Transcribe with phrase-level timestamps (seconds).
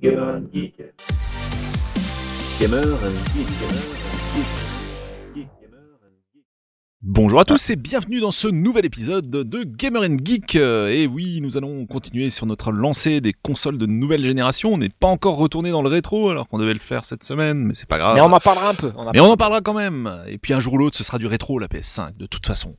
[0.00, 0.76] Gamer and Geek.
[2.60, 3.48] Gamer and Geek.
[3.58, 3.88] Gamer and
[4.32, 4.46] Geek.
[5.34, 6.44] Geek, Gamer and Geek.
[7.02, 10.54] Bonjour à tous et bienvenue dans ce nouvel épisode de Gamer and Geek.
[10.54, 14.72] Et oui, nous allons continuer sur notre lancée des consoles de nouvelle génération.
[14.72, 17.58] On n'est pas encore retourné dans le rétro alors qu'on devait le faire cette semaine,
[17.64, 18.14] mais c'est pas grave.
[18.14, 18.92] Mais on en parlera un peu.
[18.96, 20.22] On en Mais on en parlera quand même.
[20.28, 22.76] Et puis un jour ou l'autre, ce sera du rétro, la PS5, de toute façon.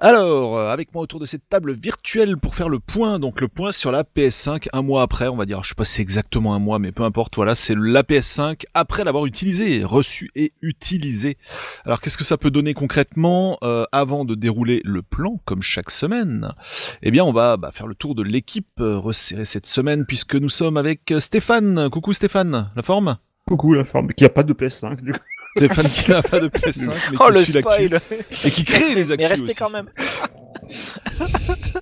[0.00, 3.48] Alors, euh, avec moi autour de cette table virtuelle pour faire le point, donc le
[3.48, 6.02] point sur la PS5 un mois après, on va dire, je sais pas si c'est
[6.02, 10.52] exactement un mois, mais peu importe, voilà, c'est la PS5 après l'avoir utilisée, reçue et
[10.62, 11.36] utilisée.
[11.84, 15.90] Alors, qu'est-ce que ça peut donner concrètement euh, avant de dérouler le plan, comme chaque
[15.90, 16.52] semaine?
[17.02, 20.34] Eh bien, on va bah, faire le tour de l'équipe euh, resserrée cette semaine, puisque
[20.34, 21.90] nous sommes avec euh, Stéphane.
[21.90, 23.18] Coucou Stéphane, la forme?
[23.46, 25.20] Coucou la forme, qui a pas de PS5 du coup.
[25.56, 27.90] Stéphane qui n'a pas de PS5, mais Oh qui le suit l'actu
[28.46, 29.54] et qui crée les actus Mais restez aussi.
[29.54, 29.86] quand même.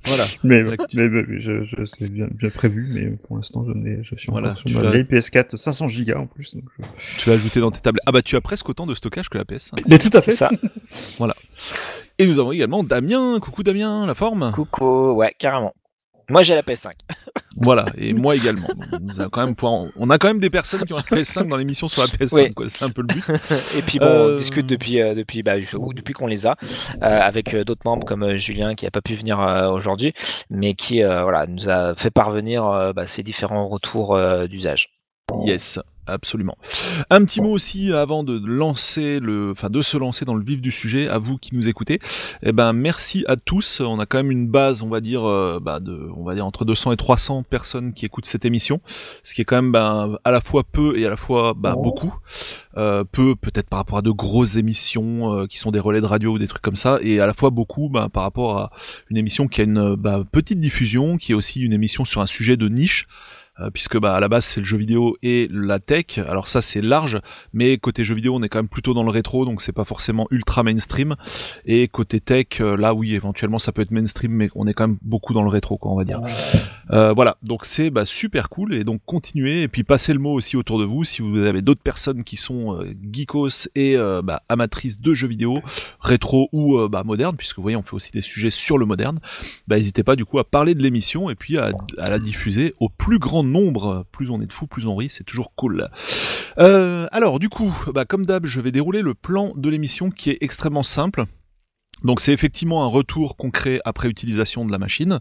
[0.06, 0.24] Voilà.
[0.42, 4.14] Mais, mais, mais je, je c'est bien, bien prévu, mais pour l'instant je, n'ai- je
[4.16, 6.54] suis Voilà, sur ma as- vieille PS4 500 Go en plus.
[6.56, 8.00] donc je- Tu l'as ajouté dans tes tablets.
[8.06, 9.80] Ah bah tu as presque autant de stockage que la PS5.
[9.88, 10.32] Mais tout à fait.
[10.32, 10.50] Ça.
[12.18, 13.38] Et nous avons également Damien.
[13.40, 15.74] Coucou Damien, la forme Coucou, ouais, carrément.
[16.30, 16.92] Moi j'ai la PS5.
[17.62, 18.68] Voilà, et moi également.
[18.92, 19.54] Donc, quand même
[19.96, 22.34] On a quand même des personnes qui ont la PS5 dans l'émission sur la PS5,
[22.34, 22.54] Oui.
[22.54, 22.66] quoi.
[22.70, 23.22] C'est un peu le but.
[23.76, 26.96] Et puis bon, Euh, on discute depuis, euh, depuis, bah, depuis qu'on les a, euh,
[27.02, 30.14] avec euh, d'autres membres comme euh, Julien qui a pas pu venir euh, aujourd'hui,
[30.48, 34.88] mais qui euh, voilà, nous a fait parvenir euh, bah, ses différents retours euh, d'usage.
[35.44, 35.78] Yes,
[36.10, 36.56] absolument.
[37.10, 40.60] Un petit mot aussi avant de lancer le, enfin de se lancer dans le vif
[40.60, 41.08] du sujet.
[41.08, 41.98] À vous qui nous écoutez,
[42.42, 43.80] eh ben merci à tous.
[43.80, 46.46] On a quand même une base, on va dire, euh, bah, de, on va dire
[46.46, 48.80] entre 200 et 300 personnes qui écoutent cette émission,
[49.24, 51.74] ce qui est quand même ben, à la fois peu et à la fois bah,
[51.76, 52.14] beaucoup.
[52.76, 56.06] Euh, peu peut-être par rapport à de grosses émissions euh, qui sont des relais de
[56.06, 58.70] radio ou des trucs comme ça, et à la fois beaucoup ben, par rapport à
[59.10, 62.26] une émission qui a une bah, petite diffusion, qui est aussi une émission sur un
[62.26, 63.08] sujet de niche
[63.72, 66.18] puisque bah à la base c'est le jeu vidéo et la tech.
[66.18, 67.20] Alors ça c'est large,
[67.52, 69.84] mais côté jeu vidéo on est quand même plutôt dans le rétro, donc c'est pas
[69.84, 71.16] forcément ultra mainstream.
[71.66, 74.88] Et côté tech, euh, là oui éventuellement ça peut être mainstream, mais on est quand
[74.88, 76.20] même beaucoup dans le rétro quoi on va dire.
[76.92, 80.32] Euh, voilà, donc c'est bah, super cool et donc continuez et puis passez le mot
[80.32, 84.22] aussi autour de vous si vous avez d'autres personnes qui sont euh, geekos et euh,
[84.22, 85.58] bah, amatrices de jeux vidéo
[86.00, 88.86] rétro ou euh, bah, moderne, puisque vous voyez on fait aussi des sujets sur le
[88.86, 89.20] moderne.
[89.68, 92.74] Bah n'hésitez pas du coup à parler de l'émission et puis à, à la diffuser
[92.80, 93.49] au plus grand nombre.
[94.12, 95.88] Plus on est de fous, plus on rit, c'est toujours cool.
[96.58, 100.30] Euh, alors du coup, bah, comme d'hab, je vais dérouler le plan de l'émission qui
[100.30, 101.24] est extrêmement simple.
[102.02, 105.20] Donc c'est effectivement un retour concret après utilisation de la machine.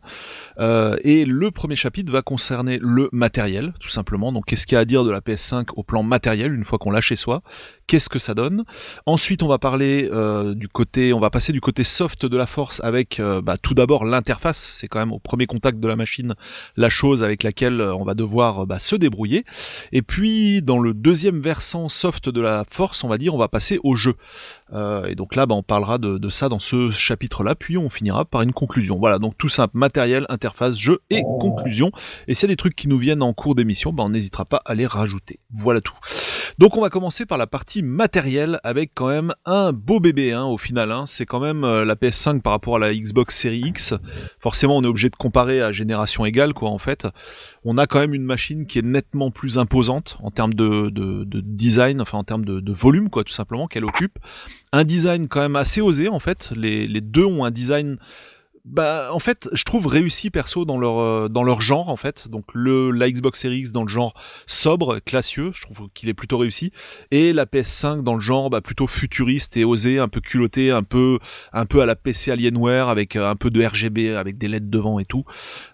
[0.60, 4.32] Euh, et le premier chapitre va concerner le matériel, tout simplement.
[4.32, 6.78] Donc qu'est-ce qu'il y a à dire de la PS5 au plan matériel une fois
[6.78, 7.42] qu'on l'a chez soi?
[7.90, 8.66] Qu'est-ce que ça donne
[9.08, 12.46] Ensuite on va parler euh, du côté, on va passer du côté soft de la
[12.46, 14.60] force avec euh, bah, tout d'abord l'interface.
[14.60, 16.36] C'est quand même au premier contact de la machine
[16.78, 19.44] la chose avec laquelle euh, on va devoir bah, se débrouiller.
[19.92, 23.48] Et puis dans le deuxième versant soft de la force, on va dire, on va
[23.48, 24.14] passer au jeu.
[25.08, 28.44] Et donc là, bah, on parlera de, ça dans ce chapitre-là, puis on finira par
[28.44, 29.00] une conclusion.
[29.00, 31.92] Voilà, donc tout simple, matériel, interface, jeu et conclusion.
[32.28, 34.62] Et s'il y a des trucs qui nous viennent en cours d'émission, on n'hésitera pas
[34.66, 35.40] à les rajouter.
[35.52, 35.98] Voilà tout.
[36.60, 40.46] Donc on va commencer par la partie matérielle avec quand même un beau bébé hein,
[40.46, 40.92] au final.
[40.92, 41.06] Hein.
[41.08, 43.94] C'est quand même euh, la PS5 par rapport à la Xbox Series X.
[44.40, 47.08] Forcément, on est obligé de comparer à génération égale, quoi, en fait.
[47.64, 51.24] On a quand même une machine qui est nettement plus imposante en termes de, de,
[51.24, 54.20] de design, enfin en termes de, volume, quoi, tout simplement, qu'elle occupe.
[54.72, 56.52] Un design quand même assez osé, en fait.
[56.56, 57.98] Les deux ont un design
[58.70, 62.30] bah, en fait, je trouve réussi perso dans leur euh, dans leur genre en fait.
[62.30, 64.14] Donc le la Xbox Series X dans le genre
[64.46, 66.72] sobre, classieux, je trouve qu'il est plutôt réussi,
[67.10, 70.84] et la PS5 dans le genre bah, plutôt futuriste et osé, un peu culotté, un
[70.84, 71.18] peu
[71.52, 74.70] un peu à la PC Alienware avec euh, un peu de RGB, avec des LED
[74.70, 75.26] devant et tout.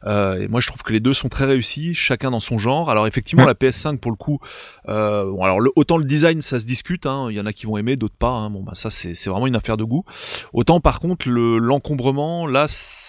[0.05, 2.89] Euh, et moi, je trouve que les deux sont très réussis, chacun dans son genre.
[2.89, 4.39] Alors effectivement, la PS5 pour le coup,
[4.87, 7.51] euh, bon, alors le, autant le design ça se discute, hein, il y en a
[7.51, 8.29] qui vont aimer, d'autres pas.
[8.29, 10.05] Hein, bon bah ça c'est c'est vraiment une affaire de goût.
[10.53, 12.67] Autant par contre le l'encombrement là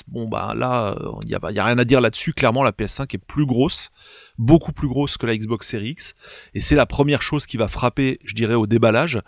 [0.08, 2.32] bon bah là il y a, y a rien à dire là-dessus.
[2.32, 3.90] Clairement la PS5 est plus grosse
[4.38, 6.14] beaucoup plus grosse que la Xbox Series X.
[6.54, 9.20] Et c'est la première chose qui va frapper je dirais au déballage.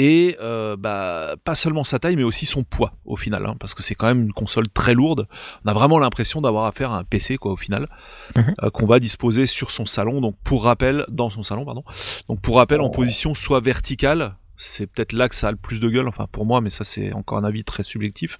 [0.00, 3.74] Et euh, bah pas seulement sa taille mais aussi son poids au final hein, parce
[3.74, 5.26] que c'est quand même une console très lourde.
[5.64, 7.88] On a vraiment l'impression d'avoir affaire à un PC quoi au final
[8.36, 8.54] Mhm.
[8.62, 10.20] euh, qu'on va disposer sur son salon.
[10.20, 11.82] Donc pour rappel dans son salon pardon.
[12.28, 15.80] Donc pour rappel en position soit verticale c'est peut-être là que ça a le plus
[15.80, 18.38] de gueule, enfin pour moi, mais ça c'est encore un avis très subjectif,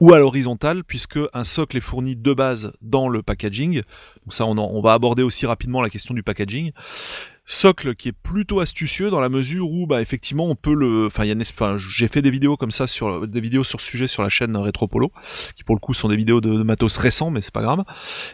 [0.00, 3.82] ou à l'horizontale, puisque un socle est fourni de base dans le packaging.
[4.24, 6.72] Donc ça, on, on va aborder aussi rapidement la question du packaging.
[7.50, 11.24] Socle qui est plutôt astucieux dans la mesure où bah effectivement on peut le enfin
[11.78, 14.54] j'ai fait des vidéos comme ça sur des vidéos sur ce sujet sur la chaîne
[14.54, 15.10] Retropolo
[15.56, 17.84] qui pour le coup sont des vidéos de, matos récents mais c'est pas grave.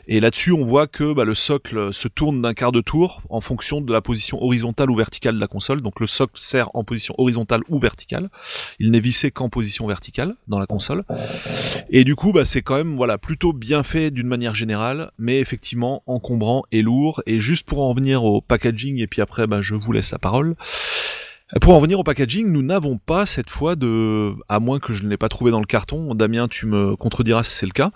[0.09, 3.41] Et là-dessus on voit que bah, le socle se tourne d'un quart de tour en
[3.41, 5.81] fonction de la position horizontale ou verticale de la console.
[5.81, 8.31] Donc le socle sert en position horizontale ou verticale.
[8.81, 11.05] Il n'est vissé qu'en position verticale dans la console.
[11.89, 15.39] Et du coup bah c'est quand même voilà plutôt bien fait d'une manière générale mais
[15.39, 17.23] effectivement encombrant et lourd.
[17.27, 20.19] Et juste pour en venir au packaging et puis après bah, je vous laisse la
[20.19, 20.57] parole.
[21.61, 25.05] Pour en venir au packaging, nous n'avons pas cette fois de, à moins que je
[25.05, 27.91] ne l'ai pas trouvé dans le carton, Damien tu me contrediras si c'est le cas,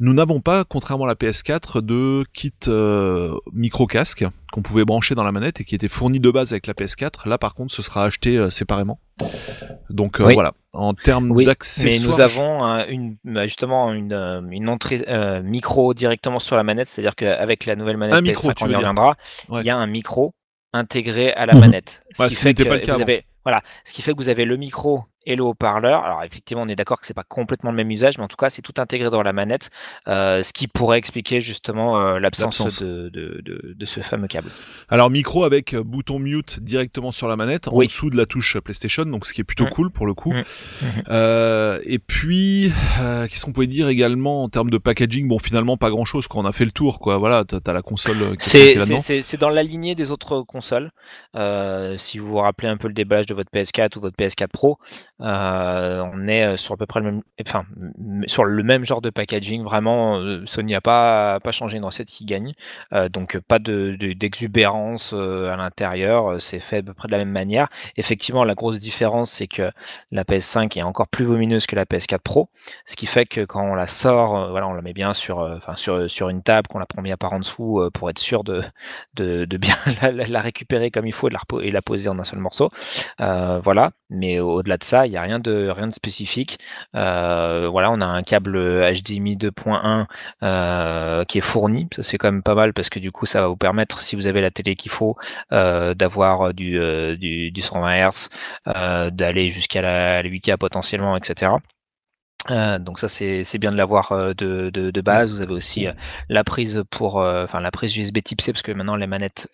[0.00, 5.24] nous n'avons pas, contrairement à la PS4, de kit euh, micro-casque qu'on pouvait brancher dans
[5.24, 7.28] la manette et qui était fourni de base avec la PS4.
[7.28, 8.98] Là par contre ce sera acheté euh, séparément.
[9.90, 10.34] Donc euh, Oui.
[10.34, 12.08] voilà, en termes Oui, mais d'accessoires...
[12.08, 14.14] nous avons euh, une, bah, justement une,
[14.50, 15.04] une entrée
[15.42, 18.68] micro directement sur la manette, c'est-à-dire qu'avec la nouvelle manette Un micro, PS5, tu on
[18.70, 19.16] y reviendra,
[19.50, 19.60] Ouais.
[19.62, 20.34] il y a un micro
[20.72, 22.02] intégré à la manette.
[22.18, 23.02] Ouais, ce qui n'était pas le cas vous avant.
[23.02, 26.04] avez, voilà, ce qui fait que vous avez le micro et le haut-parleur.
[26.04, 28.36] Alors effectivement, on est d'accord que c'est pas complètement le même usage, mais en tout
[28.36, 29.70] cas, c'est tout intégré dans la manette,
[30.08, 34.50] euh, ce qui pourrait expliquer justement euh, l'absence de, de, de, de ce fameux câble.
[34.88, 37.86] Alors micro avec euh, bouton mute directement sur la manette, en Oui.
[37.86, 39.70] dessous de la touche PlayStation, donc ce qui est plutôt Mm.
[39.70, 40.32] cool pour le coup.
[40.32, 40.42] Mm.
[41.08, 45.28] Euh, et puis, qu'est-ce qu'on pouvait dire également en termes de packaging?
[45.28, 46.26] Bon, finalement pas grand-chose.
[46.28, 47.18] Quand on a fait le tour, quoi.
[47.18, 50.90] Voilà, t'as t'as la console C'est c'est- dans la lignée des autres consoles.
[51.96, 54.78] Si vous vous rappelez un peu le déballage de votre PS4 ou votre PS4 Pro,
[55.22, 59.62] euh, on est euh, sur à peu près le même, genre de packaging.
[59.62, 62.52] Vraiment, euh, Sony n'a pas, pas changé une recette qui gagne.
[63.10, 66.40] Donc, pas de- de- d'exubérance euh, à l'intérieur.
[66.40, 67.68] C'est fait à peu près de la même manière.
[67.96, 69.70] Effectivement, la grosse différence, c'est que
[70.10, 72.48] la PS5 est encore plus volumineuse que la PS4 Pro.
[72.84, 75.40] Ce qui fait que quand on la sort, on la met bien sur,
[76.28, 78.62] une table, qu'on la prend bien par en dessous pour être sûr de,
[79.14, 79.76] de, de bien
[80.12, 82.70] la, récupérer comme il faut et, de la, et la poser en un seul morceau.
[83.18, 83.92] Voilà.
[84.10, 86.58] Mais au-delà de ça, n'y a rien de, rien de spécifique.
[86.94, 90.06] Euh, voilà, on a un câble HDMI 2.1
[90.42, 91.88] euh, qui est fourni.
[91.94, 94.16] Ça, c'est quand même pas mal parce que du coup, ça va vous permettre, si
[94.16, 95.16] vous avez la télé qu'il faut,
[95.52, 96.78] euh, d'avoir du,
[97.18, 101.52] du, du 120 Hz, d'aller jusqu'à la 8K potentiellement, etc.
[102.50, 105.30] Euh, donc ça c'est bien de l'avoir euh, de, de, de base.
[105.30, 105.92] Vous avez aussi euh,
[106.28, 109.48] la prise pour, enfin la prise USB Type C parce que maintenant les manettes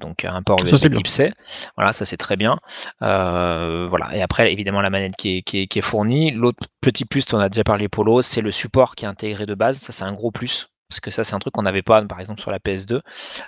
[0.00, 0.90] donc un port USB.
[0.90, 1.32] Type C.
[1.76, 2.58] Voilà, ça c'est très bien.
[3.00, 4.14] Voilà.
[4.14, 6.30] Et après évidemment la manette qui est, qui est, qui est fournie.
[6.30, 9.54] L'autre petit plus, on a déjà parlé Polo, c'est le support qui est intégré de
[9.54, 9.78] base.
[9.78, 12.20] Ça c'est un gros plus parce que ça c'est un truc qu'on n'avait pas par
[12.20, 13.00] exemple sur la PS2.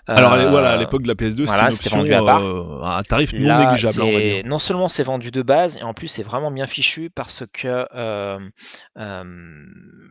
[0.07, 2.41] Alors Euh, voilà, à l'époque de la PS2, voilà, c'est c'était vendu à part.
[2.43, 4.47] euh, à un tarif non Là, négligeable, on va c'est- dire.
[4.47, 7.87] non seulement c'est vendu de base, et en plus c'est vraiment bien fichu parce que
[7.95, 8.39] euh,
[8.99, 9.25] euh,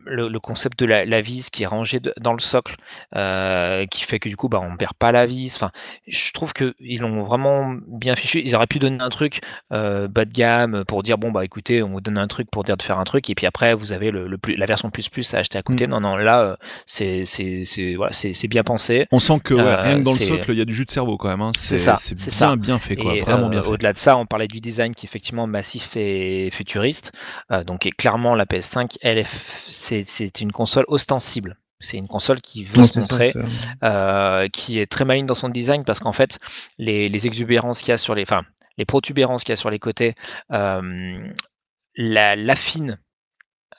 [0.04, 2.76] le, le concept de la, la vis qui est rangée de- dans le socle,
[3.16, 5.54] euh, qui fait que du coup bah, on perd pas la vis.
[5.56, 5.70] Enfin,
[6.06, 8.40] je trouve que ils l'ont vraiment bien fichu.
[8.44, 9.40] Ils auraient pu donner un truc
[9.72, 12.64] euh, bas de gamme pour dire bon bah écoutez, on vous donne un truc pour
[12.64, 14.90] dire de faire un truc, et puis après vous avez le, le plus, la version
[14.90, 15.86] plus plus à acheter à côté.
[15.86, 15.90] Mm.
[15.90, 16.56] Non non, là euh,
[16.86, 19.06] c'est c'est c'est voilà, c'est c'est bien pensé.
[19.10, 20.84] On sent que ouais, Euh, rien que dans le socle, il y a du jus
[20.84, 21.40] de cerveau quand même.
[21.42, 21.52] Hein.
[21.56, 22.56] C'est ça, c'est bien ça.
[22.56, 23.14] bien fait, quoi.
[23.14, 23.68] Et Vraiment euh, bien fait.
[23.68, 27.12] au-delà de ça, on parlait du design qui est effectivement massif et futuriste.
[27.50, 29.24] Euh, donc et clairement, la PS5, elle
[29.68, 31.56] c'est, c'est une console ostensible.
[31.80, 33.34] C'est une console qui veut se montrer,
[33.82, 36.38] euh, qui est très maligne dans son design parce qu'en fait,
[36.78, 38.42] les, les exubérances qu'il y a sur les, enfin,
[38.78, 40.14] les protubérances qu'il y a sur les côtés,
[40.52, 41.28] euh,
[41.96, 42.98] la, l'affine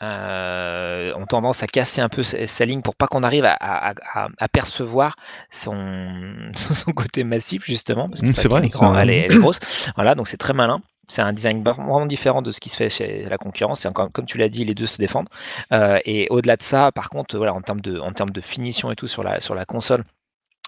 [0.03, 3.53] euh, ont tendance à casser un peu sa, sa ligne pour pas qu'on arrive à,
[3.53, 5.15] à, à- à percevoir
[5.51, 9.39] son, son côté massif justement parce que c'est vrai, est grand, elle, est, elle est
[9.39, 9.59] grosse.
[9.95, 10.81] Voilà donc c'est très malin.
[11.09, 13.83] C'est un design vraiment différent de ce qui se fait chez la concurrence.
[13.85, 15.27] Et encore comme tu l'as dit les deux se défendent.
[15.73, 18.91] Euh, et au-delà de ça par contre voilà en termes de en termes de finition
[18.91, 20.03] et tout sur la sur la console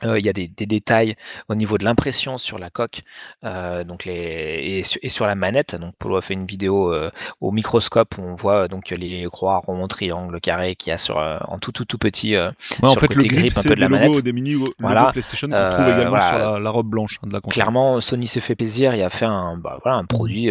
[0.03, 1.15] euh, il y a des, des détails
[1.47, 3.03] au niveau de l'impression sur la coque
[3.45, 5.75] euh, donc les, et, sur, et sur la manette.
[5.75, 7.09] Donc Polo a fait une vidéo euh,
[7.39, 11.17] au microscope où on voit donc les croix, ronds, triangles, carrés qu'il y a sur,
[11.17, 12.35] en tout tout tout petit.
[12.35, 12.49] Ouais,
[12.81, 14.23] en sur fait, le le grip, c'est peu de des la logos, manette.
[14.25, 15.11] des mini Voilà.
[15.13, 16.27] PlayStation qu'on retrouve Euh, également voilà.
[16.27, 17.53] sur la, la robe blanche hein, de la console.
[17.53, 20.49] Clairement, Sony s'est fait plaisir et a fait un, bah, voilà, un produit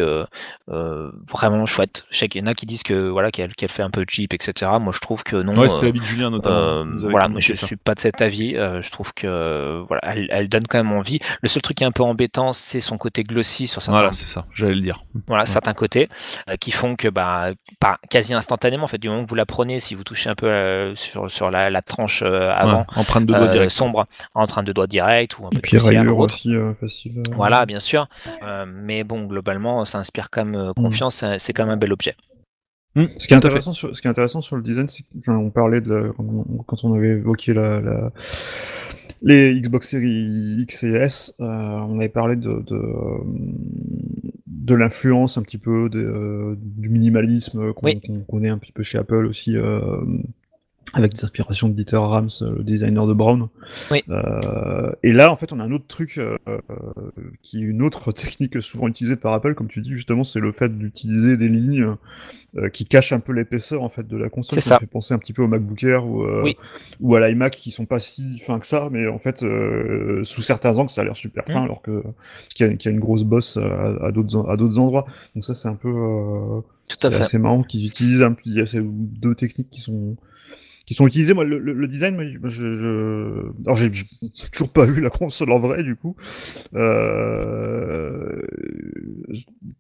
[0.69, 2.07] vraiment chouette.
[2.11, 4.05] Je sais qu'il y en a qui disent que voilà qu'elle qu'elle fait un peu
[4.09, 4.71] cheap, etc.
[4.81, 5.55] Moi, je trouve que non.
[5.55, 6.87] Ouais, c'était l'avis de Julien notamment.
[7.11, 8.55] Voilà, moi je suis pas de cet avis.
[8.55, 9.34] Je trouve que
[9.87, 11.19] voilà, elle, elle donne quand même envie.
[11.43, 14.13] Le seul truc qui est un peu embêtant, c'est son côté glossy sur certains, Voilà,
[14.13, 15.05] c'est ça, j'allais le dire.
[15.27, 16.09] voilà, certains côtés,
[16.49, 17.51] euh, qui font que bah,
[17.81, 20.35] pas quasi instantanément, en fait, du moment que vous la prenez, si vous touchez un
[20.35, 23.73] peu euh, sur, sur la, la tranche euh, avant, Ouais, empreinte de doigt euh, direct.
[23.73, 27.19] sombre, en train de doigt direct ou un peu de poussière aussi euh, facile.
[27.19, 27.23] euh.
[27.35, 28.09] Voilà, bien sûr.
[28.43, 31.17] Euh, mais bon, globalement, ça inspire quand même euh, confiance.
[31.17, 32.15] c'est- C'est quand même un bel objet.
[32.97, 35.09] Hmm, Ce qui est intéressant sur, ce qui est intéressant sur le design, c'est que,
[35.19, 38.11] enfin, on parlait de la- quand on- quand on avait évoqué la, la,
[39.25, 42.83] les Xbox Series X et S, euh, on avait parlé de, de,
[44.47, 48.49] de l'influence un petit peu de, euh, du minimalisme qu'on Oui.
[48.49, 49.81] un petit peu chez Apple aussi, euh,
[50.93, 53.49] avec des inspirations de Dieter Rams, euh, le designer de Brown.
[53.91, 54.03] Oui.
[54.11, 56.37] Euh, et là, en fait, on a un autre truc euh,
[57.43, 60.53] qui est une autre technique souvent utilisée par Apple, comme tu dis justement, c'est le
[60.53, 61.95] fait d'utiliser des lignes
[62.57, 64.55] euh, qui cachent un peu l'épaisseur en fait de la console.
[64.61, 64.79] C'est Ça ça.
[64.79, 66.57] fait penser un petit peu au MacBook Air ou, Oui.
[67.01, 69.45] ou à l'iMac qui sont pas si fins que ça, mais en fait,
[70.25, 71.65] sous certains angles, ça a l'air super fin, Mm.
[71.65, 72.03] alors que
[72.55, 75.07] qu'il y, a- qu'il y a une grosse bosse à, à d'autres à d'autres endroits.
[75.35, 75.91] Donc ça, c'est un peu
[76.89, 77.17] Tout à fait.
[77.21, 78.25] assez marrant qu'ils utilisent.
[78.45, 80.17] Il y a ces deux techniques qui sont
[80.87, 81.35] qui sont utilisées.
[81.35, 83.53] Moi, le, le- le design, moi, je, je...
[83.65, 83.91] alors j'ai
[84.53, 86.15] toujours pas vu la console en vrai, du coup.
[86.75, 88.43] Euh...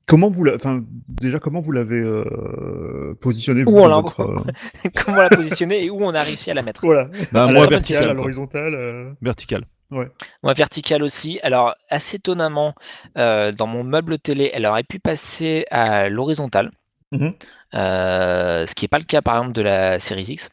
[0.07, 4.21] Comment vous l'avez, enfin, déjà, comment vous l'avez euh, positionné vous, Où on l'a- votre,
[4.21, 6.81] euh, Comment la positionner et où on a réussi à la mettre?
[6.85, 7.09] Voilà.
[7.33, 8.15] Bah, à moi, la vertical, à quoi.
[8.15, 8.75] l'horizontale.
[8.75, 9.65] euh, Vertical.
[9.91, 11.39] Moi, verticale aussi.
[11.45, 12.75] Alors, assez étonnamment,
[13.17, 16.73] euh, dans mon meuble télé, elle aurait pu passer à l'horizontale.
[17.13, 17.33] Mhm.
[17.75, 20.51] Euh, ce qui n'est pas le cas, par exemple, de la Series X.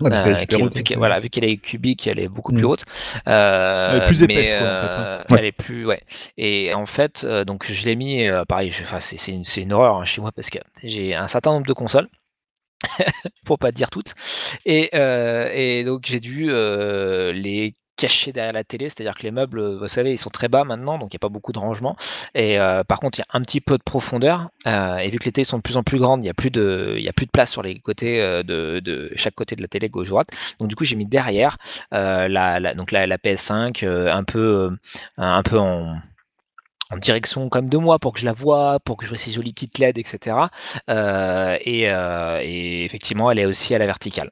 [0.00, 2.56] ouais, Euh, qui- haute, hein, voilà, vu qu'elle est cubique, elle est beaucoup Mm.
[2.56, 2.84] plus haute.
[3.28, 5.38] Euh, Elle est plus mais, épaisse, quoi, en fait, euh, ouais.
[5.38, 6.02] Elle est plus, ouais.
[6.36, 9.96] Et en fait, euh, donc je l'ai mis, euh, pareil, c'est c'est une, une horreur
[9.96, 12.08] hein, chez moi parce que j'ai un certain nombre de consoles.
[13.44, 14.14] pour pas dire toutes.
[14.64, 19.30] Et, euh, et donc j'ai dû euh, les cacher derrière la télé, c'est-à-dire que les
[19.30, 21.52] meubles, euh, vous savez, ils sont très bas maintenant, donc il n'y a pas beaucoup
[21.52, 21.96] de rangement.
[22.34, 24.50] Et euh, par contre, il y a un petit peu de profondeur.
[24.66, 26.34] euh, et vu que les télés sont de plus en plus grandes, il n'y a
[26.34, 29.68] plus de, a plus de place sur les côtés de, de chaque côté de la
[29.68, 30.28] télé gauche droite.
[30.60, 31.56] Donc du coup, j'ai mis derrière
[31.92, 34.70] la, donc la, la PS5 euh, un peu,
[35.16, 36.00] un peu en
[37.00, 39.52] direction comme de moi pour que je la vois, pour que je vois ces jolies
[39.52, 40.50] petites LED, etc.
[40.88, 44.30] Et, et effectivement, elle est aussi à la verticale.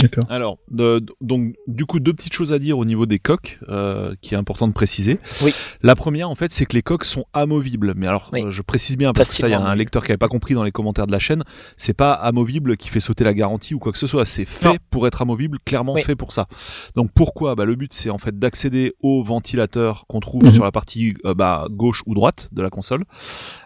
[0.00, 0.24] D'accord.
[0.30, 3.58] Alors, de- de- donc, du coup, deux petites choses à dire au niveau des coques,
[3.68, 5.18] euh, qui est important de préciser.
[5.42, 5.52] Oui.
[5.82, 7.94] La première, en fait, c'est que les coques sont amovibles.
[7.96, 8.42] Mais alors, Oui.
[8.44, 10.28] euh, je précise bien, parce que ça, il y a un lecteur qui n'avait pas
[10.28, 11.42] compris dans les commentaires de la chaîne.
[11.76, 14.24] C'est pas amovible qui fait sauter la garantie ou quoi que ce soit.
[14.24, 14.76] C'est fait Non.
[14.90, 16.02] pour être amovible, clairement Oui.
[16.02, 16.46] fait pour ça.
[16.96, 17.54] Donc, pourquoi?
[17.54, 20.50] Bah, Le but, c'est en fait d'accéder au ventilateur qu'on trouve Mhm.
[20.50, 23.04] sur la partie euh, bah, gauche ou droite de la console.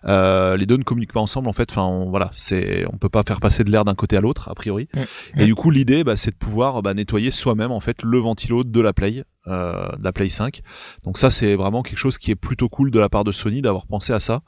[0.05, 1.71] Euh, les deux ne communiquent pas ensemble, en fait.
[1.71, 4.49] Enfin, on, voilà, c'est, on peut pas faire passer de l'air d'un côté à l'autre,
[4.49, 4.89] a priori.
[5.37, 8.63] Et du coup, l'idée, bah, c'est de pouvoir bah, nettoyer soi-même en fait le ventilo
[8.63, 10.61] de la Play, euh, de la Play 5.
[11.03, 13.61] Donc ça, c'est vraiment quelque chose qui est plutôt cool de la part de Sony
[13.61, 14.43] d'avoir pensé à ça.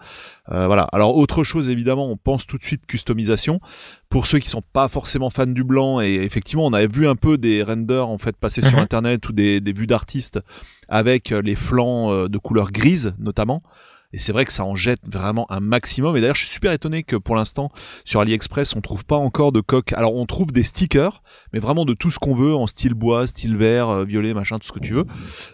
[0.53, 0.85] Euh, voilà.
[0.93, 3.61] Alors autre chose, évidemment, on pense tout de suite customisation.
[4.09, 7.17] Pour ceux qui sont pas forcément fans du blanc, et effectivement, on avait vu un
[7.17, 8.85] peu des renders en fait passer sur Mhm.
[8.85, 10.39] Internet ou des, des vues d'artistes
[10.89, 13.63] avec euh, les flancs de couleur grise notamment.
[14.15, 16.17] Et c'est vrai que ça en jette vraiment un maximum.
[16.17, 17.71] Et d'ailleurs, je suis super étonné que pour l'instant,
[18.05, 19.93] sur AliExpress, on trouve pas encore de coque.
[19.93, 21.21] Alors, on trouve des stickers,
[21.53, 24.61] mais vraiment de tout ce qu'on veut, en style bois, style vert, euh, violet, machin,
[24.61, 25.05] tout ce que tu veux.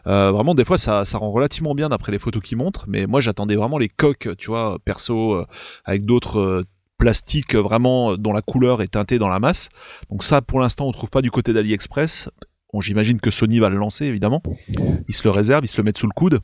[0.07, 2.85] Euh, vraiment, des fois, ça, ça rend relativement bien d'après les photos qui montrent.
[2.87, 5.47] Mais moi, j'attendais vraiment les coques, tu vois, perso, euh,
[5.87, 6.65] avec d'autres euh,
[6.99, 9.71] plastiques euh, vraiment euh, dont la couleur est teintée dans la masse.
[10.11, 12.29] Donc ça, pour l'instant, on trouve pas du côté d'AliExpress.
[12.75, 14.43] Bon, j'imagine que Sony va le lancer, évidemment.
[15.09, 16.41] Ils se le réservent, ils se le mettent sous le coude.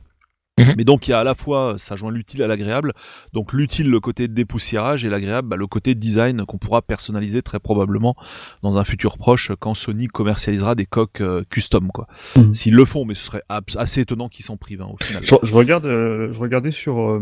[0.59, 0.73] Mhm.
[0.77, 2.93] Mais donc il y a à la fois, ça joint l'utile à l'agréable,
[3.33, 7.59] donc l'utile le côté dépoussiérage et l'agréable bah, le côté design qu'on pourra personnaliser très
[7.59, 8.15] probablement
[8.63, 12.07] dans un futur proche quand Sony commercialisera des coques euh, custom quoi.
[12.35, 12.55] Mhm.
[12.55, 13.43] S'ils le font, mais ce serait
[13.77, 15.23] assez étonnant qu'ils s'en privent hein, au final.
[15.23, 17.21] Je, je regarde, euh, je regardais sur euh,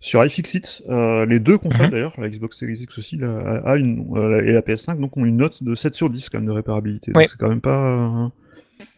[0.00, 1.90] sur iFixit, euh, les deux consoles Mhm.
[1.92, 5.26] d'ailleurs, la Xbox Series X aussi, la, a une, euh, et la PS5, donc ont
[5.26, 7.12] une note de 7 sur 10 quand même de réparabilité.
[7.14, 7.22] Oui.
[7.24, 8.32] Donc c'est quand même pas.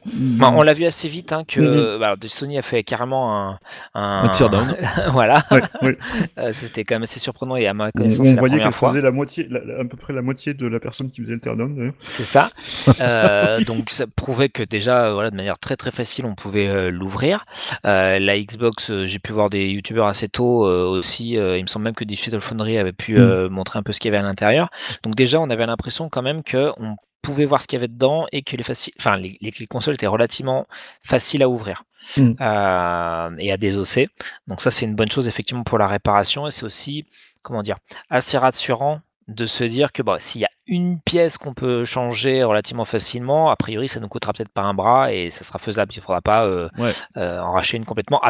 [0.04, 1.98] Bah, on l'a vu assez vite hein, que Mhm.
[2.00, 3.58] bah, alors, de Sony a fait carrément un,
[3.94, 4.74] Un teardown.
[5.12, 5.98] voilà, Ouais, ouais.
[6.38, 8.72] Euh, c'était quand même assez surprenant et à ma On, connaissance, on la voyait qu'elle
[8.72, 11.40] faisait la moitié, la- à peu près la moitié de la personne qui faisait le
[11.40, 11.94] d'ailleurs.
[12.00, 12.50] C'est ça.
[13.00, 16.68] Euh, donc ça prouvait que déjà, euh, voilà, de manière très très facile, on pouvait
[16.68, 17.44] euh, l'ouvrir.
[17.84, 21.32] La Xbox, j'ai pu voir des youtubeurs assez tôt aussi.
[21.32, 23.48] il me semble même que Digital Foundry avait pu Mm.
[23.48, 24.68] montrer un peu ce qu'il y avait à l'intérieur.
[25.02, 27.88] Donc déjà, on avait l'impression quand même que on pouvait voir ce qu'il y avait
[27.88, 28.64] dedans et que les,
[28.98, 30.66] enfin, les, les, les consoles étaient relativement
[31.02, 31.84] faciles à ouvrir
[32.16, 32.32] Mm.
[32.40, 34.08] euh, et à désosser.
[34.48, 37.04] Donc ça, c'est une bonne chose effectivement pour la réparation et c'est aussi,
[37.42, 37.76] comment dire,
[38.10, 42.42] assez rassurant de se dire que bah, s'il y a une pièce qu'on peut changer
[42.42, 45.60] relativement facilement, a priori, ça ne nous coûtera peut-être pas un bras et ça sera
[45.60, 45.92] faisable.
[45.94, 46.92] Il ne faudra pas euh, Ouais.
[47.18, 48.20] euh, en racheter une complètement.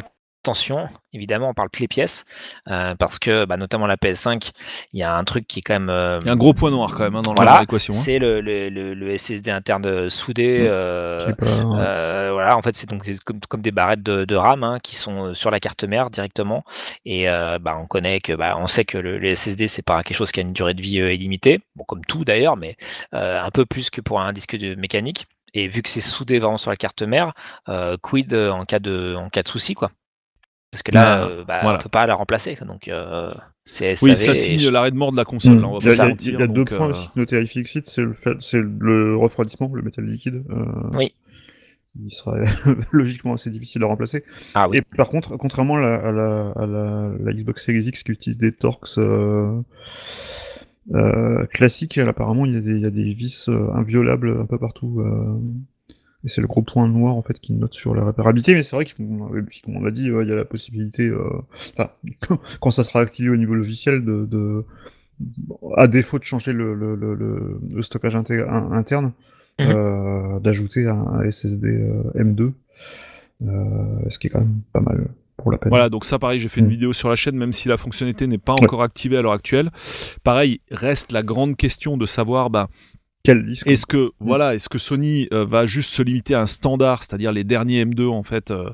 [0.45, 2.25] Attention, évidemment, on parle que les pièces
[2.69, 4.51] euh, parce que, bah, notamment la PS5,
[4.93, 6.53] il y a un truc qui est quand même euh, Il y a un gros
[6.53, 7.95] point noir quand même hein, dans Voilà, l'équation.
[7.95, 7.97] hein.
[7.97, 10.63] c'est le, le, le, le SSD interne soudé.
[10.63, 10.67] Mm.
[10.67, 14.65] euh, pas- euh, voilà, en fait, c'est donc comme, comme des barrettes de, de RAM
[14.65, 16.65] hein, qui sont sur la carte mère directement.
[17.05, 20.03] Et euh, bah, on connaît que, bah, on sait que le, le SSD c'est pas
[20.03, 21.61] quelque chose qui a une durée de vie euh, illimitée.
[21.77, 22.77] Bon, comme tout d'ailleurs, mais
[23.15, 25.27] euh, un peu plus que pour un disque de mécanique.
[25.55, 27.33] Et vu que c'est soudé vraiment sur la carte mère,
[27.69, 29.91] euh, quid en cas de, en cas de souci, quoi.
[30.73, 31.79] Parce que là, Ah, euh, bah, voilà.
[31.79, 32.57] on peut pas la remplacer.
[32.57, 32.67] quoi.
[32.67, 33.33] Donc, euh,
[33.65, 35.61] c'est Oui, ça signe je- l'arrêt de mort de la console.
[35.61, 36.01] là, on va Il y
[36.37, 39.15] a, y y deux points euh, aussi notés à iFixit, c'est le, fait- c'est le
[39.17, 40.43] refroidissement, le métal liquide.
[40.51, 40.65] euh,
[40.95, 41.15] Oui.
[42.03, 42.45] Il serait
[42.93, 44.25] logiquement assez difficile à remplacer.
[44.55, 44.79] Ah oui.
[44.79, 48.13] Et par contre, contrairement à la, à la, à la, la Xbox Series X qui
[48.13, 49.61] utilise des Torx euh,
[50.95, 54.39] euh, classiques, elle, apparemment il y, a des, il y a des vis euh, inviolables
[54.41, 55.01] un peu partout.
[55.01, 55.39] euh,
[56.25, 58.77] et c'est le gros point noir en fait qui note sur la réparabilité, mais c'est
[58.77, 59.19] vrai qu'on
[59.65, 61.29] comme on a dit, il y a la possibilité, euh,
[62.61, 64.65] quand ça sera activé au niveau logiciel, de, de
[65.77, 69.13] à défaut de changer le, le, le, le- le stockage interne,
[69.61, 69.67] Mhm.
[69.69, 72.53] euh, d'ajouter un, SSD euh, M2,
[73.43, 73.49] euh,
[74.09, 75.69] ce qui est quand même pas mal pour la peine.
[75.69, 76.71] Voilà, donc ça pareil, j'ai fait une Mm.
[76.71, 78.65] vidéo sur la chaîne, même si la fonctionnalité n'est pas Ouais.
[78.65, 79.71] encore activée à l'heure actuelle.
[80.25, 82.69] Pareil, reste la grande question de savoir, bah,
[83.25, 86.47] Quel disque est-ce que voilà, est-ce que Sony euh, va juste se limiter à un
[86.47, 88.71] standard, c'est-à-dire les derniers M2 en fait euh,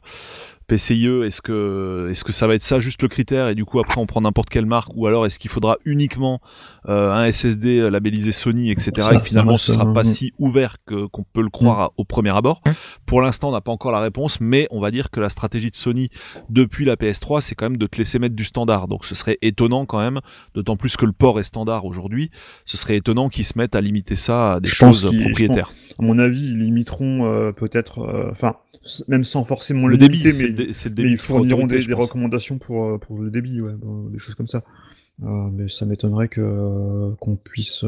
[0.69, 3.81] PCIe, est-ce que est-ce que ça va être ça juste le critère et du coup
[3.81, 6.41] après on prend n'importe quelle marque ou alors est-ce qu'il faudra uniquement
[6.89, 10.07] euh, un SSD labellisé Sony etc Ça- et finalement ce sera euh, pas mm.
[10.07, 12.61] si ouvert que qu'on peut le croire à- au premier abord.
[12.67, 12.71] Mm.
[13.07, 15.71] Pour l'instant on n'a pas encore la réponse mais on va dire que la stratégie
[15.71, 16.11] de Sony
[16.51, 19.39] depuis la PS3 c'est quand même de te laisser mettre du standard donc ce serait
[19.43, 20.21] étonnant quand même
[20.55, 22.31] d'autant plus que le port est standard aujourd'hui
[22.65, 25.73] ce serait étonnant qu'ils se mettent à limiter ça à des Je pense choses propriétaires.
[25.99, 28.57] À mon avis, ils limiteront euh, peut-être, euh, enfin,
[29.09, 31.93] même sans forcément Le le, débit, limiter, mais, le, le mais débit ils fourniront des,
[31.93, 33.73] recommandations pour, euh, pour le débit, ouais,
[34.11, 34.63] des choses comme ça.
[35.23, 37.85] Euh, mais ça m'étonnerait que euh, qu'on puisse.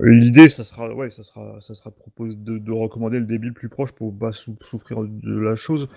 [0.00, 3.48] L'idée, ça sera, ouais, ça sera, ça sera de proposer de, de recommander le débit
[3.48, 5.88] le plus proche pour pas sou- souffrir de la chose,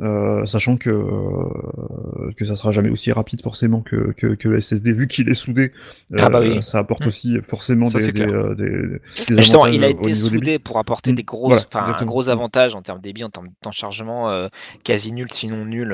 [0.00, 4.60] euh, sachant que euh, que ça sera jamais aussi rapide forcément que que, que le
[4.60, 5.72] SSD vu qu'il est soudé.
[6.16, 6.62] Ah bah euh, oui.
[6.62, 7.08] Ça apporte Mm.
[7.08, 8.34] aussi forcément Ça, des, c'est des, clair.
[8.34, 10.14] euh, des, des justement, il a été débit.
[10.14, 11.14] soudé pour apporter Mm.
[11.16, 13.74] des grosses, Voilà, un gros avantage en termes de débit, en termes de temps de
[13.74, 14.48] chargement
[14.84, 15.88] quasi nul, sinon nul,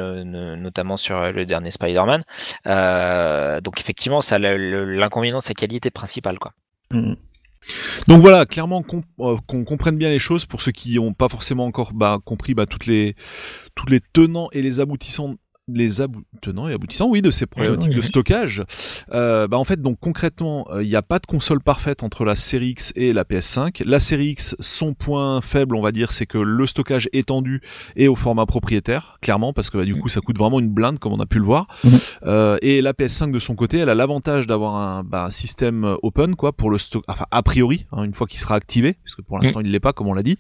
[0.61, 2.23] notamment sur le dernier Spider-Man.
[3.63, 6.53] Donc effectivement, ça l'inconvénient sa qualité principale, quoi.
[6.93, 7.15] Mm.
[8.07, 11.29] Donc voilà, clairement qu'on euh, qu'on comprenne bien les choses pour ceux qui n'ont pas
[11.29, 15.37] forcément encore bah, compris bah, toutes tous les tenants et les aboutissants
[15.69, 15.89] les
[16.43, 18.63] tenants et aboutissants, oui, de ces problématiques oui, de stockage.
[19.13, 22.25] Euh, bah en fait, donc concrètement, euh, il n'y a pas de console parfaite entre
[22.25, 23.83] la série X et la PS5.
[23.85, 27.63] La série X, son point faible, on va dire, c'est que le stockage étendu
[27.97, 31.01] est au format propriétaire, clairement, parce que bah, du coup, ça coûte vraiment une blinde,
[31.01, 31.67] comme on a pu le voir.
[31.83, 31.99] Mhm.
[32.27, 35.85] Euh, et la PS5 de son côté, elle a l'avantage d'avoir un, bah, un système
[35.85, 38.95] euh, open, quoi, pour le stock, enfin a priori, hein, une fois qu'il sera activé,
[39.03, 40.37] puisque pour l'instant il l'est pas, comme on l'a dit.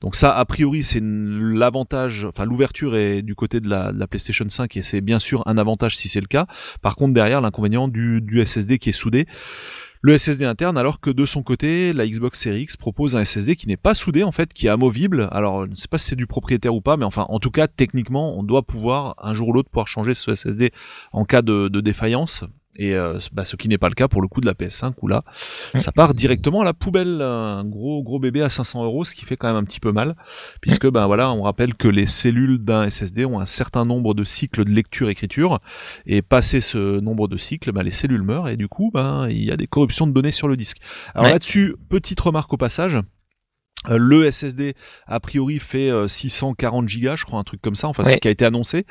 [0.00, 4.08] Donc ça, a priori, c'est l'avantage, enfin l'ouverture est du côté de la, de la
[4.08, 6.46] PlayStation 5 et c'est bien sûr un avantage si c'est le cas.
[6.82, 9.26] Par contre, derrière, l'inconvénient du, SSD qui est soudé.
[10.02, 13.56] Le SSD interne, alors que de son côté, la Xbox Series X propose un SSD
[13.56, 15.28] qui n'est pas soudé en fait, qui est amovible.
[15.32, 17.50] Alors, je ne sais pas si c'est du propriétaire ou pas, mais enfin, en tout
[17.50, 20.72] cas, techniquement, on doit pouvoir un jour ou l'autre pouvoir changer ce SSD
[21.12, 22.44] en cas de défaillance.
[22.76, 24.94] Et euh, bah, ce qui n'est pas le cas pour le coup de la PS5
[25.02, 25.22] où là,
[25.76, 29.24] ça part directement à la poubelle, un gros gros bébé à 500 euros, ce qui
[29.24, 30.16] fait quand même un petit peu mal,
[30.60, 34.24] puisque ben voilà, on rappelle que les cellules d'un SSD ont un certain nombre de
[34.24, 35.60] cycles de lecture-écriture,
[36.06, 39.44] et passé ce nombre de cycles, ben, les cellules meurent et du coup, ben il
[39.44, 40.78] y a des corruptions de données sur le disque.
[41.14, 41.32] Alors Ouais.
[41.32, 42.98] là-dessus, petite remarque au passage.
[43.90, 44.74] Euh, Le SSD
[45.06, 48.12] a priori fait euh, 640 gigas, je crois un truc comme ça, enfin Ouais.
[48.12, 48.86] ce qui a été annoncé.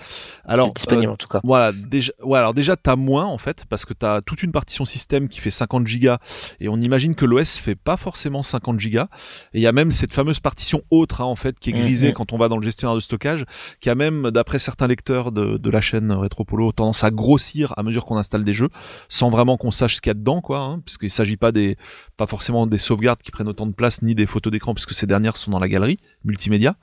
[0.45, 1.39] Alors disponible euh, en tout cas.
[1.43, 4.85] voilà, déjà, ouais, alors déjà t'as moins en fait parce que t'as toute une partition
[4.85, 6.17] système qui fait 50 gigas
[6.59, 9.07] et on imagine que l'OS fait pas forcément 50 gigas
[9.53, 12.07] et il y a même cette fameuse partition autre hein, en fait qui est grisée
[12.09, 12.13] Mhm.
[12.13, 13.45] quand on va dans le gestionnaire de stockage
[13.79, 17.83] qui a même d'après certains lecteurs de, de la chaîne Retropolo tendance à grossir à
[17.83, 18.69] mesure qu'on installe des jeux
[19.09, 21.77] sans vraiment qu'on sache ce qu'il y a dedans quoi hein, puisqu'il s'agit pas des
[22.17, 25.07] pas forcément des sauvegardes qui prennent autant de place ni des photos d'écran puisque ces
[25.07, 26.75] dernières sont dans la galerie multimédia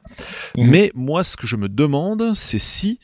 [0.56, 0.70] Mhm.
[0.70, 2.98] mais moi ce que je me demande c'est si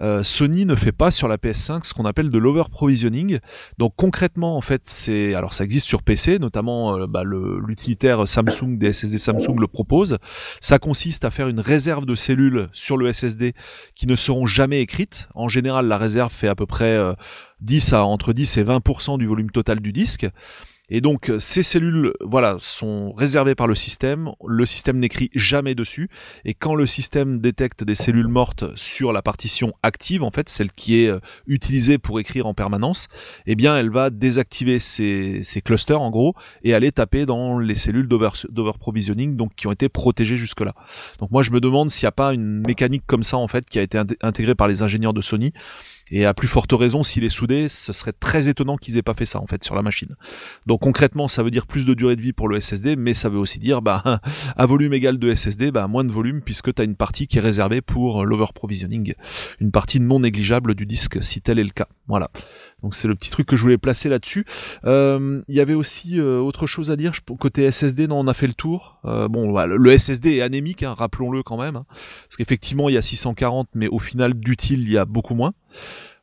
[0.00, 3.38] euh, Sony ne fait pas sur la PS5 ce qu'on appelle de l'over provisioning.
[3.78, 8.78] Donc concrètement en fait c'est alors ça existe sur PC notamment euh, bah, l'utilitaire Samsung
[8.78, 10.18] des SSD Samsung le propose.
[10.60, 13.54] Ça consiste à faire une réserve de cellules sur le SSD
[13.94, 15.28] qui ne seront jamais écrites.
[15.34, 17.14] En général la réserve fait à peu près euh,
[17.60, 20.26] 10 à entre 10 et 20% du volume total du disque.
[20.94, 24.30] Et donc euh, ces cellules, voilà, sont réservées par le système.
[24.46, 26.10] Le système n'écrit jamais dessus.
[26.44, 30.70] Et quand le système détecte des cellules mortes sur la partition active, en fait, celle
[30.70, 33.08] qui est euh, utilisée pour écrire en permanence,
[33.46, 38.06] eh bien, elle va désactiver ces, clusters, en gros, et aller taper dans les cellules
[38.06, 40.74] d'over d'overprovisioning, donc qui ont été protégées jusque-là.
[41.20, 43.64] Donc moi, je me demande s'il n'y a pas une mécanique comme ça, en fait,
[43.64, 45.54] qui a été inté- intégrée par les ingénieurs de Sony,
[46.14, 49.14] Et à plus forte raison, s'il est soudé, ce serait très étonnant qu'ils aient pas
[49.14, 50.14] fait ça en fait sur la machine.
[50.66, 53.30] Donc concrètement, ça veut dire plus de durée de vie pour le SSD, mais ça
[53.30, 54.20] veut aussi dire bah
[54.56, 57.38] à volume égal de SSD, bah moins de volume puisque tu as une partie qui
[57.38, 59.14] est réservée pour l'overprovisioning,
[59.58, 61.88] une partie non négligeable du disque si tel est le cas.
[62.08, 62.30] Voilà.
[62.82, 64.44] Donc c'est le petit truc que je voulais placer là-dessus.
[64.84, 68.08] Euh, Il y avait aussi euh, autre chose à dire côté SSD.
[68.08, 68.98] Non, on a fait le tour.
[69.04, 71.86] Euh, bon, voilà, le SSD est anémique, hein, rappelons-le quand même, hein.
[71.88, 75.54] parce qu'effectivement il y a 640, mais au final d'utile il y a beaucoup moins.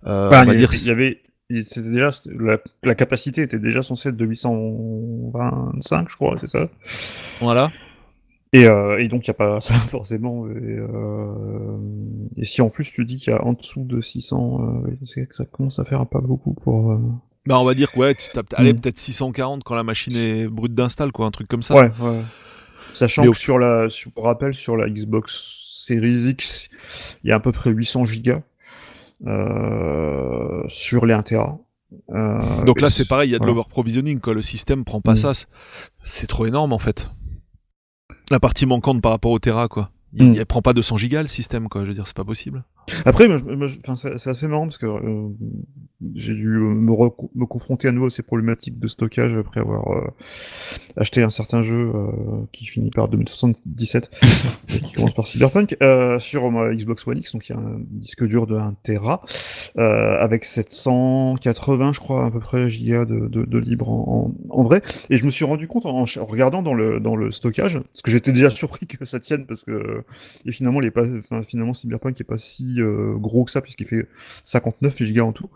[0.05, 0.73] Euh, bah, on va il dire.
[0.73, 6.37] Y avait, c'était déjà la, la, capacité était déjà censée être de 825, je crois,
[6.39, 6.69] c'est ça.
[7.41, 7.71] Voilà.
[8.51, 10.47] Et, euh, et, donc il n'y a pas ça forcément.
[10.47, 11.77] Et, euh,
[12.37, 15.45] et, si en plus tu dis qu'il y a en dessous de 600, euh, ça
[15.45, 16.91] commence à faire pas beaucoup pour.
[16.91, 16.99] Euh,
[17.45, 18.81] bah on va dire que ouais, tu tapes, allez, mm.
[18.81, 21.75] peut-être 640 quand la machine est brute d'install, quoi, un truc comme ça.
[21.75, 22.21] Ouais, ouais.
[22.93, 26.69] Sachant que sur la, pour rappel, sur la Xbox Series X,
[27.23, 28.41] il y a à peu près 800 gigas
[29.25, 31.59] euh, sur les 1 Tera.
[32.11, 34.33] Euh, donc là c'est pareil, il y a de l'overprovisioning, quoi.
[34.33, 35.33] Le système prend pas mm.
[35.33, 35.47] ça.
[36.03, 37.09] C'est trop énorme en fait.
[38.31, 39.89] La partie manquante par rapport au Terra, quoi.
[40.13, 40.45] Il, mm.
[40.45, 41.83] prend pas 200 gigas le système, quoi.
[41.83, 42.63] Je veux dire, c'est pas possible.
[43.05, 43.27] Après,
[43.95, 45.29] c'est assez marrant parce que euh,
[46.15, 46.91] j'ai dû euh, me,
[47.35, 50.07] me, confronter à nouveau à ces problématiques de stockage après avoir euh,
[50.95, 52.11] acheté un certain jeu euh,
[52.51, 54.09] qui finit par 2077
[54.75, 55.75] et qui commence par Cyberpunk
[56.19, 57.33] sur Xbox One X.
[57.33, 59.21] Donc il y a un disque dur de 1 Tera
[59.75, 64.81] avec 780, je crois, à peu près gigas de, de, de libre en, en, vrai.
[65.09, 68.01] Et je me suis rendu compte en, en, regardant dans le, dans le stockage, parce
[68.01, 70.03] que j'étais déjà surpris que ça tienne parce que
[70.45, 73.87] et finalement, les pas, enfin, finalement Cyberpunk est pas si euh, gros que ça puisqu'il
[73.87, 74.07] fait
[74.43, 75.49] 59 gigas en tout.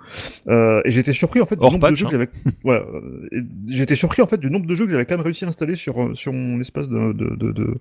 [0.48, 2.30] Euh, et j'étais surpris en fait du nombre de jeux que j'avais.
[2.64, 5.46] ouais, euh, j'étais surpris en fait du nombre de jeux que j'avais quand même réussi
[5.46, 7.80] à installer sur sur mon espace de de, de, de...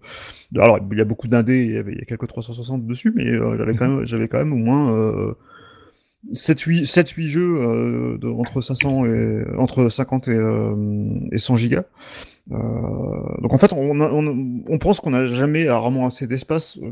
[0.56, 3.12] Alors il y a beaucoup d'indés, il y avait il y a quelques 360 dessus,
[3.14, 5.34] mais j'avais quand même j'avais quand même au moins
[6.32, 10.38] 7 8 7 8 jeux de, entre 500 et entre 50 et,
[11.32, 11.84] et 100 gigas.
[12.50, 12.56] Euh,
[13.40, 16.78] donc en fait, on, on, on pense qu'on n'a jamais rarement assez d'espace.
[16.82, 16.90] Euh,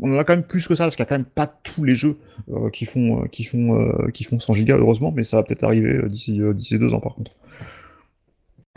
[0.00, 1.46] on en a quand même plus que ça, parce qu'il n'y a quand même pas
[1.46, 2.16] tous les jeux
[2.50, 6.08] euh, qui font qui font qui font 100 gigas heureusement, mais ça va peut-être arriver
[6.08, 7.32] d'ici d'ici deux ans par contre.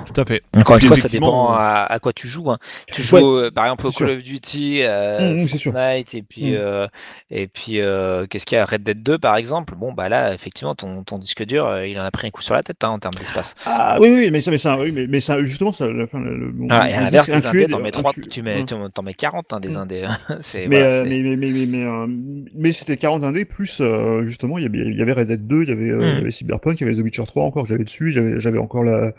[0.05, 0.43] Tout à fait.
[0.55, 2.51] Encore une fois, ça dépend à, à, quoi tu joues.
[2.51, 2.59] Hein.
[2.85, 6.51] Tu joues euh, par exemple au Call of Duty, euh, mmh, mmh Fortnite, et puis,
[6.51, 6.55] mmh.
[6.55, 6.87] euh,
[7.31, 8.65] et puis euh, qu'est-ce qu'il y a?
[8.65, 9.73] Red Dead 2 par exemple.
[9.75, 12.43] Bon, bah là, effectivement, ton, ton disque dur, euh, il en a pris un coup
[12.43, 13.55] sur la tête hein, en termes d'espace.
[13.65, 16.19] Ah oui, oui, mais ça, mais ça, oui, mais, mais ça justement, ça, la fin,
[16.19, 19.51] le, ah, et à l'inverse, des indés, t'en mets 3, tu mets, t'en mets 40
[19.51, 20.07] hein, des indés.
[20.53, 22.07] mais, voilà, mais, mais, mais, mais, mais,
[22.53, 23.81] mais c'était 40 indés plus,
[24.25, 26.87] justement, il y, avait, Red Dead 2, il y avait, il y avait Cyberpunk, il
[26.87, 29.11] y avait The Witcher 3 encore, j'avais dessus, j'avais encore la,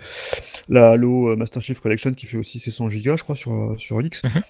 [0.69, 3.99] la Halo Master Chief Collection qui fait aussi ses 100 gigas, je crois, sur, sur
[4.01, 4.23] Elix.
[4.25, 4.43] Mhm.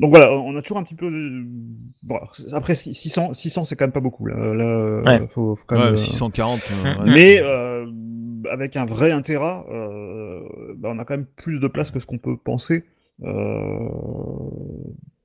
[0.00, 1.10] Donc voilà, on a toujours un petit peu.
[2.02, 2.18] Bon,
[2.52, 4.26] après, 600, 600 c'est quand même pas beaucoup.
[4.26, 5.98] Là, là faut, faut, quand même.
[5.98, 6.60] 640.
[6.70, 7.12] Euh, mhm.
[7.12, 7.86] Mais euh,
[8.50, 10.40] avec un vrai Intera, euh,
[10.76, 12.84] bah, on a quand même plus de place que ce qu'on peut penser.
[13.22, 13.88] Euh,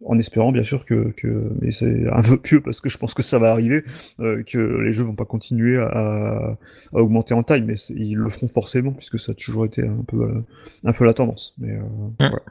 [0.06, 3.14] en espérant bien sûr que, que mais c'est un vœu pieux parce que je pense
[3.14, 3.84] que ça va arriver,
[4.20, 6.58] euh, que les jeux vont pas continuer à, à,
[6.94, 10.24] augmenter en taille, mais ils le feront forcément puisque ça a toujours été un peu,
[10.24, 10.44] euh,
[10.84, 11.56] un peu la tendance.
[11.60, 11.82] Mais euh,
[12.20, 12.42] voilà.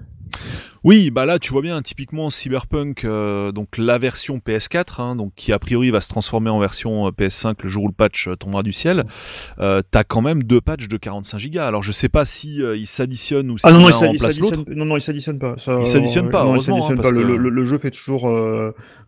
[0.82, 5.34] Oui, bah là tu vois bien typiquement Cyberpunk, euh, donc la version PS4, hein, donc
[5.36, 8.28] qui a priori va se transformer en version euh, PS5 le jour où le patch
[8.28, 9.04] euh, tombera du ciel.
[9.58, 11.58] Euh, T'as quand même deux patchs de 45 Go.
[11.60, 14.40] Alors je sais pas si euh, ils s'additionnent ou si ah non, non, il remplace
[14.40, 14.64] l'autre.
[14.68, 15.58] Non non, ils s'additionnent pas.
[15.58, 16.44] Ça, ils s'additionnent pas.
[16.44, 17.10] Non, ils s'additionnent hein, pas.
[17.10, 18.26] Le, le, le, jeu fait toujours.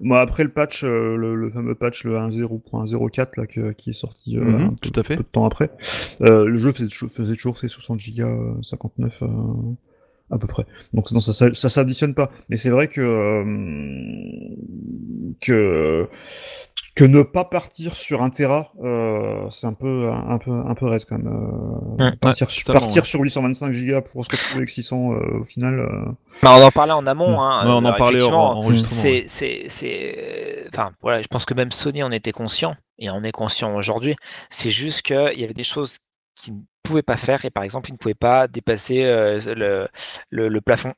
[0.00, 4.36] Moi après le patch, le, le, fameux patch le 1.0.04 là que, qui est sorti
[4.36, 5.16] mm -hmm, un tout à fait.
[5.16, 5.70] peu de temps après,
[6.20, 9.22] le jeu faisait, faisait toujours ses 60 Go 59
[10.32, 10.64] à peu près.
[10.92, 12.30] Donc non, ça, ça, ça s'additionne pas.
[12.48, 13.44] Mais c'est vrai que euh,
[15.40, 16.08] que
[16.94, 20.86] que ne pas partir sur un Tera, euh, c'est un peu un peu un peu
[20.86, 21.26] raide quand même.
[21.26, 23.08] Euh, mmh, partir, ouais, partir ouais.
[23.08, 25.80] sur 825 Go pour se retrouver avec 600 euh, au final.
[25.80, 26.12] Euh.
[26.42, 27.30] Bah, on en parlait en amont.
[27.30, 27.40] Mmh.
[27.40, 29.00] Hein, on en parlait en enregistrement.
[29.00, 33.22] C'est c'est c'est enfin voilà, je pense que même Sony en était conscient et on
[33.24, 34.16] est conscient aujourd'hui.
[34.50, 35.98] C'est juste qu'il y avait des choses
[36.34, 39.88] qui pouvait pas faire et par exemple il ne pouvait pas dépasser euh, le,
[40.30, 40.94] le, le, plafond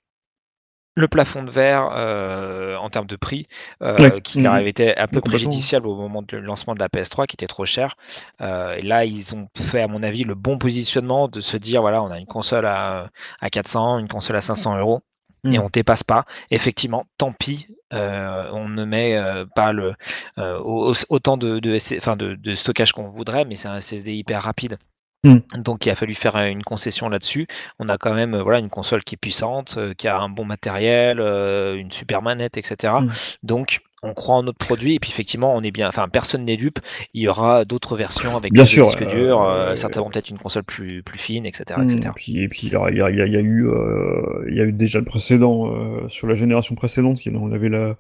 [0.97, 3.47] le plafond de verre euh, en termes de prix
[3.83, 4.21] euh, ouais.
[4.21, 4.57] qui leur mmh.
[4.57, 7.65] avait été un peu préjudiciable au moment du lancement de la PS3 qui était trop
[7.65, 7.97] cher
[8.41, 11.81] euh, et là ils ont fait à mon avis le bon positionnement de se dire
[11.81, 15.01] voilà on a une console à, à 400 une console à 500 euros
[15.47, 15.63] et mmh.
[15.63, 16.25] on dépasse pas.
[16.51, 19.23] Effectivement, tant pis, on ne met
[19.55, 19.93] pas le
[20.39, 24.79] autant de, de, enfin de, de stockage qu'on voudrait, mais c'est un SSD hyper rapide.
[25.25, 25.39] Mm.
[25.63, 27.47] Donc il a fallu faire une concession là-dessus.
[27.79, 30.45] On a quand même voilà une console qui est puissante, euh, qui a un bon
[30.45, 32.93] matériel, euh, une super manette, etc.
[33.01, 33.09] Mm.
[33.43, 36.59] Donc on croit en notre produit et puis effectivement on est bien enfin personne n'est
[36.59, 36.79] dupe
[37.15, 40.29] il y aura d'autres versions avec Bien sûr, disques euh, durs euh, euh, certainement peut-être
[40.29, 42.97] une console plus plus fine etc etc Et puis, et puis il y a, il
[42.99, 46.07] y a- il y a eu, euh, il y a eu déjà le précédent euh,
[46.09, 47.19] sur la génération précédente.
[47.35, 47.97] On avait la,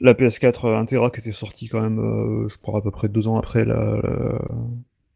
[0.00, 3.26] la PS4 Intera qui était sortie quand même, euh, je crois à peu près deux
[3.26, 4.38] ans après la, la-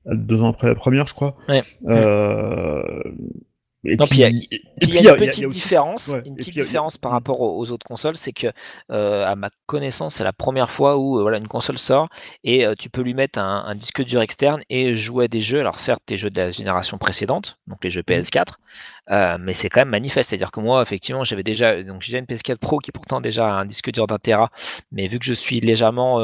[0.06, 1.36] deux ans après la première, je crois.
[1.48, 1.62] Ouais.
[1.88, 3.02] Euh,
[3.84, 5.16] et Non, puis il y a- et Puis puis, il y a il y a-
[5.16, 7.14] une a petite différence, une et petite a- différence par Mm.
[7.14, 8.48] rapport aux, aux autres consoles, c'est que
[8.90, 12.08] euh, à ma connaissance, c'est la première fois où euh, voilà une console sort
[12.44, 15.40] et euh, tu peux lui mettre un, un disque dur externe et jouer à des
[15.40, 15.60] jeux.
[15.60, 18.58] Alors certes, des jeux de la génération précédente, donc les jeux PS4,
[19.10, 20.30] euh, mais c'est quand même manifeste.
[20.30, 23.64] C'est-à-dire que moi, effectivement, j'avais déjà donc j'ai une PS4 Pro qui pourtant déjà un
[23.64, 24.50] disque dur d'un Tera,
[24.92, 26.20] mais vu que je suis légèrement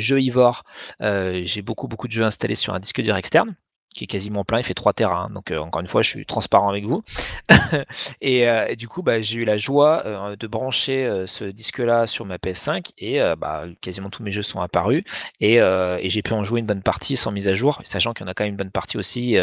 [0.00, 0.64] jeu ivore,
[1.00, 3.54] j'ai beaucoup beaucoup de jeux installés sur un disque dur externe
[3.96, 5.22] qui est quasiment plein, il fait 3 Tera.
[5.22, 5.30] hein.
[5.32, 7.02] donc euh, encore une fois, je suis transparent avec vous.
[8.20, 12.06] et, euh, et du coup, bah, j'ai eu la joie euh, de brancher ce disque-là
[12.06, 15.02] sur ma PS5 et bah, quasiment tous mes jeux sont apparus
[15.40, 15.60] et,
[16.06, 18.30] j'ai pu en jouer une bonne partie sans mise à jour, sachant qu'il y en
[18.30, 19.36] a quand même une bonne partie aussi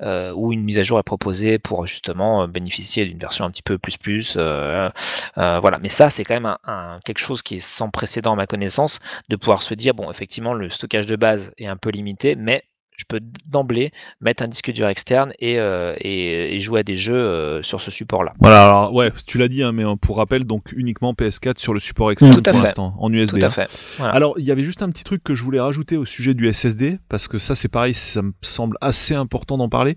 [0.00, 3.78] où une mise à jour est proposée pour justement bénéficier d'une version un petit peu
[3.78, 4.36] plus plus.
[4.36, 6.56] voilà, mais ça c'est quand même
[7.04, 10.54] quelque chose qui est sans précédent à ma connaissance de pouvoir se dire bon effectivement
[10.54, 12.64] le stockage de base est un peu limité, mais
[12.98, 16.96] je peux d'emblée mettre un disque dur externe et, euh, et, et jouer à des
[16.96, 18.34] jeux euh, sur ce support-là.
[18.40, 21.72] Voilà, alors ouais, tu l'as dit, hein, mais euh, pour rappel, donc uniquement PS4 sur
[21.72, 23.38] le support externe Tout à pour l'instant, en USB.
[23.38, 23.50] Tout à hein.
[23.50, 23.70] fait.
[23.98, 24.12] Voilà.
[24.12, 26.52] Alors, il y avait juste un petit truc que je voulais rajouter au sujet du
[26.52, 29.94] SSD, parce que ça, c'est pareil, ça me semble assez important d'en parler.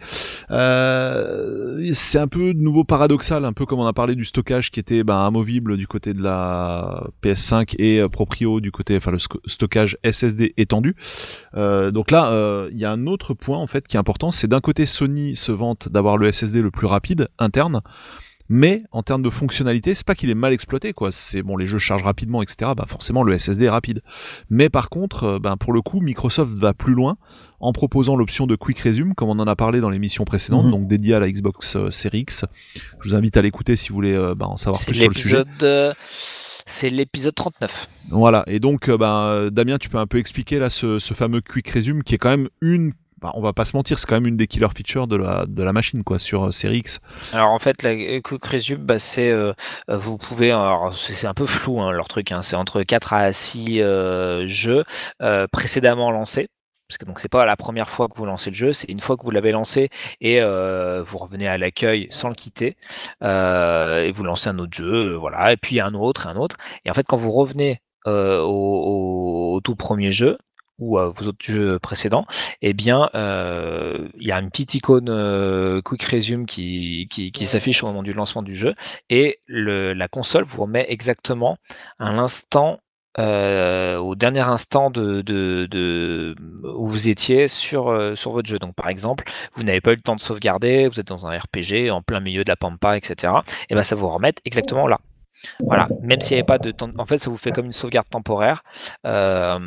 [0.51, 4.69] Euh, c'est un peu de nouveau paradoxal, un peu comme on a parlé du stockage
[4.69, 9.17] qui était ben, amovible du côté de la PS5 et proprio du côté, enfin le
[9.47, 10.95] stockage SSD étendu.
[11.55, 14.61] Donc là, il y a un autre point en fait qui est important, c'est d'un
[14.61, 17.81] côté Sony se vante d'avoir le SSD le plus rapide interne.
[18.53, 21.09] Mais en termes de fonctionnalité, c'est pas qu'il est mal exploité, quoi.
[21.09, 22.71] C'est bon, les jeux chargent rapidement, etc.
[22.75, 24.01] Bah forcément, le SSD est rapide.
[24.49, 27.15] Mais par contre, euh, ben pour le coup, Microsoft va plus loin
[27.61, 30.71] en proposant l'option de Quick Resume, comme on en a parlé dans l'émission précédente, Mhm.
[30.71, 32.43] donc dédiée à la Xbox euh, Series X.
[33.01, 35.15] Je vous invite à l'écouter si vous voulez euh, ben, en savoir plus sur le
[35.15, 35.43] sujet.
[36.71, 37.87] C'est l'épisode 39.
[38.09, 38.43] Voilà.
[38.47, 41.69] Et donc, euh, euh, Damien, tu peux un peu expliquer là ce, ce fameux Quick
[41.69, 44.25] Resume qui est quand même une bah, on va pas se mentir, c'est quand même
[44.25, 46.99] une des killer features de la, de la machine, quoi, sur euh, Series X.
[47.33, 49.53] Alors en fait, la euh, Quick Resume, bah, c'est euh,
[49.87, 50.49] vous pouvez,
[50.93, 54.83] c'est un peu flou hein, leur truc, hein, c'est entre 4 à 6 euh, jeux
[55.51, 56.49] précédemment lancés.
[56.91, 58.99] Parce que donc c'est pas la première fois que vous lancez le jeu, c'est une
[58.99, 59.87] fois que vous l'avez lancé
[60.19, 62.75] et euh, vous revenez à l'accueil sans le quitter
[63.23, 66.57] euh, et vous lancez un autre jeu, euh, voilà, et puis un autre, un autre.
[66.83, 70.37] Et en fait, quand vous revenez euh, au, tout premier jeu
[70.79, 72.25] ou à vos autres jeux précédents,
[72.61, 77.87] eh bien, il y a une petite icône Quick Resume qui, qui, qui s'affiche au
[77.87, 78.75] moment du lancement du jeu
[79.09, 81.55] et le, la console vous remet exactement
[81.99, 82.81] à l'instant
[83.19, 88.59] euh, au dernier instant de, de, où vous étiez sur, euh, sur votre jeu.
[88.59, 91.37] Donc par exemple, vous n'avez pas eu le temps de sauvegarder, vous êtes dans un
[91.37, 93.33] RPG en plein milieu de la pampa, etc.
[93.69, 94.99] Et ben ça vous remet exactement là.
[95.59, 97.73] Voilà, même s'il n'y avait pas de temps, en fait, ça vous fait comme une
[97.73, 98.63] sauvegarde temporaire.
[99.05, 99.59] Euh,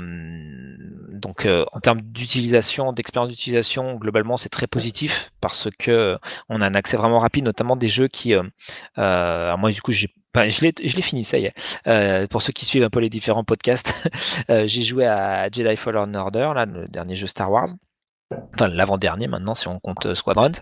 [1.11, 6.67] donc, euh, en termes d'utilisation, d'expérience d'utilisation, globalement, c'est très positif parce que on a
[6.67, 8.43] un accès vraiment rapide, notamment des jeux qui, euh,
[8.99, 11.55] euh, moi, du coup, j'ai Enfin, je l'ai je l'ai fini, ça y est.
[11.87, 13.95] Euh, pour ceux qui suivent un peu les différents podcasts,
[14.51, 17.69] euh, j'ai joué à Jedi Fallen Order, là, le dernier jeu Star Wars.
[18.55, 20.53] Enfin, l'avant-dernier maintenant, si on compte euh, Squadrons.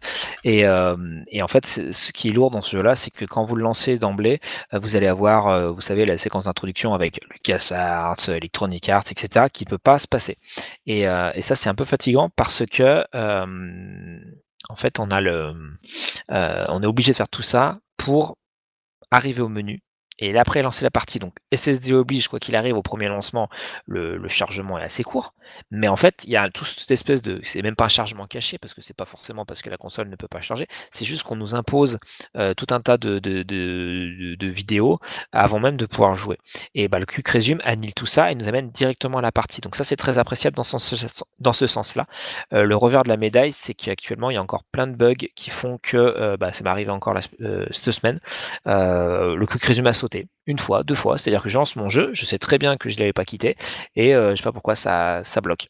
[0.45, 0.97] Et, euh,
[1.29, 3.63] et en fait, ce qui est lourd dans ce jeu-là, c'est que quand vous le
[3.63, 4.41] lancez d'emblée,
[4.75, 9.65] euh, vous allez avoir, vous savez, la séquence d'introduction avec LucasArts, Electronic Arts, etc., qui
[9.65, 10.39] peut pas se passer.
[10.87, 11.05] Et,
[11.41, 15.11] ça, c'est un peu fatigant parce que, en fait, on
[16.83, 18.37] est obligé de faire tout ça pour
[19.11, 19.83] arriver au menu
[20.19, 21.19] et après lancer la partie.
[21.19, 23.49] Donc SSD oblige, quoi qu'il arrive au premier lancement,
[23.87, 25.35] le chargement est assez court.
[25.71, 27.41] Mais en fait, il y a toute cette espèce de.
[27.45, 30.09] C'est même pas un chargement caché, parce que c'est pas forcément parce que la console
[30.09, 30.67] ne peut pas charger.
[30.91, 31.99] C'est juste qu'on nous impose
[32.37, 34.99] euh, tout un tas de, de, de, vidéos
[35.33, 36.39] avant même de pouvoir jouer.
[36.75, 39.61] Et bah, le Quick Resume annule tout ça et nous amène directement à la partie.
[39.61, 40.65] Donc ça, c'est très appréciable dans,
[41.53, 42.07] ce sens-là.
[42.53, 45.15] Euh, le revers de la médaille, c'est qu'actuellement, il y a encore plein de bugs
[45.35, 47.17] qui font que, euh, bah, ça m'est arrivé encore
[47.71, 48.21] cette semaine,
[48.67, 51.19] le quick resume a sauté une fois, deux fois.
[51.19, 53.57] C'est-à-dire que je lance mon jeu, je sais très bien que je l'avais pas quitté
[53.97, 55.69] et euh, je sais pas pourquoi ça, ça bloque.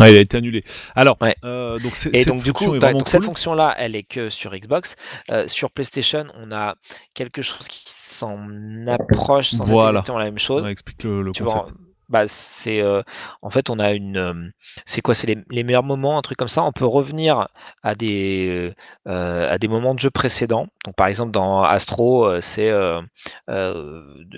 [0.00, 0.62] Ouais, il a été annulé.
[0.94, 1.36] Alors, Ouais.
[1.44, 4.96] euh, donc Et cette donc du coup, bah, cette fonction-là, elle est que sur Xbox.
[5.30, 6.74] Euh, sur PlayStation, on a
[7.14, 9.84] quelque chose qui s'en approche sans Voilà.
[9.84, 10.66] être exactement la même chose.
[10.66, 11.78] Explique le, le Tu vois, concept.
[12.08, 12.24] Bah,
[13.42, 14.52] en fait on a une
[14.86, 15.14] c'est quoi?
[15.14, 16.62] C'est les, meilleurs moments un truc comme ça.
[16.64, 17.48] On peut revenir
[17.82, 18.72] à des
[19.06, 20.68] à des moments de jeu précédents.
[20.84, 22.70] Donc par exemple dans Astro c'est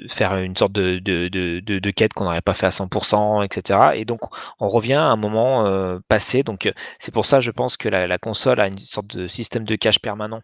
[0.08, 4.20] faire une sorte de quête qu'on n'aurait pas fait à 100% etc et donc
[4.60, 6.42] on revient à un moment passé.
[6.42, 9.76] Donc c'est pour ça je pense que la console a une sorte de système de
[9.76, 10.42] cache permanent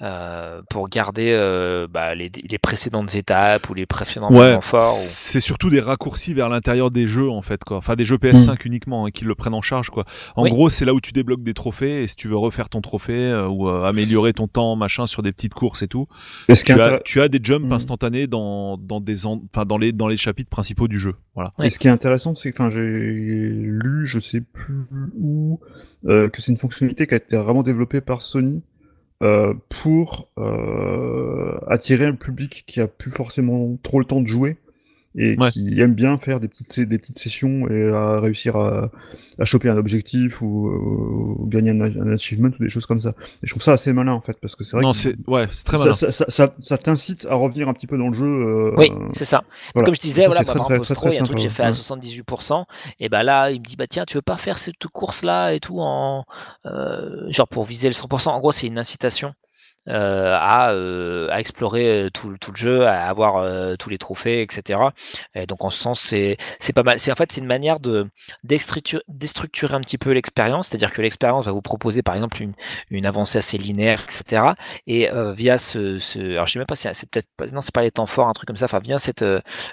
[0.00, 4.82] euh, pour garder euh, bah, les, les, précédentes étapes ou les précédents ouais, moments forts.
[4.82, 7.78] C'est surtout des raccourcis vers l'intérieur des jeux en fait, quoi.
[7.78, 8.56] Enfin des jeux PS5 mm.
[8.64, 10.04] uniquement hein, qui le prennent en charge, quoi.
[10.36, 10.50] En oui.
[10.50, 13.12] gros, c'est là où tu débloques des trophées et si tu veux refaire ton trophée
[13.12, 16.06] euh, ou euh, améliorer ton temps, machin, sur des petites courses et tout,
[16.46, 17.72] tu as, tu, as, des jumps mm.
[17.72, 21.16] instantanés dans dans des enfin dans les dans les chapitres principaux du jeu.
[21.34, 21.52] Voilà.
[21.60, 24.86] Et ce qui est intéressant, c'est que j'ai lu, je sais plus
[25.18, 25.58] où,
[26.04, 28.62] que c'est une fonctionnalité qui a été vraiment développée par Sony
[29.22, 34.58] euh, pour euh, attirer un public qui a plus forcément trop le temps de jouer
[35.16, 35.50] et ouais.
[35.50, 38.90] qui aime bien faire des petites, des petites sessions et à réussir à,
[39.38, 43.10] à choper un objectif ou, ou gagner un, un, achievement ou des choses comme ça.
[43.42, 45.48] Et je trouve ça assez malin en fait parce que c'est vrai non, c'est ouais,
[45.50, 45.94] c'est très malin.
[45.94, 48.26] Ça, ça, ça, ça t'incite à revenir un petit peu dans le jeu.
[48.26, 49.44] Euh, oui, c'est ça.
[49.74, 49.86] Voilà.
[49.86, 50.72] Comme je disais, voilà, par exemple,
[51.06, 52.64] il y a un truc que j'ai fait à 78%,
[53.00, 55.52] et ben là, il me dit bah tiens, tu veux pas faire cette course là
[55.52, 56.24] et tout en
[56.66, 58.28] euh, genre pour viser le 100%.
[58.28, 59.34] En gros, c'est une incitation.
[59.88, 63.96] Euh, à, euh, à, explorer euh, tout, tout, le jeu, à avoir euh, tous les
[63.98, 64.80] trophées, etc.
[65.34, 66.36] Et donc en ce sens, c'est
[66.74, 66.98] pas mal.
[66.98, 68.06] C'est en fait c'est une manière de
[68.44, 72.52] déstructurer un petit peu l'expérience, c'est-à-dire que l'expérience va vous proposer par exemple une,
[72.90, 74.52] une avancée assez linéaire, etc.
[74.86, 77.74] Et euh, via ce, ce, alors je sais même pas si c'est peut-être non c'est
[77.74, 78.66] pas les temps forts, un truc comme ça.
[78.66, 79.24] Enfin via cette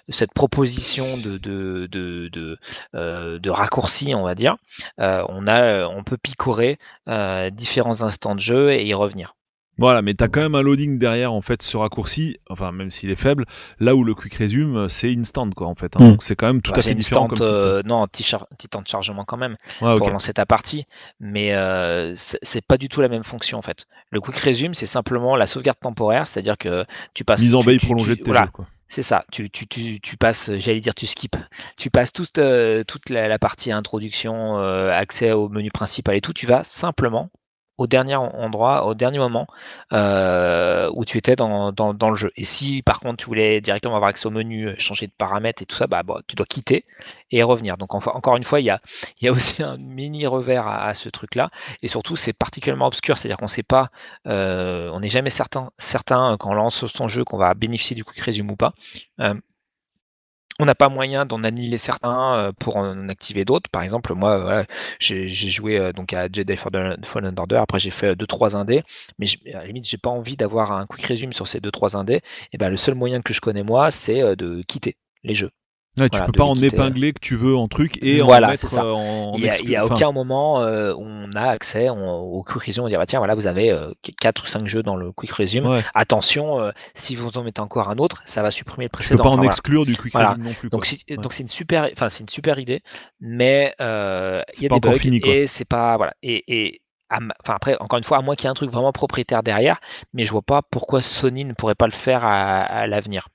[0.09, 4.55] cette proposition de de de, de, de raccourci, on va dire,
[4.97, 6.77] on a on peut picorer
[7.51, 9.35] différents instants de jeu et y revenir.
[9.77, 13.09] Voilà, mais t'as quand même un loading derrière en fait ce raccourci, enfin même s'il
[13.09, 13.45] est faible,
[13.79, 15.95] là où le quick resume c'est instant quoi en fait.
[15.95, 16.03] Hein.
[16.03, 16.09] Mm.
[16.11, 18.23] Donc c'est quand même tout bah, à fait différent comme euh, Non, petit,
[18.57, 20.11] petit, temps de chargement quand même ouais, pour okay.
[20.11, 20.85] lancer ta partie,
[21.19, 23.85] mais euh, c'est pas du tout la même fonction en fait.
[24.11, 27.41] Le quick resume c'est simplement la sauvegarde temporaire, c'est-à-dire que tu passes.
[27.41, 28.45] Mise en veille prolongée de tes voilà.
[28.45, 28.67] jeux, quoi.
[28.87, 31.37] C'est ça, tu, tu, tu, tu passes, j'allais dire tu skips,
[31.75, 36.21] tu passes toute, euh, toute la, la, partie introduction, euh, accès au menu principal et
[36.21, 37.31] tout, tu vas simplement
[37.77, 39.47] au dernier endroit, au dernier moment
[39.91, 41.73] euh, où tu étais dans,
[42.09, 42.31] le jeu.
[42.37, 45.61] Et si par contre tu voulais directement avoir accès au menu, euh, changer de paramètres
[45.61, 46.85] et tout ça, bah, tu dois quitter
[47.31, 47.77] et revenir.
[47.77, 48.79] Donc encore une fois, il y a,
[49.31, 51.49] aussi un mini revers à, ce truc-là.
[51.81, 53.89] Et surtout, c'est particulièrement obscur, c'est-à-dire qu'on ne sait pas,
[54.27, 58.03] euh, on n'est jamais certain, certain quand on lance son jeu qu'on va bénéficier du
[58.03, 58.73] quick resume ou pas.
[60.59, 63.69] On n'a pas moyen d'en annihiler certains euh, pour en activer d'autres.
[63.69, 64.65] Par exemple, moi, voilà,
[64.99, 67.57] j'ai joué euh, donc à Jedi Fallen Order.
[67.57, 68.83] Après, j'ai fait 2-3 indés,
[69.19, 72.21] mais à la limite, j'ai pas envie d'avoir un quick resume sur ces 2-3 indés.
[72.53, 75.51] Et ben, le seul moyen que je connais moi, c'est euh, de quitter les jeux.
[75.95, 78.67] Tu voilà, peux pas en épingler que tu veux en truc et voilà, en mettre
[78.67, 78.85] ça.
[78.85, 79.33] en.
[79.37, 82.43] Il y a, il y a aucun moment euh, où on a accès on, au
[82.43, 82.83] quick resume.
[82.83, 85.31] On dit bah, tiens voilà vous avez euh, 4 ou 5 jeux dans le quick
[85.31, 85.65] resume.
[85.65, 85.83] Ouais.
[85.93, 89.23] Attention, euh, si vous en mettez encore un autre, ça va supprimer le précédent.
[89.23, 90.69] Tu peux pas en exclure du quick resume non plus.
[90.69, 92.81] Donc c'est donc c'est une super, enfin c'est une super idée,
[93.21, 96.81] mais euh, il y a pas des bugs fini, et c'est pas voilà et, et
[97.11, 99.79] Enfin, après, encore une fois, à moins qu'il y ait un truc vraiment propriétaire derrière,
[100.13, 103.27] mais je vois pas pourquoi Sony ne pourrait pas le faire à, à l'avenir.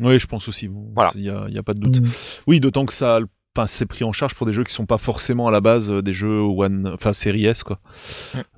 [0.00, 0.68] Oui, je pense aussi.
[0.68, 1.12] Bon, Voilà.
[1.14, 2.00] Il n'y a, il y a pas de doute.
[2.00, 2.08] Mm.
[2.46, 3.18] Oui, d'autant que ça,
[3.56, 5.90] enfin, c'est pris en charge pour des jeux qui sont pas forcément à la base
[5.90, 7.80] euh, des jeux One, enfin série S quoi.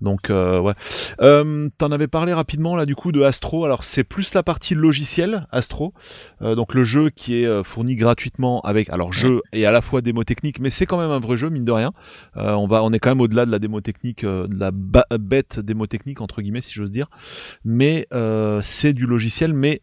[0.01, 0.75] Donc euh, ouais.
[1.21, 3.65] Euh, T'en avais parlé rapidement là du coup de Astro.
[3.65, 5.95] Alors c'est plus la partie logicielle Astro,
[6.43, 9.83] Euh, donc le jeu qui est euh, fourni gratuitement avec alors jeu et à la
[9.83, 11.93] fois démo technique, mais c'est quand même un vrai jeu mine de rien.
[12.37, 14.73] Euh, on va, on est quand même au-delà de la démo technique, euh, de la
[15.17, 17.09] bête démo technique entre guillemets si j'ose dire.
[17.65, 19.83] Mais euh, c'est du logiciel, mais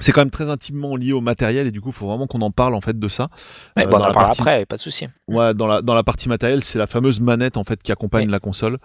[0.00, 2.40] c'est quand même très intimement lié au matériel et du coup, il faut vraiment qu'on
[2.42, 3.28] en parle en fait de ça.
[3.76, 5.08] Ouais, Euh, bon, on dans en la parlera partie- après, pas de souci.
[5.28, 8.28] Ouais, dans la dans la partie matérielle, c'est la fameuse manette en fait qui accompagne
[8.30, 8.78] la console.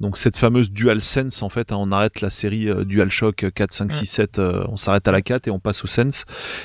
[0.00, 3.92] Donc cette fameuse DualSense en fait, hein, on arrête la série euh, DualShock 4 5
[3.92, 6.24] 6 7, euh, on s'arrête à la 4 et on passe au Sense.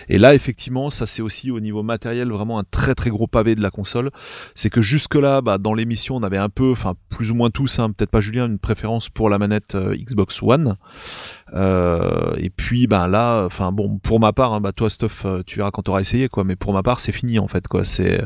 [0.09, 3.55] Et là effectivement, ça c'est aussi au niveau matériel vraiment un très très gros pavé
[3.55, 4.11] de la console.
[4.55, 7.49] C'est que jusque là, bah, dans l'émission, on avait un peu, enfin plus ou moins
[7.49, 10.75] tous, hein, peut-être pas Julien, une préférence pour la manette euh, Xbox One.
[11.53, 15.43] Euh, et puis ben là, enfin bon, pour ma part, hein, bah toi Stuff, euh,
[15.45, 16.43] tu verras quand tu auras essayé quoi.
[16.43, 17.85] Mais pour ma part, c'est fini en fait quoi.
[17.85, 18.21] C'est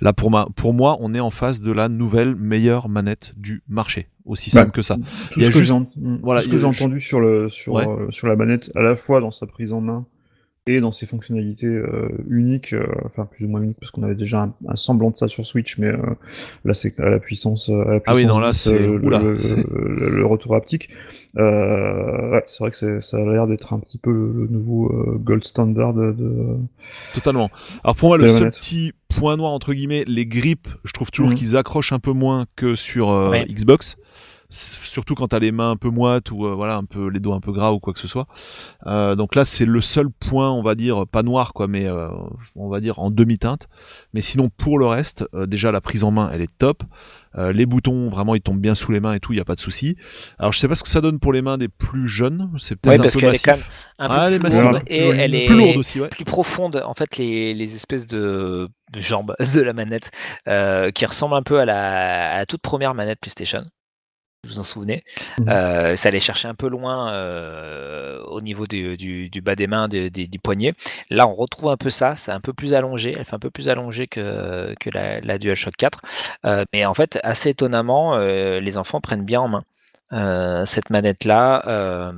[0.00, 3.62] là pour ma, pour moi, on est en face de la nouvelle meilleure manette du
[3.68, 4.08] marché.
[4.24, 4.96] Aussi Bah, simple que ça.
[5.30, 6.60] Tout Il y a ce que juste- j'ai en- voilà, tout ce il que y
[6.60, 7.86] j'ai a- entendu sur le sur Ouais.
[7.88, 10.06] euh, sur la manette, à la fois dans sa prise en main
[10.66, 14.14] et dans ses fonctionnalités euh, uniques, euh, enfin plus ou moins uniques parce qu'on avait
[14.14, 15.96] déjà un, un semblant de ça sur Switch, mais euh,
[16.64, 18.90] là c'est à la puissance, à la Ah oui, puissance non, là, 10, c'est- le,
[19.04, 19.18] oula.
[19.18, 20.88] le, le- le retour haptique.
[21.38, 24.46] Euh, ouais, c'est vrai que c'est- ça a l'air d'être un petit peu le, le
[24.48, 26.12] nouveau euh, gold standard de.
[26.12, 26.56] de-
[27.14, 27.50] Totalement.
[27.82, 31.30] Alors pour moi, le seul petit point noir entre guillemets, les grips, je trouve toujours
[31.30, 31.36] Mhm.
[31.36, 33.46] qu'ils accrochent un peu moins que sur euh, Ouais.
[33.46, 33.96] Xbox.
[34.54, 37.34] Surtout quand t'as les mains un peu moites ou euh, voilà un peu les doigts
[37.36, 38.26] un peu gras ou quoi que ce soit.
[38.86, 42.08] Euh, donc là c'est le seul point on va dire pas noir quoi mais euh,
[42.54, 43.68] on va dire en demi teinte.
[44.12, 46.82] Mais sinon pour le reste euh, déjà la prise en main elle est top.
[47.38, 49.44] Euh, les boutons vraiment ils tombent bien sous les mains et tout il y a
[49.46, 49.96] pas de souci.
[50.38, 52.50] Alors je sais pas ce que ça donne pour les mains des plus jeunes.
[52.58, 53.46] C'est Ouais, peut-être un parce peu qu'elle est massif.
[53.46, 53.62] quand même
[53.98, 56.08] un peu Ah, elle est plus lourde et Plus elle est Plus lourde aussi ouais.
[56.08, 56.82] plus profonde.
[56.84, 60.10] En fait, les, les espèces de, de jambes de la manette
[60.46, 63.64] euh, qui ressemblent un peu à la, à la toute première manette PlayStation.
[64.44, 65.04] Vous vous en souvenez
[65.38, 65.48] Mhm.
[65.48, 69.68] Euh, Ça allait chercher un peu loin euh, au niveau du, du- du bas des
[69.68, 70.10] mains, du
[70.42, 70.74] poignet.
[71.10, 72.16] Là, on retrouve un peu ça.
[72.16, 73.14] C'est un peu plus allongé.
[73.16, 76.00] Elle fait un peu plus allongée que, que la, la DualShock 4.
[76.44, 80.64] Euh, mais en fait, assez étonnamment, les enfants prennent bien en main.
[80.66, 82.12] cette manette-là,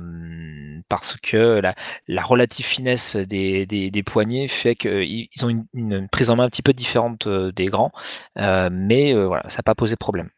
[0.89, 1.75] parce que la,
[2.07, 6.35] la relative finesse des, des, des poignets fait qu'ils ils ont une, une prise en
[6.37, 7.91] main un petit peu différente des grands,
[8.35, 10.29] mais voilà, ça n'a pas posé de problème.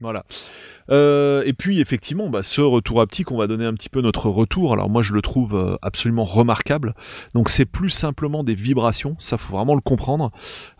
[0.00, 0.24] Voilà.
[0.90, 4.28] Euh, et puis effectivement, bah, ce retour haptique, on va donner un petit peu notre
[4.28, 4.72] retour.
[4.72, 6.94] Alors moi, je le trouve euh, absolument remarquable.
[7.34, 10.32] Donc c'est plus simplement des vibrations, ça faut vraiment le comprendre.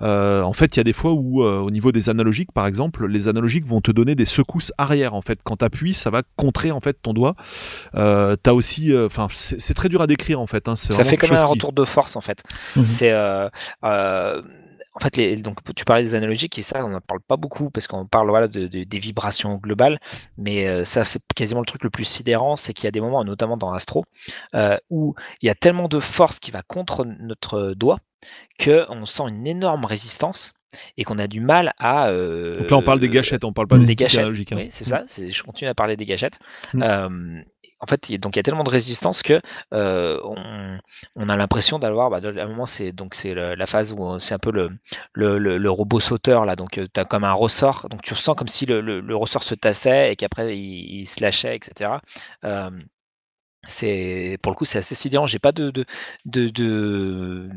[0.03, 2.67] Euh, en fait, il y a des fois où, euh, au niveau des analogiques, par
[2.67, 5.15] exemple, les analogiques vont te donner des secousses arrière.
[5.15, 7.37] En fait, quand t'appuies, ça va contrer en fait ton doigt.
[7.95, 10.67] Euh, T'as aussi, enfin, c'est très dur à décrire en fait.
[10.67, 12.43] Hein, Ça fait comme un qui- retour de force en fait.
[12.75, 12.85] Mhm.
[12.85, 13.49] C'est euh,
[13.85, 14.43] euh,
[14.95, 17.71] en fait les, donc tu parlais des analogiques et ça on n'en parle pas beaucoup
[17.71, 19.99] parce qu'on parle voilà de, de- des vibrations globales,
[20.37, 23.01] mais euh, ça c'est quasiment le truc le plus sidérant, c'est qu'il y a des
[23.01, 24.05] moments, notamment dans Astro,
[24.55, 27.99] euh, où il y a tellement de force qui va contre notre doigt
[28.59, 30.53] que on sent une énorme résistance
[30.97, 32.09] et qu'on a du mal à.
[32.11, 34.21] euh, Donc là, on parle des gâchettes, on parle pas des, des gâchettes.
[34.21, 34.53] analogiques.
[34.53, 34.57] hein.
[34.59, 35.03] Oui, c'est ça.
[35.07, 36.39] c'est- Je continue à parler des gâchettes.
[36.75, 36.83] Mm.
[36.83, 37.43] Euh,
[37.81, 39.41] en fait, il y a- tellement de résistance que
[39.75, 40.79] euh, on,
[41.17, 42.11] on a l'impression d'avoir.
[42.11, 44.71] Bah, à un moment, c'est donc c'est la phase où c'est un peu le,
[45.13, 46.57] le, le- robot sauteur là.
[46.57, 47.89] Donc tu as comme un ressort.
[47.91, 51.57] Donc tu ressens comme si le ressort se tassait et qu'après il, il se lâchait,
[51.57, 52.01] etc.
[52.45, 52.71] Euh,
[53.65, 55.27] c'est pour le coup c'est assez sidérant.
[55.27, 55.85] J'ai pas de de,
[56.27, 57.51] de, de-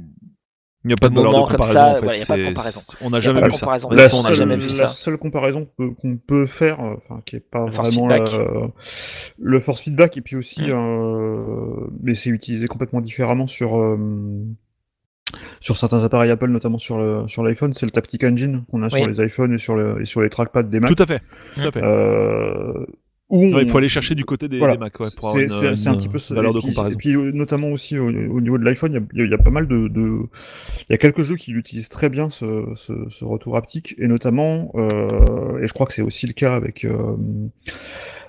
[0.86, 2.20] Il n'y a pas de de comme comparaison ça, en fait.
[2.20, 2.82] y a pas de c'est- comparaison.
[3.02, 3.60] On n'a jamais vu ça.
[3.60, 3.90] comparaison.
[3.90, 4.88] La Honnêtement, on n'a seule, jamais vu la ça.
[4.90, 8.34] seule comparaison qu'on peut faire, euh, enfin qui est pas Le vraiment feedback.
[8.34, 8.68] euh,
[9.40, 10.72] le force feedback, et puis aussi, Mm.
[10.72, 13.98] euh, mais c'est utilisé complètement différemment sur euh,
[15.62, 18.90] sur certains appareils Apple, notamment sur le sur l'iPhone, c'est le Taptic Engine qu'on a
[18.90, 20.94] sur les iPhones et sur le et sur les trackpads des Mac.
[20.94, 21.22] Tout à fait.
[21.56, 21.82] Tout à fait.
[21.84, 22.86] Euh,
[23.34, 24.74] Ouais, il faut aller chercher du côté des, Voilà.
[24.76, 26.36] des Mac ouais, pour avoir C'est une, c'est- c'est un une petit peu ça.
[26.36, 26.96] valeur et de puis, comparaison.
[26.96, 29.50] Et puis euh, notamment aussi au, au niveau de l'iPhone, il y a- y, pas
[29.50, 30.20] mal de, de-
[30.90, 34.08] il y a quelques jeux qui utilisent très bien ce, ce, ce retour haptique et
[34.08, 37.16] notamment, euh, et je crois que c'est aussi le cas avec euh,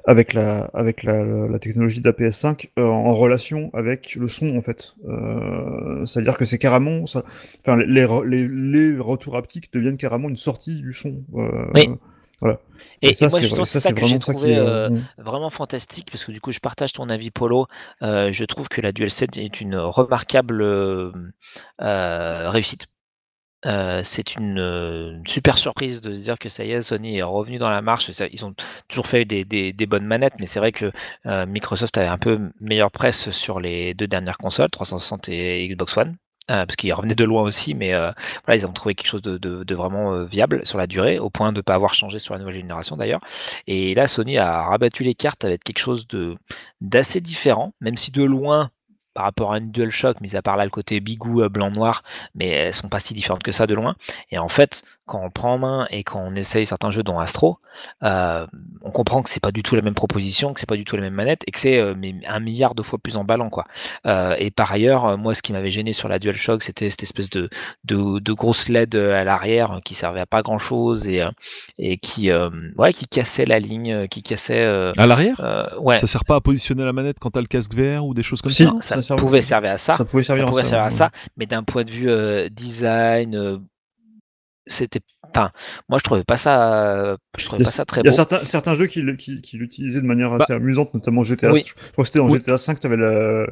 [0.06, 4.56] avec la avec la, la technologie de la PS5 euh, en relation avec le son
[4.56, 4.94] en fait.
[5.08, 7.24] Euh, C'est-à-dire que c'est carrément, ça,
[7.60, 11.22] enfin les, les, re- les, les retours haptiques deviennent carrément une sortie du son.
[11.36, 11.88] Euh, Oui.
[12.44, 12.60] Voilà.
[13.02, 16.08] Et, et ça, moi c'est justement c'est ça, que j'ai trouvé euh, euh, vraiment fantastique
[16.12, 17.66] parce que du coup je partage ton avis Polo.
[18.02, 22.86] Euh, je trouve que la DualSense est une remarquable euh, réussite.
[23.66, 27.22] Euh, c'est une euh, super surprise de se dire que ça y est, Sony est
[27.22, 28.10] revenu dans la marche.
[28.32, 28.54] Ils ont
[28.88, 30.92] toujours fait des, des- des bonnes manettes, mais c'est vrai que
[31.26, 35.96] euh, Microsoft avait un peu meilleure presse sur les deux dernières consoles, 360 et Xbox
[35.96, 36.16] One.
[36.50, 38.12] Euh, parce qu'ils revenaient de loin aussi, mais euh,
[38.52, 41.58] ils ont trouvé quelque chose de, vraiment euh, viable sur la durée, au point de
[41.58, 43.20] ne pas avoir changé sur la nouvelle génération d'ailleurs.
[43.66, 46.06] Et là, Sony a rabattu les cartes avec quelque chose
[46.82, 48.70] d'assez différent, même si de loin,
[49.14, 52.02] par rapport à une DualShock, mis à part là le côté bigou euh, blanc-noir,
[52.34, 53.94] mais elles sont pas si différentes que ça de loin.
[54.30, 57.18] Et en fait, quand on prend en main et quand on essaye certains jeux dont
[57.18, 57.58] Astro,
[58.02, 58.46] euh,
[58.82, 60.96] on comprend que c'est pas du tout la même proposition, que c'est pas du tout
[60.96, 63.66] la même manette et que c'est euh, mais un milliard de fois plus emballant quoi.
[64.06, 67.02] Euh, et par ailleurs, euh, moi, ce qui m'avait gêné sur la DualShock, c'était cette
[67.02, 67.48] espèce de,
[67.84, 71.30] de, de grosse LED à l'arrière euh, qui servait à pas grand chose et, euh,
[71.78, 72.48] et qui, euh,
[72.78, 74.64] ouais, qui cassait la ligne, euh, qui cassait.
[74.64, 75.36] euh, À l'arrière?
[75.40, 78.14] euh, ouais, Ça sert pas à positionner la manette quand t'as le casque VR ou
[78.14, 78.64] des choses comme Si.
[78.64, 78.72] ça?
[78.80, 79.96] Ça, ça pouvait servir à ça.
[79.96, 80.90] ça pouvait servir, ça pouvait à ça, servir à ouais.
[80.90, 83.58] ça, mais d'un point de vue euh, design, euh,
[84.66, 85.00] c'était
[85.34, 85.50] enfin
[85.88, 88.08] moi je trouvais pas ça je trouvais Il y pas a, ça très il y
[88.08, 91.50] a beau certains, certains jeux qui, qui, qui l'utilisaient de manière assez amusante, notamment GTA.
[91.52, 91.64] Oui.
[91.66, 92.38] Je crois que c'était dans Oui.
[92.38, 93.46] GTA 5, tu avais la,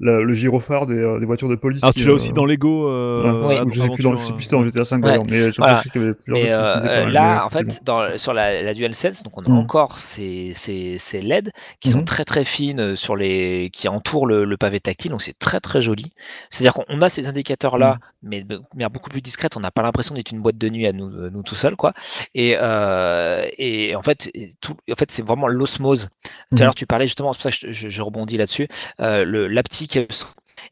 [0.00, 1.82] la- le gyrophare des, euh, des voitures de police.
[1.84, 2.88] Alors qui, tu l'as euh, aussi dans Lego.
[2.88, 3.72] Euh, ouais, Oui.
[3.72, 5.10] je sais plus dans, je sais plus si c'était dans GTA 5 Ouais.
[5.10, 5.82] d'ailleurs, mais je Voilà.
[5.82, 9.22] sais qu'il y avait plusieurs Mais euh, là, en fait, dans, sur la, la DualSense,
[9.22, 9.58] donc on a Mhm.
[9.58, 11.50] encore ces, ces, ces LED
[11.80, 12.04] qui sont Mhm.
[12.04, 15.60] très très fines euh, sur les, qui entourent le, le pavé tactile, donc c'est très
[15.60, 16.12] très joli.
[16.50, 18.28] C'est-à-dire qu'on on a ces indicateurs-là, Mhm.
[18.28, 19.56] mais de manière beaucoup plus discrète.
[19.56, 21.92] On n'a pas l'impression d'être une boîte de nuit à nous, nous tout seuls, quoi.
[22.34, 26.08] Et, euh, et en fait, tout, en fait, c'est vraiment l'osmose.
[26.50, 28.68] Tout à l'heure, tu parlais justement, c'est pour ça que je, rebondis là-dessus,
[29.00, 29.48] euh, le.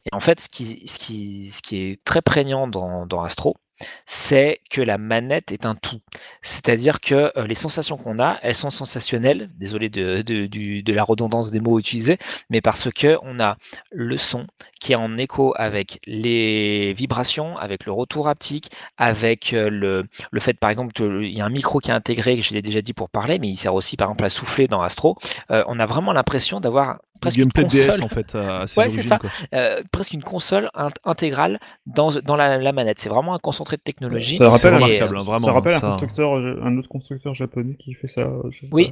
[0.05, 3.55] Et en fait, ce qui, ce qui, ce qui est très prégnant dans, dans Astro,
[4.05, 5.99] c'est que la manette est un tout.
[6.41, 9.49] C'est-à-dire que euh, les sensations qu'on a, elles sont sensationnelles.
[9.57, 12.17] Désolé de, la redondance des mots utilisés,
[12.49, 13.57] mais parce que on a
[13.91, 14.47] le son
[14.79, 20.39] qui est en écho avec les vibrations, avec le retour haptique, avec euh, le, le
[20.39, 22.81] fait, par exemple, qu'il y a un micro qui est intégré, que je l'ai déjà
[22.81, 25.17] dit pour parler, mais il sert aussi, par exemple, à souffler dans Astro.
[25.51, 28.67] Euh, on a vraiment l'impression d'avoir presque une de DS console en fait à, à
[28.67, 29.17] ses Ouais, c'est ça.
[29.19, 29.29] quoi.
[29.53, 32.99] euh, presque une console int- intégrale dans, dans la, la manette.
[32.99, 34.37] C'est vraiment un concentré de technologie.
[34.37, 38.29] Ça rappelle, remarquable, hein, ça rappelle un constructeur, un autre constructeur japonais qui fait ça.
[38.49, 38.91] je sais Oui.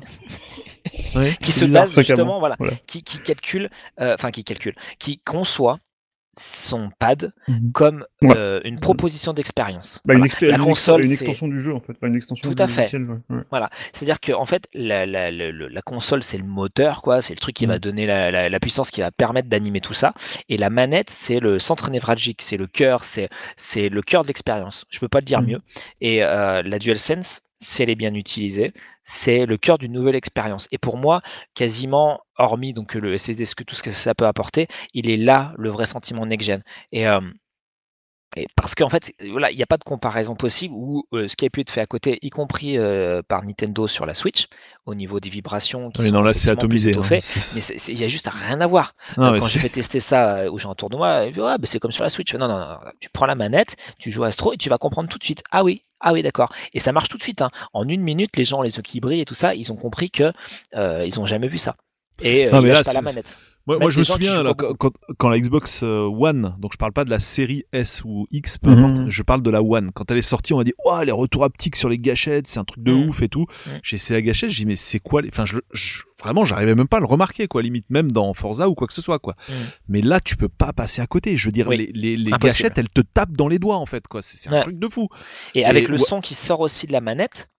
[1.13, 1.19] pas.
[1.19, 1.35] Ouais.
[1.41, 2.73] qui se base justement, voilà, Voilà.
[2.87, 3.69] qui, qui calcule,
[3.99, 5.79] euh, enfin qui calcule, qui conçoit
[6.39, 7.71] son pad Mhm.
[7.71, 8.33] comme Ouais.
[8.35, 9.99] euh, une proposition d'expérience.
[10.05, 10.33] Bah, une, Voilà.
[10.33, 12.61] expé- une, console, une c'est- extension du jeu en fait, pas une extension Tout du
[12.61, 12.81] à fait.
[12.81, 13.03] logiciel.
[13.09, 13.41] ouais, ouais.
[13.49, 17.39] Voilà, c'est-à-dire que en fait, la, la, la console c'est le moteur, quoi, c'est le
[17.39, 20.13] truc qui va donner la, la- la puissance qui va permettre d'animer tout ça,
[20.49, 24.27] et la manette c'est le centre névralgique, c'est le cœur, c'est c'est le cœur de
[24.27, 24.85] l'expérience.
[24.89, 25.45] Je peux pas le dire Mm.
[25.47, 25.61] mieux.
[26.01, 30.67] Et euh, la DualSense, si elle est bien utilisée, c'est le cœur d'une nouvelle expérience.
[30.71, 31.21] Et pour moi,
[31.55, 35.69] quasiment, hormis donc le SSD, tout ce que ça peut apporter, il est là le
[35.69, 36.63] vrai sentiment next-gen.
[36.91, 37.21] Et euh,
[38.37, 41.35] et parce qu'en fait, voilà, il n'y a pas de comparaison possible où euh, ce
[41.35, 44.47] qui a pu être fait à côté, y compris euh, par Nintendo sur la Switch,
[44.85, 46.95] au niveau des vibrations, qui Oui, sont non, là c'est atomisé.
[46.95, 47.01] hein.
[47.11, 47.19] mais
[47.61, 48.93] c'est- c'est- il y a juste rien à voir.
[49.17, 51.33] Non, Euh, mais quand j'ai fait tester ça euh, aux gens autour de moi, ils
[51.33, 52.33] disent, ouais, bah, c'est comme sur la Switch.
[52.35, 55.09] Non, non, non, tu prends la manette, tu joues à Astro et tu vas comprendre
[55.09, 55.43] tout de suite.
[55.51, 56.53] Ah oui, ah oui, d'accord.
[56.73, 57.41] Et ça marche tout de suite.
[57.41, 57.49] hein.
[57.73, 60.11] En une minute, les gens, les yeux qui brillent et tout ça, ils ont compris
[60.11, 60.31] que
[60.75, 61.75] ils ont jamais vu ça.
[62.21, 63.37] Et Non, ils mais là, pas la manette.
[63.67, 66.55] Moi, Même moi, je me souviens jouent là, pas quand, quand la Xbox euh, One,
[66.57, 68.83] donc je parle pas de la série S ou X, peu Mhm.
[68.85, 69.91] importe, je parle de la One.
[69.93, 72.59] Quand elle est sortie, on a dit, oh, les retours haptiques sur les gâchettes, c'est
[72.59, 73.09] un truc de Mhm.
[73.09, 73.45] ouf et tout.
[73.83, 75.27] J'ai essayé la gâchette, j'ai dit, mais c'est quoi les...
[75.27, 78.69] Enfin, je, je- vraiment, j'arrivais même pas à le remarquer, quoi, limite, même dans Forza
[78.69, 79.35] ou quoi que ce soit, quoi.
[79.49, 79.55] Mhm.
[79.89, 81.35] Mais là, tu peux pas passer à côté.
[81.35, 81.77] Je veux dire, Oui.
[81.77, 82.39] les, les, les Impossible.
[82.69, 84.21] gâchettes, elles te tapent dans les doigts, en fait, quoi.
[84.21, 84.61] C'est un Ouais.
[84.63, 85.09] truc de fou.
[85.55, 87.49] Et avec le son qui sort aussi de la manette.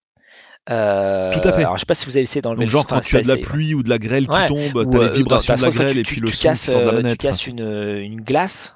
[0.71, 1.61] Euh, Tout à fait.
[1.63, 3.23] Alors, je sais pas si vous avez essayé dans le Donc, genre, quand tu as
[3.23, 4.43] de la pluie ou de la grêle Ouais.
[4.43, 6.21] qui tombe, Ou, t'as euh, les vibrations dans- de la grêle tu- et tu- puis
[6.21, 7.19] le tu son casses, qui sort de la euh, manette.
[7.19, 8.75] Tu casses une, une glace,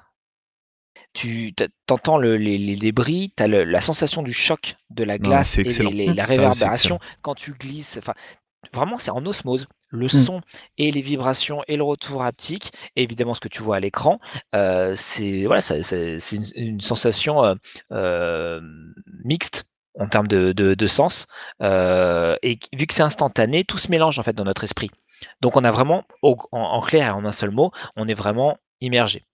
[1.13, 1.53] tu
[1.85, 5.61] t'entends le, les, les débris, tu as la sensation du choc de la glace c'est
[5.61, 7.97] et les- les- la réverbération quand tu glisses.
[7.99, 8.13] Enfin,
[8.73, 9.67] vraiment, c'est en osmose.
[9.95, 10.41] Le son
[10.79, 14.19] et les vibrations et le retour haptique, et évidemment ce que tu vois à l'écran,
[14.55, 17.53] euh, c'est voilà, ça- ça- c'est une, une sensation euh,
[17.91, 18.59] euh,
[19.23, 19.65] mixte
[19.99, 21.27] en termes de, de, de sens.
[21.61, 24.89] Euh, et vu que c'est instantané, tout se mélange en fait dans notre esprit.
[25.41, 28.13] Donc on a vraiment, au- en, en clair et en un seul mot, on est
[28.13, 29.25] vraiment immergé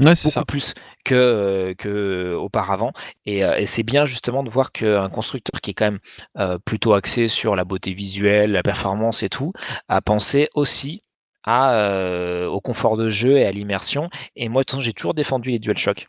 [0.00, 0.44] Ouais, c'est beaucoup ça.
[0.44, 0.74] plus
[1.04, 2.92] que, euh, que auparavant.
[3.26, 5.98] Et, euh, et c'est bien justement de voir qu'un constructeur qui est quand même
[6.38, 9.52] euh, plutôt axé sur la beauté visuelle, la performance et tout,
[9.88, 11.02] a pensé aussi
[11.44, 14.10] à, euh, au confort de jeu et à l'immersion.
[14.36, 16.08] Et moi, de toute façon, j'ai toujours défendu les DualShock.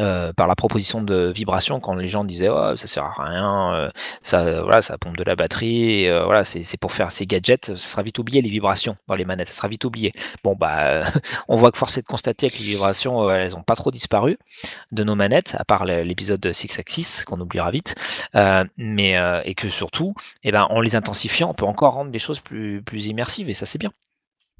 [0.00, 3.74] Euh, par la proposition de vibration quand les gens disaient oh, ça sert à rien
[3.74, 3.90] euh,
[4.22, 7.66] ça voilà ça pompe de la batterie et, euh, voilà c'est pour faire ces gadgets
[7.66, 11.12] ça sera vite oublié les vibrations dans les manettes ça sera vite oublié bon bah
[11.48, 14.38] on voit que force est de constater que les vibrations, elles n'ont pas trop disparu
[14.92, 17.94] de nos manettes, à part l'épisode de Six Axis, qu'on oubliera vite.
[18.76, 22.40] Mais, et que surtout, eh ben, en les intensifiant, on peut encore rendre les choses
[22.40, 23.90] plus, plus immersives, et ça, c'est bien.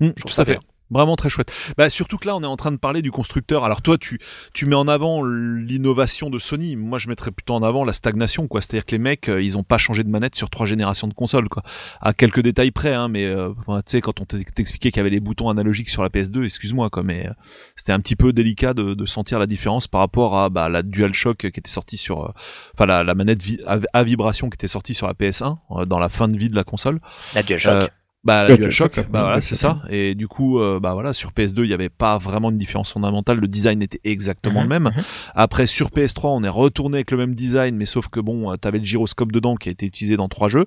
[0.01, 0.53] Mm, Je trouve tout ça à fait.
[0.53, 0.61] bien.
[0.91, 1.53] Vraiment très chouette.
[1.79, 3.65] Bah, surtout que là, on est en train de parler du constructeur.
[3.65, 4.19] Alors toi, tu,
[4.53, 6.77] tu mets en avant l'innovation de Sony.
[6.77, 8.61] Moi, je mettrais plutôt en avant la stagnation, quoi.
[8.61, 11.15] C'est-à-dire que les mecs, euh, ils ont pas changé de manette sur trois générations de
[11.15, 11.63] consoles, quoi.
[12.01, 15.11] À quelques détails près, hein, mais euh, tu sais, quand on t'expliquait qu'il y avait
[15.11, 17.33] les boutons analogiques sur la PS2, excuse-moi, quoi, mais euh,
[17.77, 20.83] c'était un petit peu délicat de, de sentir la différence par rapport à bah, la
[20.83, 22.33] DualShock qui était sortie sur, euh,
[22.75, 25.85] enfin la, la manette vi- à, à vibration qui était sortie sur la PS1 euh,
[25.85, 27.01] dans la fin de vie de la console.
[27.35, 27.91] La DualShock.
[28.21, 29.79] Euh, Bah la DualShock, DualShock, bah voilà, c'est ça.
[29.89, 32.93] Et du coup, euh, bah voilà, sur PS2, il n'y avait pas vraiment une différence
[32.93, 33.39] fondamentale.
[33.39, 34.83] Le design était exactement Mhm, le même.
[34.95, 35.03] mhm.
[35.35, 38.57] Après, sur PS3, on est retourné avec le même design, mais sauf que bon, euh,
[38.57, 40.67] t'avais le gyroscope dedans qui a été utilisé dans trois jeux.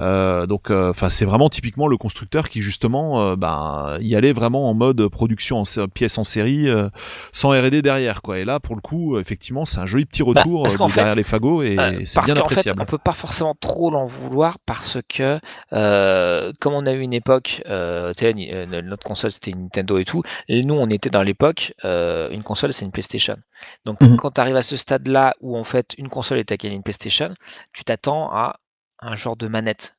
[0.00, 4.70] Euh, donc, enfin, c'est vraiment typiquement le constructeur qui justement, euh, bah, y allait vraiment
[4.70, 6.88] en mode production en pièces en série, euh,
[7.32, 8.38] sans R&D derrière, quoi.
[8.38, 11.12] Et là, pour le coup, effectivement, c'est un joli petit retour euh, qu'en de derrière
[11.12, 12.80] fait, les fagots et Euh, c'est parce bien qu'en fait, appréciable.
[12.82, 15.38] on peut pas forcément trop l'en vouloir parce que
[15.74, 20.22] euh, comme on a eu une époque, euh, euh, notre console c'était Nintendo et tout,
[20.48, 23.36] et nous on était dans l'époque, euh, une console c'est une PlayStation.
[23.84, 24.16] Donc Mhm.
[24.16, 27.34] quand tu arrives à ce stade-là où en fait une console est à une PlayStation,
[27.72, 28.60] tu t'attends à
[29.00, 29.94] un genre de manette.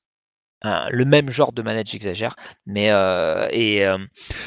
[0.61, 3.85] Un- le même genre de manette, j'exagère, mais euh, et,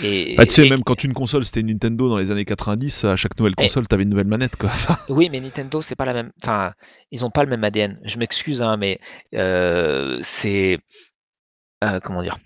[0.04, 3.16] et, Bah, tu sais, même quand une console c'était Nintendo dans les années 90, à
[3.16, 4.68] chaque nouvelle console, t'avais une nouvelle manette, quoi.
[5.08, 6.30] Oui, mais Nintendo, c'est pas la même.
[6.42, 6.74] Enfin,
[7.10, 7.98] ils ont pas le même ADN.
[8.04, 8.98] Je m'excuse, hein, mais
[10.20, 10.78] c'est
[11.82, 12.38] euh, comment dire.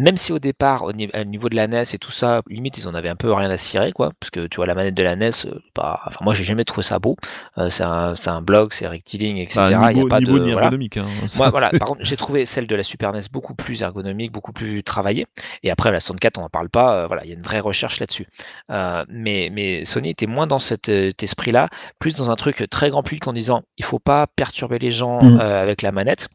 [0.00, 2.78] Même si au départ, au ni- au niveau de la NES et tout ça, limite
[2.78, 4.94] ils en avaient un peu rien à cirer, quoi, parce que tu vois la manette
[4.94, 6.02] de la NES, euh, pas.
[6.06, 7.16] Enfin, moi j'ai jamais trouvé ça beau.
[7.58, 9.58] Euh, c'est un, c'est un bloc, c'est rectiligne, etc.
[9.58, 10.66] Bah, Il y a niveau, pas niveau de ni voilà.
[10.66, 10.98] ergonomique.
[10.98, 11.06] Hein.
[11.26, 11.70] Ça, Moi, voilà.
[11.70, 15.26] Par contre, j'ai trouvé celle de la Super NES beaucoup plus ergonomique, beaucoup plus travaillée.
[15.64, 16.94] Et après, la 64, on n'en parle pas.
[17.02, 18.28] euh, voilà, il y a une vraie recherche là-dessus.
[18.70, 22.90] Euh, mais, mais Sony était moins dans cet, cet esprit-là, plus dans un truc très
[22.90, 26.28] grand public en disant il faut pas perturber les gens euh, avec la manette.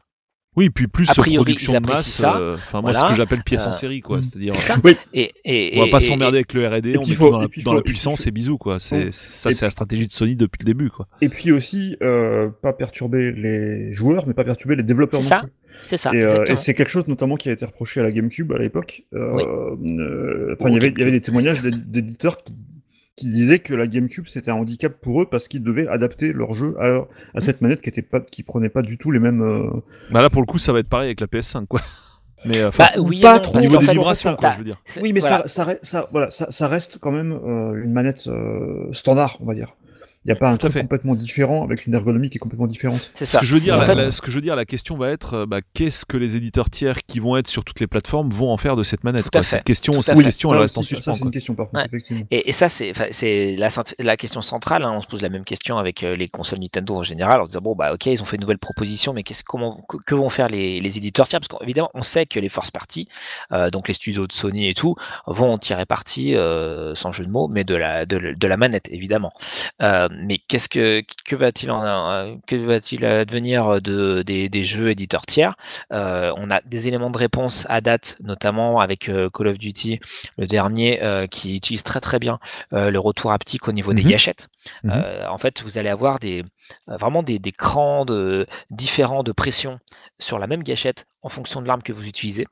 [0.56, 2.06] Oui, puis plus A priori, production de masse.
[2.06, 2.36] ça.
[2.36, 2.98] euh, Enfin, moi, Voilà.
[3.08, 4.18] ce que j'appelle pièce en Euh, série, quoi.
[4.18, 4.22] mm.
[4.22, 4.76] C'est-à-dire, C'est ça.
[4.84, 4.96] Oui.
[5.12, 7.46] Et, et, on va pas s'emmerder avec le R&D, on puis met faut- dans la,
[7.48, 8.78] dans faut- la et puis puissance et bisous, quoi.
[8.78, 11.08] C'est ça, c'est la stratégie de Sony depuis le début, quoi.
[11.20, 15.40] Et puis aussi, euh, pas perturber les joueurs, mais pas perturber les développeurs C'est non
[15.40, 15.52] ça, plus.
[15.86, 16.12] C'est ça.
[16.14, 18.58] Et, euh, et c'est quelque chose notamment qui a été reproché à la GameCube à
[18.58, 19.02] l'époque.
[19.12, 19.42] Euh, Oui.
[19.44, 21.00] euh, Enfin, Au il y avait, il y GameCube.
[21.02, 22.54] avait des témoignages d'éd- d'éditeurs qui,
[23.16, 26.52] qui disaient que la GameCube c'était un handicap pour eux parce qu'ils devaient adapter leur
[26.52, 29.42] jeu à, à cette manette qui était pas, qui prenait pas du tout les mêmes.
[29.42, 29.70] euh,
[30.10, 31.80] Bah là, pour le coup, ça va être pareil avec la PS5, quoi.
[32.46, 34.52] Mais, euh, enfin, Bah, oui, pas non, trop au niveau qu'en des fait, vibrations, quoi,
[34.52, 34.82] je veux dire.
[35.00, 35.46] Oui, mais voilà.
[35.48, 39.46] ça, ça, ça, voilà, ça, ça reste quand même euh, une manette euh, standard, on
[39.46, 39.74] va dire.
[40.26, 40.80] Il n'y a pas un Tout truc fait.
[40.80, 43.10] complètement différent avec une ergonomie qui est complètement différente.
[43.12, 43.38] C'est Ce ça.
[43.40, 45.10] que je veux dire, la, fait, la- ce que je veux dire, la question va
[45.10, 48.30] être, euh, bah, qu'est-ce que les éditeurs tiers qui vont être sur toutes les plateformes
[48.30, 49.42] vont en faire de cette manette quoi.
[49.42, 51.14] Cette question, cette question, ça elle reste en suspens.
[51.14, 51.86] c'est une question par contre, Ouais.
[51.86, 52.22] effectivement.
[52.30, 52.92] Et, et ça, c'est
[53.98, 54.82] la, question centrale.
[54.84, 54.92] hein.
[54.96, 57.60] On se pose la même question avec euh, les consoles Nintendo en général, en disant
[57.60, 60.30] bon bah ok, ils ont fait une nouvelle proposition, mais qu'est-ce comment que, que vont
[60.30, 61.40] faire les, les éditeurs tiers?
[61.40, 63.08] Parce qu'évidemment, on sait que les first parties,
[63.52, 64.94] euh, donc les studios de Sony et tout,
[65.26, 68.46] vont en tirer parti, euh, sans jeu de mots, mais de la de, la- de
[68.48, 69.32] la manette évidemment.
[69.82, 74.90] Euh, mais qu'est-ce que que va-t-il en euh, que va-t-il advenir de des, des jeux
[74.90, 75.56] éditeurs tiers?
[75.92, 80.00] Euh, On a des éléments de réponse à date, notamment avec euh, Call of Duty,
[80.38, 82.38] le dernier, euh, qui utilise très très bien
[82.72, 84.08] euh, le retour haptique au niveau des Mhm.
[84.10, 84.48] gâchettes.
[84.88, 86.42] Euh, en fait, vous allez avoir des,
[86.88, 89.78] euh, vraiment des, des crans de, différents de pression
[90.18, 92.46] sur la même gâchette en fonction de l'arme que vous utilisez.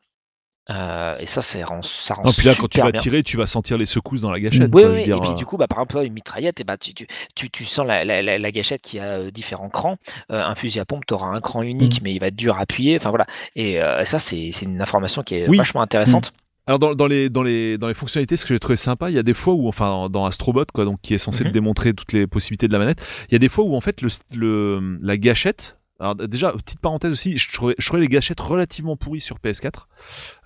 [0.70, 3.00] Euh, et ça, c'est rend, ça rend Non, puis là, quand tu vas bien.
[3.00, 4.70] tirer, tu vas sentir les secousses dans la gâchette.
[4.72, 6.94] Oui, oui, et puis euh, du coup, bah, par exemple, une mitraillette, et bah, tu,
[6.94, 9.96] tu, tu, tu sens la, la, la, la gâchette qui a euh, différents crans.
[10.30, 12.04] Euh, un fusil à pompe, tu auras un cran unique, Mm.
[12.04, 12.96] mais il va être dur à appuyer.
[12.96, 13.26] Enfin voilà.
[13.56, 15.58] Et ça, c'est une information qui est Oui.
[15.58, 16.32] vachement intéressante.
[16.68, 19.16] Alors dans, dans les dans les dans les fonctionnalités, ce que j'ai trouvé sympa, il
[19.16, 21.50] y a des fois où enfin dans Astrobot quoi, donc qui est censé Mhm.
[21.50, 22.98] te démontrer toutes les possibilités de la manette,
[23.28, 26.80] il y a des fois où en fait le, le la gâchette alors déjà, petite
[26.80, 29.86] parenthèse aussi, je trouvais, je trouvais les gâchettes relativement pourries sur PS4.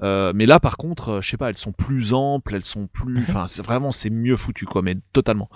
[0.03, 2.89] Euh, mais là, par contre, euh, je sais pas, elles sont plus amples, elles sont
[2.89, 5.49] plus, enfin, c'est vraiment, c'est mieux foutu, quoi, mais totalement.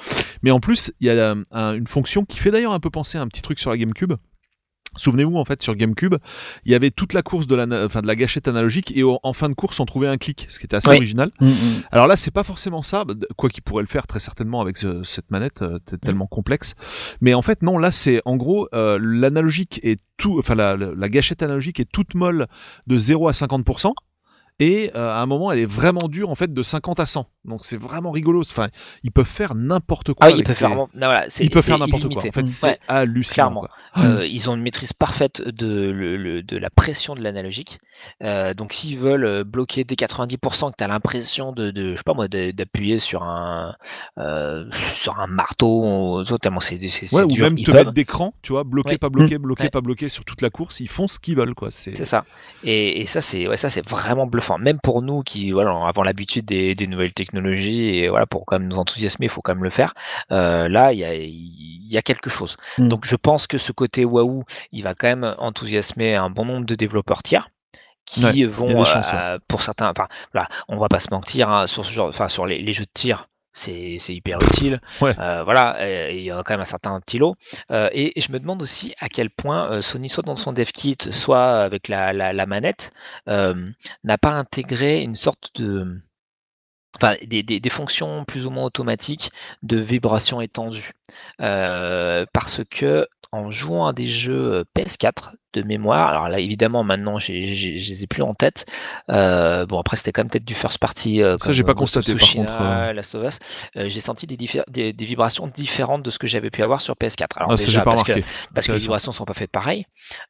[0.42, 2.88] Mais en plus, il y a euh, un- une fonction qui fait d'ailleurs un peu
[2.90, 4.14] penser à un petit truc sur la GameCube.
[4.96, 6.16] Souvenez-vous, en fait, sur GameCube,
[6.64, 9.32] il y avait toute la course de la, enfin, de la gâchette analogique et en
[9.32, 10.96] fin de course, on trouvait un clic, ce qui était assez Oui.
[10.96, 11.30] original.
[11.40, 11.52] Mm, mm.
[11.92, 14.78] Alors là, c'est pas forcément ça, bah, quoi qu'il pourrait le faire très certainement avec
[14.78, 16.74] ce- cette manette euh, t- tellement complexe.
[17.20, 21.08] Mais en fait, non, là, c'est en gros euh, l'analogique est tout, enfin la- la
[21.08, 22.46] gâchette analogique est toute molle
[22.86, 23.92] de 0 à 50%.
[24.60, 27.26] Et euh, à un moment, elle est vraiment dure en fait de 50 à 100.
[27.46, 28.40] Donc c'est vraiment rigolo.
[28.40, 28.68] Enfin,
[29.02, 30.26] ils peuvent faire n'importe quoi.
[30.26, 32.18] Ah ils peuvent ces- faire, vraiment- non, voilà, c'est- Ils peuvent c'est faire n'importe quoi.
[32.28, 32.46] En fait, Mm.
[32.46, 33.34] c'est Ouais, hallucinant.
[33.34, 33.60] clairement.
[33.60, 33.70] quoi.
[34.04, 37.78] Euh, ils ont une maîtrise parfaite de, le- le- de la pression de l'analogique.
[38.22, 41.96] Euh, donc s'ils veulent euh, bloquer dès 90% que tu as l'impression de, de, je
[41.96, 43.74] sais pas moi, de- d'appuyer sur un
[44.18, 47.70] euh, sur un marteau, ou- tellement c'est c'est- c'est Ouais, ou dur, même ils te
[47.70, 47.80] peuvent.
[47.80, 48.98] mettre d'écran, tu vois, bloqué, Ouais.
[48.98, 49.70] pas bloqué, bloqué, Ouais.
[49.70, 50.80] pas bloqué sur toute la course.
[50.80, 51.70] Ils font ce qu'ils veulent, quoi.
[51.70, 52.24] C'est C'est ça.
[52.64, 54.49] Et, et ça, c'est ouais, ça, c'est vraiment bluffant.
[54.58, 58.58] Même pour nous qui voilà, avons l'habitude des, des nouvelles technologies et voilà, pour quand
[58.58, 59.94] même nous enthousiasmer, il faut quand même le faire.
[60.32, 62.56] Euh, là, il y a, il y a quelque chose.
[62.78, 62.88] Mm.
[62.88, 66.66] Donc, je pense que ce côté waouh, il va quand même enthousiasmer un bon nombre
[66.66, 67.48] de développeurs tiers
[68.04, 71.66] qui Ouais, vont, chances, euh, pour certains, enfin, voilà, on va pas se mentir, hein,
[71.66, 73.28] sur ce genre, enfin, sur les, les jeux de tir.
[73.52, 74.80] C'est hyper utile.
[75.00, 75.14] Ouais.
[75.18, 77.36] Euh, voilà, il y a quand même un certain petit lot.
[77.70, 80.52] Euh, et, et je me demande aussi à quel point euh, Sony, soit dans son
[80.52, 82.92] dev kit, soit avec la, la, la manette,
[83.28, 83.70] euh,
[84.04, 86.00] n'a pas intégré une sorte de.
[86.96, 89.30] Enfin, des, des, des fonctions plus ou moins automatiques
[89.62, 90.90] de vibration étendue.
[91.38, 97.18] Parce que en jouant à des jeux euh, PS4 de mémoire, alors là évidemment maintenant
[97.18, 98.66] je les ai plus en tête.
[99.10, 101.22] Euh, bon après c'était quand même peut-être du first party.
[101.24, 102.92] euh, Ça, j'ai pas of constaté, par contre, euh.
[102.92, 103.38] Last of Us.
[103.76, 106.80] Euh, j'ai senti des, diffé- des, des vibrations différentes de ce que j'avais pu avoir
[106.80, 107.26] sur PS4.
[107.36, 108.30] Alors Ah, ça, déjà, pas parce que remarqué.
[108.54, 109.86] parce que les vibrations sont pas faites pareil,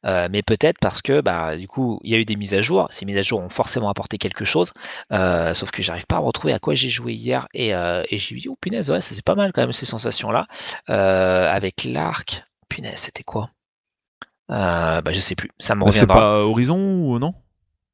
[0.07, 2.61] euh, mais peut-être parce que bah du coup il y a eu des mises à
[2.61, 2.87] jour.
[2.89, 4.73] Ces mises à jour ont forcément apporté quelque chose,
[5.11, 8.17] euh, sauf que j'arrive pas à retrouver à quoi j'ai joué hier et, euh, et
[8.17, 10.47] j'ai dit oh punaise ouais ça, c'est pas mal quand même ces sensations là
[10.87, 12.43] avec l'arc.
[12.71, 13.49] Punaise c'était quoi?
[14.49, 17.33] Euh, Bah je sais plus, ça me c'est pas Horizon ou non?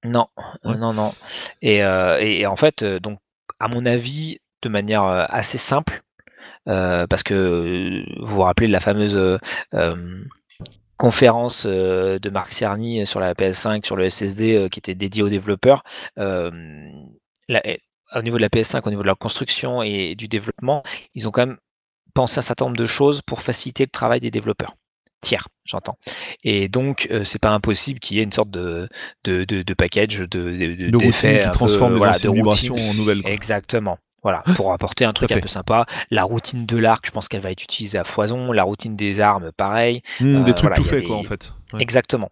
[0.03, 0.27] Non,
[0.65, 0.77] euh, Ouais.
[0.77, 1.13] non, non.
[1.61, 3.19] Et, euh, et, et en fait, euh, donc,
[3.59, 6.03] à mon avis, de manière euh, assez simple,
[6.69, 9.37] euh, parce que euh, vous vous rappelez de la fameuse euh,
[9.73, 10.23] euh,
[10.97, 15.23] conférence euh, de Marc Cerny sur la PS5, sur le SSD euh, qui était dédié
[15.23, 15.83] aux développeurs.
[16.19, 16.51] euh,
[17.49, 17.63] la-
[18.15, 21.31] au niveau de la PS5, au niveau de la construction et du développement, ils ont
[21.31, 21.57] quand même
[22.17, 24.73] pensé un certain nombre de choses pour faciliter le travail des développeurs
[25.21, 25.97] tiers, j'entends.
[26.43, 28.87] Et donc, euh, c'est pas impossible qu'il y ait une sorte de,
[29.23, 32.71] de, de, de package, de, de, De routine qui peu, transforme les voilà, de routine.
[32.79, 33.21] en nouvelles.
[33.23, 33.31] quoi.
[33.31, 33.97] Exactement.
[34.23, 35.85] Voilà, pour apporter un truc un peu sympa.
[36.11, 38.51] La routine de l'arc, je pense qu'elle va être utilisée à foison.
[38.51, 40.01] La routine des armes, pareil.
[40.19, 41.51] Hmm, des Euh, trucs voilà, tout faits, des- quoi, en fait.
[41.73, 41.81] Ouais.
[41.81, 42.29] Exactement.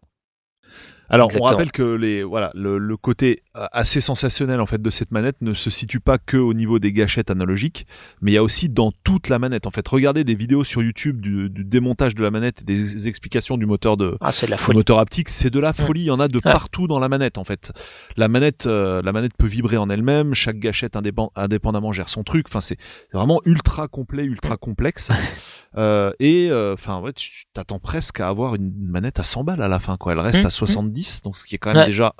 [1.09, 1.45] Alors, Exactement.
[1.45, 5.11] on rappelle que les, voilà, le, le côté euh, assez sensationnel en fait de cette
[5.11, 7.85] manette ne se situe pas que au niveau des gâchettes analogiques,
[8.21, 9.67] mais il y a aussi dans toute la manette.
[9.67, 13.07] En fait, regardez des vidéos sur YouTube du, du démontage de la manette, et des
[13.07, 14.77] explications du moteur de, Ah, c'est de la folie.
[14.77, 16.01] moteur haptique, c'est de la folie.
[16.01, 16.41] Il y en a de Ouais.
[16.51, 17.71] partout dans la manette, en fait.
[18.17, 20.33] La manette, euh, la manette peut vibrer en elle-même.
[20.33, 22.45] Chaque gâchette indépen- indépendamment gère son truc.
[22.49, 22.77] Enfin, c'est
[23.13, 25.09] vraiment ultra complet, ultra complexe.
[25.77, 29.61] Euh, et euh, enfin, ouais, tu t'attends presque à avoir une manette à 100 balles
[29.61, 30.13] à la fin, quoi.
[30.13, 31.85] Elle reste Mmh, à 70, donc ce qui est quand même Ouais.
[31.87, 32.13] déjà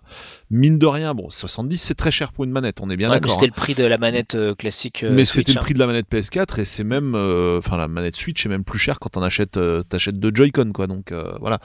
[0.52, 1.14] mine de rien.
[1.14, 2.80] Bon, 70, c'est très cher pour une manette.
[2.82, 3.32] On est bien Ouais, d'accord.
[3.40, 3.54] c'était hein.
[3.56, 5.04] le prix de la manette euh, classique.
[5.04, 5.62] euh, Mais c'était le hein.
[5.62, 8.64] prix de la manette PS4 et c'est même, euh, enfin la manette Switch est même
[8.64, 10.88] plus chère quand on achète, euh, t'achètes deux Joy-Con quoi.
[10.88, 11.60] Donc euh, voilà.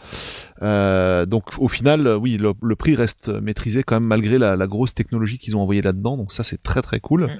[0.62, 4.66] Euh, donc au final, oui, le, le prix reste maîtrisé quand même malgré la, la
[4.66, 6.16] grosse technologie qu'ils ont envoyée là-dedans.
[6.16, 7.24] Donc ça c'est très très cool.
[7.24, 7.38] Mm.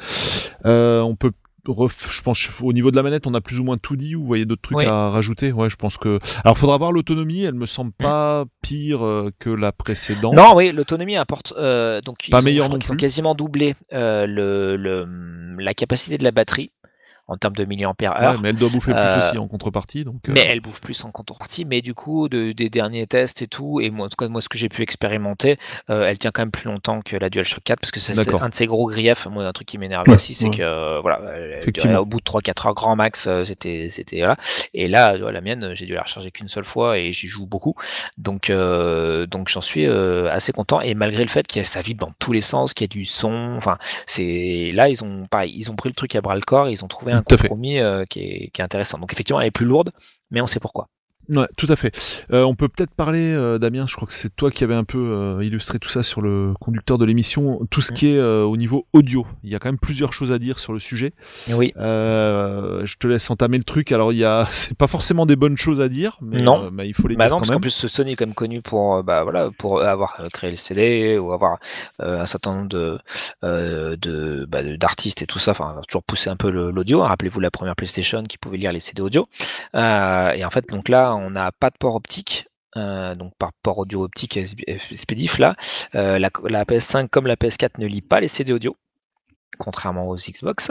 [0.66, 1.32] Euh, on peut
[1.72, 4.14] ref- je pense au niveau de la manette, on a plus ou moins tout dit.
[4.16, 4.84] Ou vous voyez d'autres trucs Oui.
[4.86, 5.52] à rajouter?
[5.52, 6.18] Ouais, je pense que.
[6.44, 7.42] Alors, faudra voir l'autonomie.
[7.42, 8.02] Elle me semble Mm.
[8.02, 10.34] pas pire euh, que la précédente.
[10.36, 11.54] Non, oui, l'autonomie importe.
[11.56, 15.06] euh, donc, ils Pas ont- meilleur crois non qu'ils ont quasiment doublé euh, le, le-
[15.58, 16.72] la capacité de la batterie
[17.30, 18.40] en termes de milliampères Ouais, heure.
[18.40, 20.04] mais elle doit bouffer plus Euh, aussi en contrepartie.
[20.04, 20.28] Donc.
[20.28, 23.46] euh, Mais elle bouffe plus en contrepartie, mais du coup, de- des derniers tests et
[23.46, 25.56] tout, et moi, en tout cas, moi, ce que j'ai pu expérimenter,
[25.88, 28.34] euh, elle tient quand même plus longtemps que la DualShock 4, parce que ça, c'était
[28.40, 29.26] un de ses gros griefs.
[29.30, 30.56] Moi, un truc qui m'énerve Ouais, aussi, c'est ouais.
[30.56, 34.36] que, voilà, elle- au bout de 3-4 heures, grand max, c'était, c'était, voilà.
[34.74, 37.74] Et là, la mienne, j'ai dû la recharger qu'une seule fois, et j'y joue beaucoup.
[38.18, 41.64] Donc, euh, donc j'en suis euh, assez content, et malgré le fait qu'il y a
[41.64, 45.04] ça vibre dans tous les sens, qu'il y a du son, enfin, c'est, là, ils
[45.04, 47.19] ont, pareil, ils ont pris le truc à bras le corps, ils ont trouvé un
[47.28, 47.36] Fait.
[47.36, 48.98] compromis euh, qui est, qui est intéressant.
[48.98, 49.92] Donc, effectivement, elle est plus lourde,
[50.30, 50.88] mais on sait pourquoi.
[51.30, 52.24] Ouais, tout à fait.
[52.32, 54.84] Euh, on peut peut-être parler, euh, Damien, je crois que c'est toi qui avais un
[54.84, 58.56] peu euh, illustré tout ça sur le conducteur de l'émission, tout ce qui est au
[58.56, 59.26] niveau audio.
[59.44, 61.12] Il y a quand même plusieurs choses à dire sur le sujet.
[61.52, 61.72] Oui.
[61.76, 63.92] Je te laisse entamer le truc.
[63.92, 66.70] Alors, il y a, c'est pas forcément des bonnes choses à dire, mais, Non.
[66.72, 68.34] mais il faut les Bah dire non, quand parce qu'en plus Sony est quand même
[68.34, 71.58] connu pour, bah, voilà, pour avoir créé le CD ou avoir
[72.00, 72.98] un certain nombre de,
[73.42, 77.02] de, bah, de- d'artistes et tout ça, enfin toujours pousser un peu l'audio.
[77.02, 77.08] hein.
[77.08, 79.28] Rappelez-vous la première PlayStation qui pouvait lire les CD audio.
[79.74, 82.46] Et en fait, donc là, on n'a pas de port optique.
[82.76, 85.56] euh, donc par port audio optique expédif là,
[85.96, 86.30] euh, la
[86.64, 88.76] PS5 comme la PS4 ne lit pas les CD audio,
[89.58, 90.70] contrairement aux Xbox.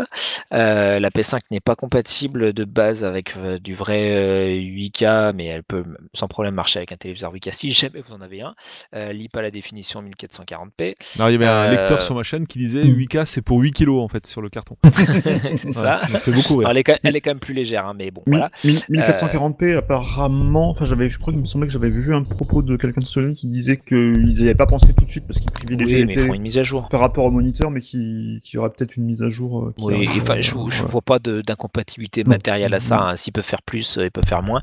[0.53, 5.45] Euh, la PS5 n'est pas compatible de base avec euh, du vrai euh, 8K, mais
[5.45, 8.55] elle peut sans problème marcher avec un téléviseur 8K si jamais vous en avez un.
[8.95, 12.23] Euh, lit pas la définition 1440p, Alors, il y avait un euh, lecteur sur ma
[12.23, 12.97] chaîne qui disait Mm.
[12.97, 14.75] 8K c'est pour 8 kilos en fait sur le carton.
[15.55, 16.01] c'est ça.
[16.03, 16.59] Ouais, ça fait beaucoup.
[16.59, 18.51] Alors, elle, est quand, elle est quand même plus légère, hein, mais bon, Mi- voilà.
[18.63, 22.61] mi- 1440p, apparemment, enfin, j'avais, je crois qu'il me semblait que j'avais vu un propos
[22.61, 25.51] de quelqu'un de Sony qui disait qu'ils n'avaient pas pensé tout de suite parce qu'ils
[25.51, 26.88] privilégiaient Oui, les mais ils font une mise à jour.
[26.89, 29.65] par rapport au moniteur, mais qui, qui peut-être une mise à jour.
[29.65, 30.86] euh, Oui, enfin, euh, je, voilà.
[30.86, 32.30] vois pas d'incompatibilité Non.
[32.32, 32.95] matérielle à ça.
[32.97, 33.01] Non.
[33.03, 33.15] hein.
[33.15, 34.61] S'ils peuvent faire plus, euh, ils peuvent faire moins.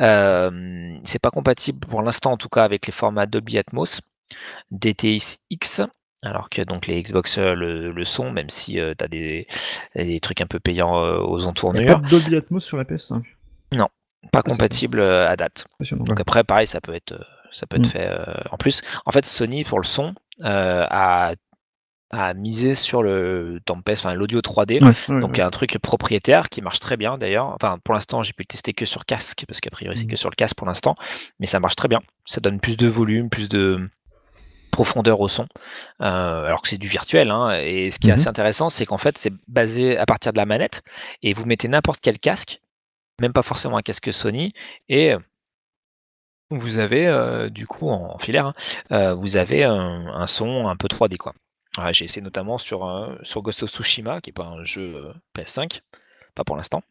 [0.00, 4.00] Euh, c'est pas compatible pour l'instant, en tout cas, avec les formats Dolby Atmos,
[4.70, 5.82] DTX.
[6.24, 9.46] Alors que donc les Xbox le, le sont, même si tu as des,
[9.94, 12.82] des trucs un peu payants euh, aux Il entournures, pas de Dolby Atmos sur la
[12.84, 13.22] PS5.
[14.32, 15.66] pas compatible euh, à date.
[15.92, 17.14] Donc après, pareil, ça peut être,
[17.52, 17.90] ça peut être Mm.
[17.90, 18.10] fait.
[18.50, 21.34] en plus, en fait, Sony pour le son euh, a
[22.10, 24.82] à miser sur le Tempest, enfin l'audio 3D.
[24.82, 25.40] Ouais, ouais, Donc ouais.
[25.42, 27.48] un truc propriétaire qui marche très bien d'ailleurs.
[27.48, 30.16] Enfin pour l'instant j'ai pu le tester que sur casque parce qu'a priori c'est que
[30.16, 30.96] sur le casque pour l'instant,
[31.40, 32.00] mais ça marche très bien.
[32.24, 33.88] Ça donne plus de volume, plus de
[34.70, 35.46] profondeur au son,
[36.00, 37.30] euh, alors que c'est du virtuel.
[37.30, 37.58] hein.
[37.60, 38.18] Et ce qui est Mhm.
[38.18, 40.82] assez intéressant, c'est qu'en fait c'est basé à partir de la manette
[41.22, 42.60] et vous mettez n'importe quel casque,
[43.20, 44.52] même pas forcément un casque Sony,
[44.88, 45.14] et
[46.50, 48.54] vous avez euh, du coup en filaire, hein,
[48.92, 51.34] euh, vous avez un, un son un peu 3D quoi.
[51.92, 55.12] J'ai essayé notamment sur, euh, sur Ghost of Tsushima, qui n'est pas un jeu euh,
[55.36, 55.80] PS5,
[56.34, 56.82] pas pour l'instant.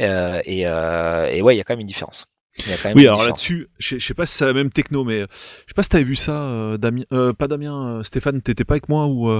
[0.00, 2.26] Euh, et, et ouais, il y a quand même une différence.
[2.58, 4.52] Il y a quand même Oui, alors là-dessus, je je sais pas si c'est la
[4.52, 5.26] même techno, mais je
[5.68, 7.04] sais pas si t'avais vu ça, Damien,
[7.38, 9.30] pas Damien, Stéphane, t'étais pas avec moi ou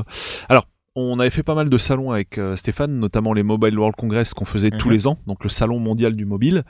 [0.49, 0.67] alors.
[0.95, 4.35] On avait fait pas mal de salons avec euh, Stéphane, notamment les Mobile World Congress
[4.35, 4.93] qu'on faisait tous Mhm.
[4.95, 6.65] les ans, donc le salon mondial du mobile,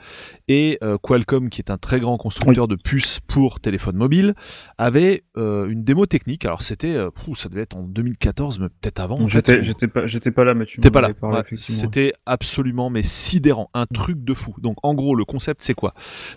[0.47, 4.33] et euh, Qualcomm, qui est un très grand constructeur de puces pour téléphone mobile,
[4.77, 6.45] avait euh, une démo technique.
[6.45, 6.95] Alors c'était,
[7.35, 9.27] ça devait être en 2014, mais peut-être avant.
[9.27, 9.57] J'étais,
[9.89, 11.13] pas, j'étais pas là, mais tu m'en pas là.
[11.13, 11.57] parlé, Ouais.
[11.57, 14.55] C'était absolument mais sidérant, un truc de fou.
[14.61, 15.93] Donc en gros, le concept c'est quoi?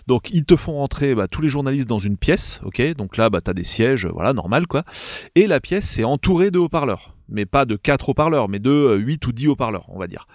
[0.07, 2.81] Donc ils te font rentrer bah, tous les journalistes dans une pièce, ok?
[2.97, 4.83] Donc là, bah t'as des sièges, voilà, normal quoi.
[5.35, 8.95] Et la pièce est entourée de haut-parleurs, mais pas de quatre haut-parleurs, mais de euh,
[8.97, 10.27] 8 ou 10 haut-parleurs, on va dire.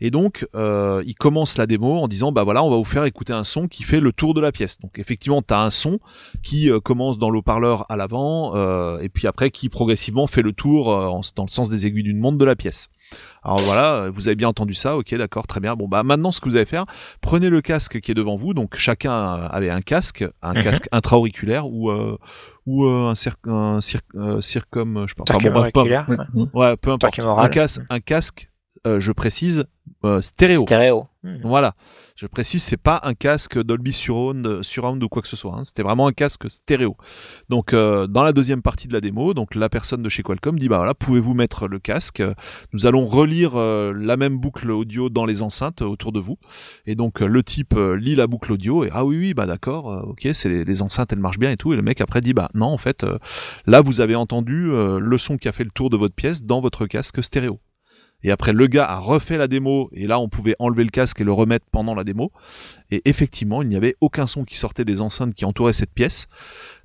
[0.00, 3.04] Et donc euh, ils commencent la démo en disant bah voilà, on va vous faire
[3.04, 4.78] écouter un son qui fait le tour de la pièce.
[4.78, 6.00] Donc effectivement, t'as un son
[6.42, 10.52] qui euh, commence dans l'haut-parleur à l'avant, euh, et puis après qui progressivement fait le
[10.52, 12.88] tour euh, dans le sens des aiguilles d'une montre de la pièce.
[13.42, 15.74] Alors voilà, vous avez bien entendu ça, ok, d'accord, très bien.
[15.76, 16.84] Bon bah maintenant ce que vous allez faire,
[17.22, 19.12] prenez le casque qui est devant vous, donc chacun
[19.50, 20.62] avait un casque, un Mhm.
[20.62, 22.18] casque intra-auriculaire ou euh,
[22.66, 25.24] ou euh, un, cir un cir euh, circum, je sais pas.
[25.34, 25.84] Enfin, bon, pas-
[26.52, 26.76] Ouais.
[26.76, 27.18] peu importe.
[27.18, 28.49] Un casque, un casque,
[28.86, 29.64] euh, je précise,
[30.04, 30.60] euh, stéréo.
[30.60, 31.06] Stéréo.
[31.22, 31.36] Hmm.
[31.44, 31.74] Voilà.
[32.16, 35.54] Je précise, c'est pas un casque Dolby Surround, Surround ou quoi que ce soit.
[35.54, 35.64] hein.
[35.64, 36.96] C'était vraiment un casque stéréo.
[37.48, 40.58] Donc, euh, dans la deuxième partie de la démo, donc la personne de chez Qualcomm
[40.58, 42.22] dit bah voilà, pouvez-vous mettre le casque?
[42.72, 46.38] Nous allons relire euh, la même boucle audio dans les enceintes euh, autour de vous.
[46.86, 49.46] Et donc euh, le type euh, lit la boucle audio et ah oui oui bah
[49.46, 51.72] d'accord, euh, ok, c'est les, les enceintes elles marchent bien et tout.
[51.72, 53.18] Et le mec après dit bah non en fait euh,
[53.66, 56.44] là vous avez entendu euh, le son qui a fait le tour de votre pièce
[56.44, 57.60] dans votre casque stéréo.
[58.22, 61.20] Et après, le gars a refait la démo, et là, on pouvait enlever le casque
[61.20, 62.32] et le remettre pendant la démo.
[62.90, 66.28] Et effectivement, il n'y avait aucun son qui sortait des enceintes qui entouraient cette pièce,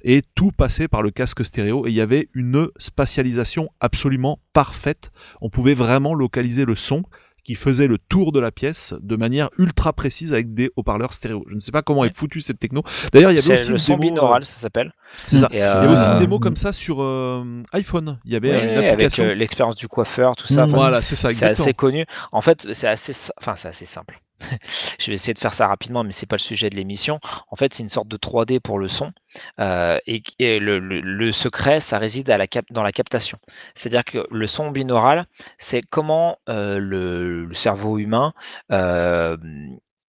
[0.03, 5.11] et tout passait par le casque stéréo, et il y avait une spatialisation absolument parfaite.
[5.41, 7.03] On pouvait vraiment localiser le son
[7.45, 11.45] qui faisait le tour de la pièce de manière ultra précise avec des haut-parleurs stéréo.
[11.47, 12.83] Je ne sais pas comment est foutue cette techno.
[13.13, 14.91] D'ailleurs, il y avait aussi le une son démo, binaural, euh, ça s'appelle.
[15.27, 15.47] c'est ça.
[15.51, 18.19] Et, Il y avait aussi une euh, démo comme ça sur euh, iPhone.
[18.25, 19.23] Il y avait une application.
[19.23, 20.65] euh, l'expérience du coiffeur, tout ça.
[20.65, 22.05] Enfin, voilà, c'est ça, c'est assez connu.
[22.31, 24.19] En fait, c'est assez, enfin, c'est assez simple.
[24.99, 27.19] Je vais essayer de faire ça rapidement, mais c'est pas le sujet de l'émission.
[27.49, 29.11] En fait, c'est une sorte de 3D pour le son,
[29.59, 30.21] euh, et,
[30.59, 32.27] le, secret, ça réside
[32.69, 33.37] dans la captation.
[33.73, 35.25] C'est-à-dire que le son binaural,
[35.57, 38.33] c'est comment euh, le, le cerveau humain
[38.71, 39.37] euh,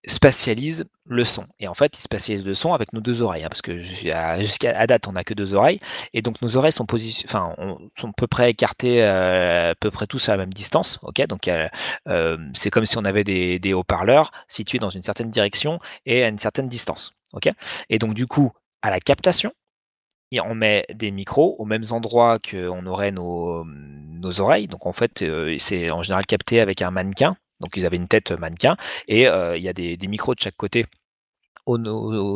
[0.06, 1.46] spatialise le son.
[1.58, 4.86] Et en fait, il spatialise le son avec nos deux oreilles, hein, parce que jusqu'à
[4.86, 5.80] date, on n'a que deux oreilles,
[6.14, 6.86] et donc nos oreilles sont
[7.24, 10.52] enfin, on- sont à peu près écartées, euh, à peu près tous à la même
[10.54, 10.98] distance.
[11.02, 11.68] Ok, donc euh,
[12.54, 16.28] c'est comme si on avait des, des haut-parleurs situés dans une certaine direction et à
[16.28, 17.12] une certaine distance.
[17.32, 17.48] Ok,
[17.90, 18.52] et donc du coup,
[18.82, 19.52] à la captation,
[20.44, 24.68] on met des micros aux mêmes endroits qu'on aurait nos, nos oreilles.
[24.68, 27.36] Donc en fait, euh, c'est en général capté avec un mannequin.
[27.60, 28.76] Donc ils avaient une tête mannequin
[29.08, 30.86] et euh, il y a des, micros de chaque côté
[31.64, 31.78] au,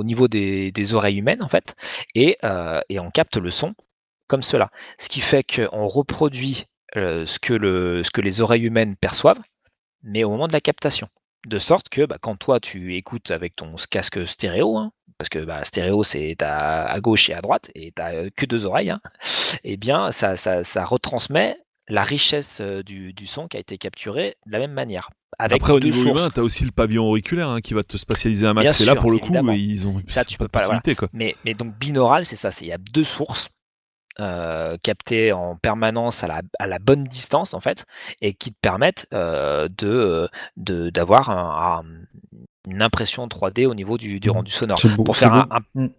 [0.03, 1.77] niveau des, oreilles humaines en fait
[2.15, 3.75] et, euh, et on capte le son
[4.27, 4.71] comme cela.
[4.99, 6.67] Ce qui fait qu'on reproduit
[6.97, 9.41] euh, ce, que les oreilles humaines perçoivent,
[10.03, 11.09] mais au moment de la captation.
[11.47, 15.39] De sorte que bah, quand toi tu écoutes avec ton casque stéréo, hein, parce que
[15.39, 19.01] bah, stéréo c'est à, gauche et à droite et tu n'as que deux oreilles, hein,
[19.65, 21.57] eh bien ça, ça, ça retransmet
[21.91, 25.11] la richesse du, du son qui a été capturé de la même manière.
[25.39, 26.21] Avec Après, au niveau sources.
[26.21, 28.81] humain, t'as aussi le pavillon auriculaire hein, qui va te spatialiser un max.
[28.81, 30.81] Et là, pour le coup, ils ont Ça, tu pas peux de pas, voilà.
[30.97, 31.09] quoi.
[31.13, 33.49] Mais, mais donc binaural, c'est ça, c'est il y a deux sources
[34.19, 37.87] euh, captées en permanence à la, à la bonne distance en fait,
[38.21, 43.97] et qui te permettent euh, de de- d'avoir un- un- une impression 3D au niveau
[43.97, 44.79] du, du rendu sonore.
[44.79, 45.55] C'est beau, Pour c'est faire un, beau.
[45.55, 45.85] un- Mm.
[45.85, 45.91] un-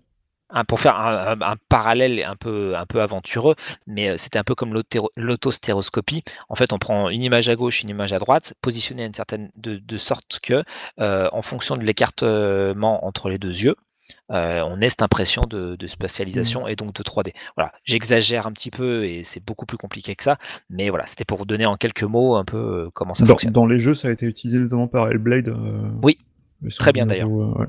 [0.68, 3.56] pour faire un, un- un parallèle un peu, un peu aventureux,
[3.88, 4.74] mais euh, c'était un peu comme
[5.16, 6.24] l'autostéroscopie.
[6.49, 9.14] En fait, on prend une image à gauche, une image à droite, positionnée à une
[9.14, 10.64] certaine, de, de sorte que,
[10.99, 13.76] euh, en fonction de l'écartement entre les deux yeux,
[14.32, 17.34] euh, on ait cette impression de, de spatialisation et donc de 3D.
[17.56, 20.38] Voilà, j'exagère un petit peu et c'est beaucoup plus compliqué que ça,
[20.70, 23.54] mais voilà, c'était pour vous donner en quelques mots un peu comment ça Dans, fonctionne.
[23.54, 25.47] dans les jeux, ça a été utilisé notamment par Hellblade.
[25.49, 26.18] euh, Oui,
[26.78, 27.68] très bien, numéro, euh, ouais.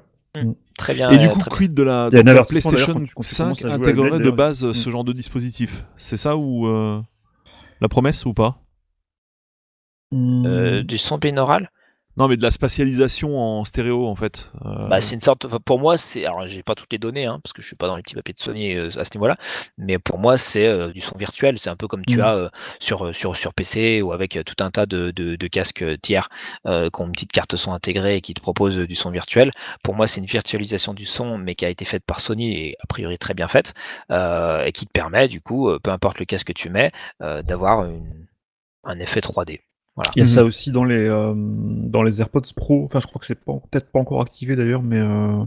[0.78, 1.10] Très bien.
[1.10, 1.56] Et du euh, coup, très bien.
[1.58, 2.10] quid de la,
[2.44, 4.34] PlayStation quand tu- quand tu commences 5 à jouer à intégrerait de d'ailleurs.
[4.36, 4.72] base Mm.
[4.74, 7.00] ce genre de dispositif C'est ça ou euh,
[7.80, 8.58] La promesse ou pas?
[10.14, 11.70] Euh, du son binaural
[12.18, 14.50] Non, mais de la spatialisation en stéréo en fait.
[14.66, 15.46] Euh, Bah, c'est une sorte.
[15.64, 16.26] Pour moi, c'est.
[16.26, 18.14] Alors, j'ai pas toutes les données, hein, parce que je suis pas dans les petits
[18.14, 19.38] papiers de Sony euh, à ce niveau-là.
[19.78, 21.58] Mais pour moi, c'est euh, du son virtuel.
[21.58, 22.20] C'est un peu comme tu Mm.
[22.22, 22.50] as
[22.80, 26.28] sur, sur, sur PC ou avec tout un tas de, de, de casques tiers
[26.66, 29.50] qui ont une petite carte son intégrée et qui te proposent du son virtuel.
[29.82, 32.76] Pour moi, c'est une virtualisation du son, mais qui a été faite par Sony et
[32.80, 33.72] a priori très bien faite,
[34.10, 38.26] et qui te permet, du coup, peu importe le casque que tu mets, d'avoir une-
[38.84, 39.60] un effet 3D.
[40.16, 40.28] Il y a Mhm.
[40.28, 42.84] ça aussi dans les euh, dans les AirPods Pro.
[42.86, 45.44] Enfin, je crois que c'est pas- peut-être pas encore activé d'ailleurs, mais euh,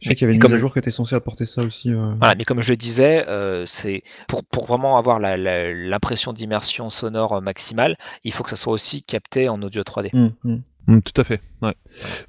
[0.00, 1.62] je sais qu'il y avait une comme- mise à jour qui était censée apporter ça
[1.62, 1.90] aussi.
[1.92, 2.14] euh.
[2.20, 7.42] Voilà, mais comme je le disais, euh, c'est pour, pour vraiment avoir l'impression d'immersion sonore
[7.42, 10.10] maximale, il faut que ça soit aussi capté en audio 3D.
[10.12, 10.58] Hmm, hmm.
[10.86, 11.42] Mm, tout à fait.
[11.60, 11.74] Ouais.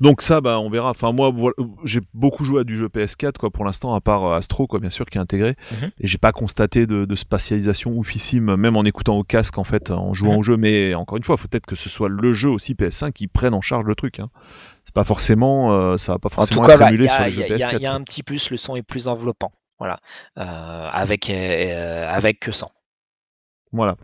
[0.02, 0.90] Donc ça, bah, on verra.
[0.90, 1.54] Enfin moi, voilà,
[1.86, 4.80] j'ai beaucoup joué à du jeu PS4 quoi pour l'instant, à part euh, Astro quoi,
[4.80, 5.56] bien sûr, qui est intégré.
[5.72, 5.92] Mhm.
[6.02, 9.92] Et j'ai pas constaté de, de spatialisation oufissime, même en écoutant au casque en fait,
[9.92, 10.58] en jouant au jeu.
[10.58, 13.54] Mais encore une fois, faut peut-être que ce soit le jeu aussi PS5 qui prenne
[13.54, 14.20] en charge le truc.
[14.20, 14.30] Hein.
[14.84, 17.08] C'est pas forcément, euh, ça va pas En tout forcément cas, être bah, il émulé
[17.08, 17.78] sur a- les il jeux y a- il y a- PS4.
[17.80, 19.52] il y a un petit plus, le son est plus enveloppant.
[19.78, 20.00] Voilà,
[20.38, 22.72] Euh, avec euh, avec que sans.
[23.72, 23.96] Voilà.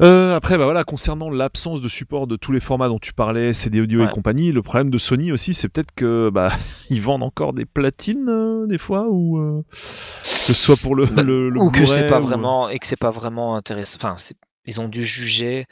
[0.00, 3.52] Euh, après, bah voilà, concernant l'absence de support de tous les formats dont tu parlais,
[3.52, 6.50] CD audio et compagnie, le problème de Sony aussi, c'est peut-être que bah
[6.90, 11.06] ils vendent encore des platines euh, des fois ou euh, que ce soit pour le,
[11.06, 13.98] Bah, le, le ou que c'est pas ou- vraiment et que c'est pas vraiment intéressant.
[14.02, 14.16] Enfin,
[14.64, 15.66] ils ont dû juger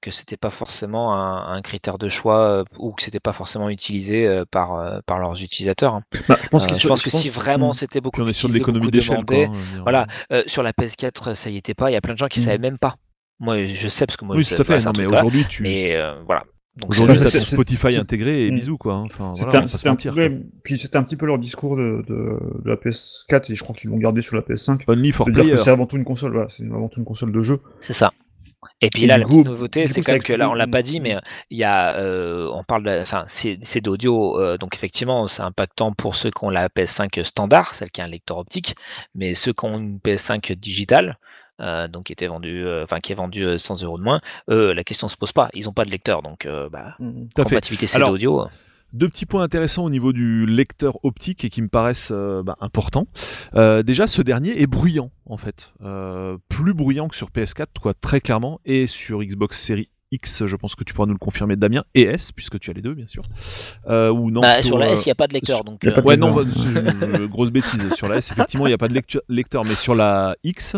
[0.00, 4.42] que c'était pas forcément un, un critère de choix ou que c'était pas forcément utilisé
[4.50, 5.94] par par leurs utilisateurs.
[5.94, 6.02] hein.
[6.28, 9.24] Bah, je pense, je que si vraiment c'était beaucoup on est sur de l'économie d'échelle.
[9.30, 9.52] hein.
[9.82, 10.06] Voilà,
[10.46, 11.90] sur la PS4, ça y était pas.
[11.90, 12.44] Il y a plein de gens qui Mhm.
[12.44, 12.96] savaient même pas.
[13.40, 14.78] Moi, je sais parce que moi, Oui, je tout à fait.
[14.84, 16.44] non, mais aujourd'hui, tu Mais euh, voilà.
[16.88, 18.54] Aujourd'hui, c'est- Spotify intégré et Mm.
[18.56, 18.94] bisous quoi.
[18.94, 19.02] hein.
[19.06, 22.14] Enfin, C'était voilà, un, c'était ouais, puis c'était un petit peu leur discours de, de,
[22.64, 24.84] de la PS4 et je crois qu'ils l'ont gardé sur la PS5.
[24.84, 24.94] quoi.
[24.94, 25.52] Only for player.
[25.52, 27.60] que c'est avant tout une console, voilà, c'est avant tout une console de jeu.
[27.80, 28.12] c'est ça.
[28.80, 30.66] Et puis Et là, la coup- petite nouveauté, c'est quand même que là, on l'a
[30.66, 31.16] pas dit, mais
[31.50, 35.92] il y a, euh, on parle, enfin, c'est c'est d'audio, euh, donc effectivement, c'est impactant
[35.92, 38.74] pour ceux qui ont la PS5 standard, celle qui a un lecteur optique,
[39.14, 41.18] mais ceux qui ont une PS5 digitale,
[41.60, 44.20] euh, donc qui était vendue, euh, enfin qui est vendue euh, 100 euros de moins,
[44.50, 47.02] eux, la question se pose pas, ils ont pas de lecteur, donc euh, bah, à
[47.02, 47.42] fait.
[47.44, 48.42] compatibilité CD audio.
[48.42, 48.46] euh,
[48.92, 52.56] Deux petits points intéressants au niveau du lecteur optique et qui me paraissent euh, bah,
[52.60, 53.06] importants.
[53.56, 57.94] Euh, déjà, ce dernier est bruyant en fait, Euh, plus bruyant que sur PS4, quoi,
[57.94, 61.56] très clairement, et sur Xbox Series X, je pense que tu pourras nous le confirmer,
[61.56, 63.24] Damien, et S, puisque tu as les deux, bien sûr.
[63.88, 65.56] Euh, ou non, bah, plutôt, sur la euh, S, il n'y a pas de lecteur,
[65.56, 65.80] sur- donc.
[65.80, 67.10] pas de euh, Ouais, non, lecteur.
[67.10, 67.92] bah, grosse bêtise.
[67.94, 68.94] Sur la S, effectivement, il n'y a pas de
[69.28, 70.76] lecteur, mais sur la X,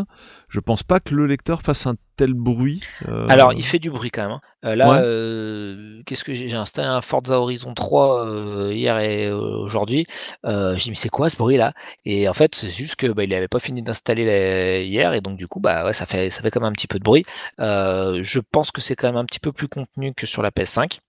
[0.57, 2.83] je pense pas que le lecteur fasse un tel bruit.
[3.09, 4.31] euh, Alors, il fait du bruit quand même.
[4.33, 4.41] hein.
[4.65, 4.99] Euh, là, Ouais.
[5.01, 10.07] euh, qu'est-ce que j'ai j'ai installé un Forza Horizon 3 euh, hier et aujourd'hui.
[10.45, 11.75] J'ai dit mais c'est quoi ce bruit là
[12.07, 15.37] Et en fait, c'est juste que bah, il avait pas fini d'installer hier et donc
[15.37, 17.27] du coup bah ouais, ça fait ça fait quand même un petit peu de bruit.
[17.59, 21.01] Je pense que c'est quand même un petit peu plus contenu que sur la PS5.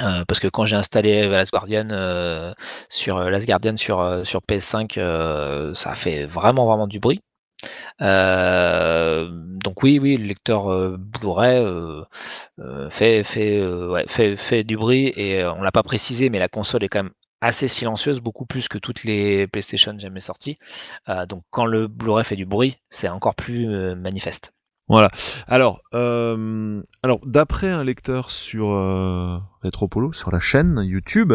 [0.00, 2.52] Euh, parce que quand j'ai installé Last Guardian euh,
[2.88, 7.20] sur Last Guardian sur sur PS5, euh, ça fait vraiment vraiment du bruit.
[8.00, 11.64] Donc oui, oui, le lecteur Blu-ray
[12.90, 17.68] fait, du bruit et on l'a pas précisé, mais la console est quand même assez
[17.68, 20.58] silencieuse, beaucoup plus que toutes les PlayStation jamais sorties.
[21.28, 24.52] Donc quand le Blu-ray fait du bruit, c'est encore plus manifeste.
[24.88, 25.10] Voilà.
[25.46, 25.80] Alors
[27.24, 28.68] d'après un lecteur sur
[29.62, 31.32] Retropolo, sur la chaîne YouTube,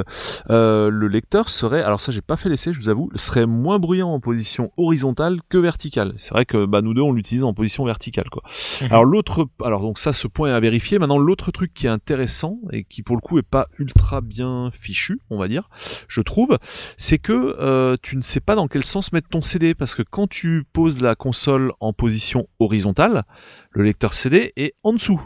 [0.50, 3.80] euh, le lecteur serait, alors ça j'ai pas fait l'essai, je vous avoue, serait moins
[3.80, 6.14] bruyant en position horizontale que verticale.
[6.18, 8.44] C'est vrai que bah, nous deux on l'utilise en position verticale quoi.
[8.82, 8.88] Mhm.
[8.92, 11.00] Alors l'autre, alors donc ça ce point est à vérifier.
[11.00, 14.72] Maintenant l'autre truc qui est intéressant et qui pour le coup est pas ultra bien
[14.72, 15.70] fichu, on va dire,
[16.08, 16.58] je trouve,
[16.98, 20.04] c'est que euh, tu ne sais pas dans quel sens mettre ton CD parce que
[20.04, 23.24] quand tu poses la console en position horizontale,
[23.72, 25.22] le lecteur CD est en dessous.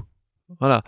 [0.60, 0.82] Voilà.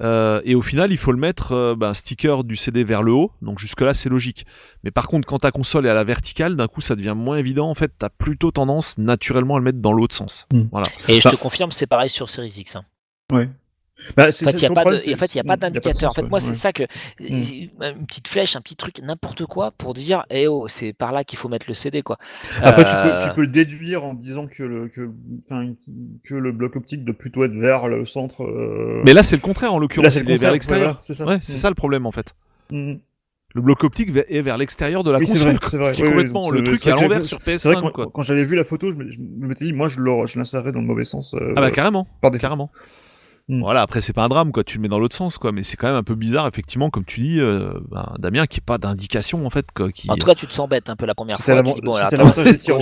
[0.00, 3.12] Euh, et au final, il faut le mettre euh, ben, sticker du CD vers le
[3.12, 3.30] haut.
[3.40, 4.46] Donc jusque là, c'est logique.
[4.82, 7.36] Mais par contre, quand ta console est à la verticale, d'un coup, ça devient moins
[7.36, 7.70] évident.
[7.70, 10.46] En fait, t'as plutôt tendance naturellement à le mettre dans l'autre sens.
[10.52, 10.64] Hmm.
[10.72, 10.88] Voilà.
[11.08, 12.76] Et je Bah- te confirme, c'est pareil sur Series X.
[12.76, 12.84] hein.
[13.32, 13.48] Ouais.
[14.16, 15.36] Bah, c'est- En fait, c'est il n'y a pas de, problème, c'est- en fait, il
[15.38, 16.10] y a pas de d'indicateur.
[16.10, 16.82] En fait, moi, ouais, c'est ça que
[17.18, 17.68] Mm.
[17.98, 21.24] une petite flèche, un petit truc, n'importe quoi pour dire, eh oh, c'est par là
[21.24, 22.18] qu'il faut mettre le CD, quoi.
[22.60, 25.10] Après, tu, Euh, peux, tu peux le déduire en disant que le, que,
[25.50, 25.72] enfin,
[26.24, 28.42] que le bloc optique doit plutôt être vers le centre.
[28.44, 30.12] euh, Mais là, c'est le contraire en l'occurrence.
[30.12, 31.00] c'est vers l'extérieur.
[31.06, 31.24] c'est ça.
[31.26, 31.56] Ouais, c'est Mm.
[31.56, 32.34] ça le problème en fait.
[32.70, 32.94] Mm.
[33.54, 35.58] Le bloc optique est vers l'extérieur de la Oui, c'est console.
[35.70, 35.88] c'est vrai.
[35.88, 37.38] Ce qui est Oui, oui, complètement donc le c'est- truc c'est est à l'envers sur
[37.38, 38.10] C'est vrai que PS5 quand, quoi.
[38.12, 39.98] quand j'avais vu la photo, je me, m'étais dit, moi, je
[40.36, 41.32] l'insérerais dans le mauvais sens.
[41.34, 42.42] euh, Ah bah carrément, par défaut.
[42.42, 42.70] carrément.
[43.48, 43.60] Mm.
[43.60, 45.62] Voilà, après c'est pas un drame quoi, tu le mets dans l'autre sens quoi, mais
[45.62, 48.64] c'est quand même un peu bizarre effectivement comme tu dis, euh, ben, Damien, qui est
[48.64, 50.10] pas d'indication en fait quoi, qui.
[50.10, 51.62] En tout cas, tu te sens bête un peu la première fois.
[51.62, 52.34] tu dis, bon, alors, attends, gauche,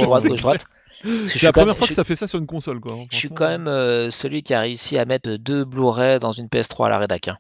[0.02, 0.64] droite, c'est gauche, droite.
[1.04, 2.46] je C'est suis la quand première même- fois je- que ça fait ça sur une
[2.46, 2.96] console, quoi.
[3.10, 6.46] Je suis quand même euh, celui qui a réussi à mettre deux Blu-ray dans une
[6.48, 7.28] PS3 à la rédac.
[7.28, 7.36] hein.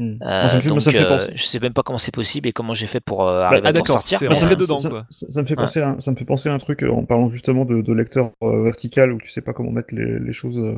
[0.00, 0.16] Hmm.
[0.22, 1.72] Euh, Moi, ça me fait- moi, donc, ça me fait euh, penser- je sais même
[1.74, 4.48] pas comment c'est possible et comment j'ai fait pour euh, arriver ah, à mais, rentré
[4.48, 5.06] ça, dedans, ça- quoi.
[5.10, 7.28] ça- ça me fait penser à, ça me fait penser à un truc en parlant
[7.28, 10.56] justement de, de lecteur euh, vertical où tu sais pas comment mettre les, les choses.
[10.58, 10.74] euh,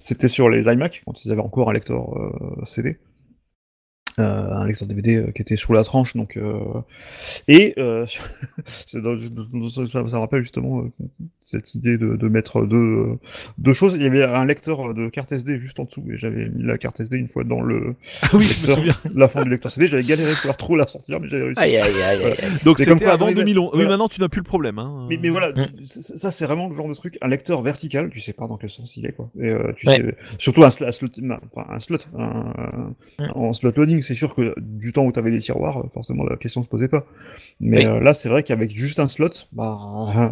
[0.00, 2.98] C'était sur les iMac quand ils avaient encore un lecteur euh, CD.
[4.18, 6.60] Euh, un lecteur DVD euh, qui était sous la tranche donc euh,
[7.48, 8.04] et euh,
[8.86, 8.98] ça,
[9.88, 10.90] ça me rappelle justement euh,
[11.42, 13.18] cette idée de, de mettre deux,
[13.56, 16.48] deux choses il y avait un lecteur de carte SD juste en dessous et j'avais
[16.50, 18.94] mis la carte SD une fois dans le Ah oui, je me souviens.
[19.14, 21.76] la fin du lecteur CD j'avais galéré pour trop la sortir mais j'avais réussi Aïe,
[21.78, 22.50] aïe, aïe, aïe, aïe.
[22.64, 23.64] Donc C'est comme c'était avant arriver- 2011.
[23.66, 23.88] Oui, voilà.
[23.88, 24.78] maintenant tu n'as plus le problème.
[24.78, 25.06] Hein.
[25.08, 25.84] Mais, mais voilà, Mm.
[25.84, 28.68] ça, c'est vraiment le genre de truc, un lecteur vertical, tu sais pas dans quel
[28.70, 29.30] sens il est quoi.
[29.40, 29.96] Et euh, tu Ouais.
[29.96, 31.08] sais, surtout un, sl- un slot,
[31.54, 33.24] enfin un slot, un- Mm.
[33.34, 36.24] en slot loading, c'est sûr que du temps où tu avais des tiroirs, euh, forcément
[36.24, 37.04] la question se posait pas.
[37.60, 37.84] Mais Oui.
[37.86, 39.78] euh, là, c'est vrai qu'avec juste un slot, bah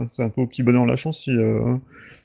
[0.11, 1.77] c'est un peu au petit bonheur la chance si euh,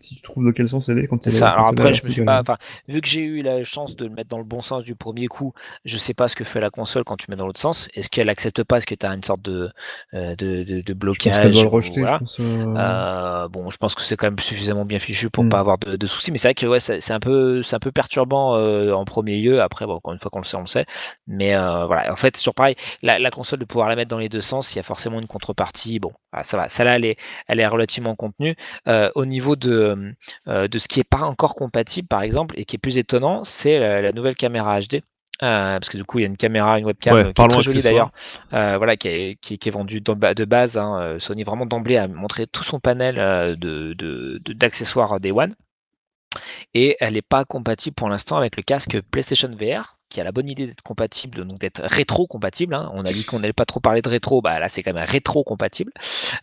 [0.06, 1.49] si tu trouves de quel sens elle est quand est- ça.
[1.49, 2.26] Alors après, je me suis verticale.
[2.26, 2.41] pas.
[2.41, 4.95] Enfin, vu que j'ai eu la chance de le mettre dans le bon sens du
[4.95, 5.53] premier coup,
[5.86, 7.88] je sais pas ce que fait la console quand tu mets dans l'autre sens.
[7.93, 9.70] Est-ce qu'elle accepte pas Est-ce que tu as une sorte de,
[10.14, 11.99] euh, de, de, de Je pense blocage doit le rejeter.
[12.01, 12.16] voilà.
[12.16, 15.43] Je pense, euh, Euh, bon, je pense que c'est quand même suffisamment bien fichu pour
[15.45, 15.49] Mm.
[15.49, 17.80] pas avoir de, de soucis, mais c'est vrai que ouais, c'est un peu, c'est un
[17.80, 19.62] peu perturbant euh, en premier lieu.
[19.62, 20.86] Après, bon, encore une fois qu'on le sait, on le sait.
[21.28, 24.18] Mais euh, voilà, en fait, sur pareil, la, la console de pouvoir la mettre dans
[24.20, 25.99] les deux sens, il y a forcément une contrepartie.
[25.99, 28.56] Bon, ah, ça va, ça là, elle est, elle est relativement contenue.
[28.88, 29.95] Euh, au niveau de,
[30.48, 33.43] euh, de ce qui est pas encore compatible, par exemple, et qui est plus étonnant,
[33.43, 35.04] c'est la, la nouvelle caméra HD.
[35.43, 37.41] Euh, parce que du coup, il y a une caméra, une webcam Ouais, euh, qui
[37.43, 38.12] est très jolie d'ailleurs,
[38.54, 40.78] euh, voilà, qui est, qui, qui est vendue de, ba- de base.
[40.78, 45.32] hein, euh, Sony vraiment d'emblée a montré tout son panel euh, de de- d'accessoires Day
[45.32, 45.54] One.
[46.74, 50.32] Et elle n'est pas compatible pour l'instant avec le casque PlayStation VR, qui a la
[50.32, 52.74] bonne idée d'être compatible, donc d'être rétro-compatible.
[52.76, 52.90] hein.
[52.94, 55.06] On a dit qu'on n'allait pas trop parler de rétro, bah là c'est quand même
[55.06, 55.92] rétro-compatible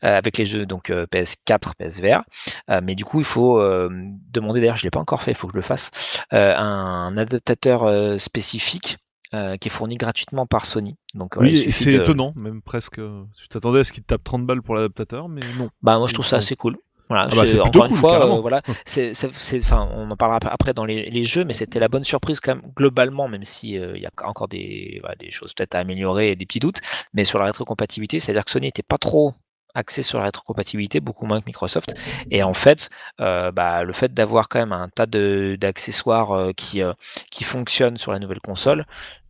[0.04, 2.22] euh, avec les jeux donc euh, PS4, PSVR.
[2.70, 3.88] Euh, mais du coup, il faut euh,
[4.30, 5.90] demander, d'ailleurs je ne l'ai pas encore fait, il faut que je le fasse,
[6.32, 8.98] euh, un adaptateur euh, spécifique
[9.34, 10.96] euh, qui est fourni gratuitement par Sony.
[11.14, 12.96] Donc, Oui, c'est de- étonnant, même presque.
[12.96, 15.70] Tu t'attendais à ce qu'il te tape 30 balles pour l'adaptateur, mais non.
[15.82, 16.76] Bah moi je trouve ça assez cool.
[17.12, 19.88] Voilà, Ah bah, je- c'est plutôt encore une fois, euh, voilà, c'est, c'est- c'est- enfin,
[19.94, 22.54] on en parlera ap- après dans les, les jeux, mais c'était la bonne surprise quand
[22.56, 25.80] même globalement, même si euh, il y a encore des, voilà, des choses peut-être à
[25.80, 26.80] améliorer et des petits doutes,
[27.14, 29.34] mais sur la rétrocompatibilité, c'est-à-dire que Sony n'était pas trop
[29.74, 31.94] axé sur la rétrocompatibilité, beaucoup moins que Microsoft,
[32.30, 32.90] et en fait,
[33.20, 36.92] euh, bah, le fait d'avoir quand même un tas d'accessoires euh, qui, euh,
[37.30, 38.86] qui fonctionnent sur la nouvelle console,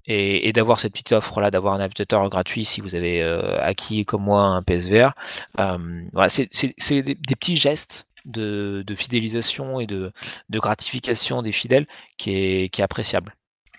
[0.06, 4.04] et, d'avoir cette petite offre là, d'avoir un adaptateur gratuit si vous avez euh, acquis
[4.04, 5.12] comme moi un PSVR,
[5.58, 10.12] euh, voilà, c'est des, petits gestes de, fidélisation et de,
[10.50, 11.86] gratification des fidèles
[12.16, 13.34] qui est appréciable.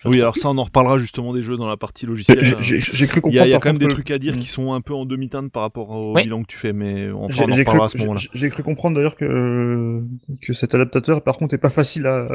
[0.06, 2.42] Oui, alors ça, on en reparlera justement des jeux dans la partie logicielle.
[2.60, 3.34] j'ai- j'ai cru Il comprendre.
[3.36, 4.94] y a, il y a quand même des trucs à dire qui sont un peu
[4.94, 6.22] en demi-teinte par rapport au Oui.
[6.24, 8.20] bilan que tu fais, mais on, en j'ai cru, reparlera à ce moment-là.
[8.32, 10.02] j'ai- cru comprendre d'ailleurs que,
[10.42, 12.28] que cet adaptateur, par contre, est pas facile à,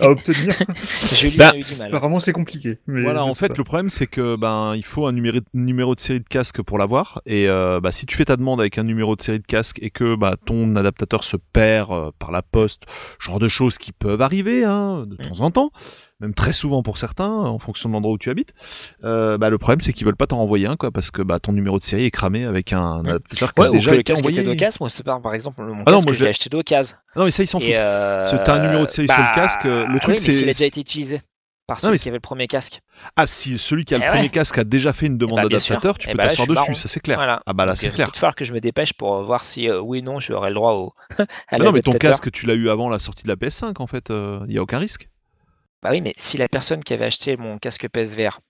[0.00, 0.54] à obtenir.
[1.14, 1.88] J'ai lu, Bah, eu du mal.
[1.88, 2.78] Apparemment, c'est compliqué.
[2.86, 3.54] Mais Voilà, en fait, pas.
[3.56, 6.78] le problème c'est que ben il faut un numéro, numéro de série de casque pour
[6.78, 9.46] l'avoir, et euh, bah, si tu fais ta demande avec un numéro de série de
[9.46, 12.82] casque et que bah ton adaptateur se perd euh, par la poste,
[13.18, 15.70] genre de choses qui peuvent arriver hein, de temps en temps,
[16.22, 18.54] même très souvent pour certains, en fonction de l'endroit où tu habites,
[19.04, 21.38] euh, bah le problème c'est qu'ils veulent pas t'en renvoyer un quoi, parce que bah
[21.40, 24.40] ton numéro de série est cramé avec un adaptateur Ouais, déjà le casque envoyé.
[24.40, 24.78] était d'occasion.
[24.80, 26.96] Moi, c'est pas, par exemple, mon Ah non, moi, je l'ai acheté d'occasion.
[27.16, 27.68] Non mais ça ils s'en foutent.
[27.70, 30.00] Euh, Parce que t'as un numéro de série sur le bah, casque, euh, le oui,
[30.00, 31.20] truc, mais c'est- s'il a déjà été utilisé
[31.66, 32.80] par celui mais qui avait le premier casque.
[33.16, 34.28] Ah si celui qui a le Eh premier ouais.
[34.28, 36.74] casque a déjà fait une demande bah, d'adaptateur, tu Eh peux bah t'asseoir dessus, marron.
[36.74, 37.16] ça c'est clair.
[37.18, 37.40] Voilà.
[37.46, 38.08] Ah bah là c'est il va clair.
[38.14, 40.54] falloir que je me dépêche pour euh, voir si euh, oui ou non j'aurai le
[40.54, 40.92] droit au.
[41.18, 43.74] à Ah non, mais ton casque, tu l'as eu avant la sortie de la PS5,
[43.80, 45.08] en fait, il y a aucun risque.
[45.82, 48.40] Bah oui, mais si la personne qui avait acheté mon casque PSVR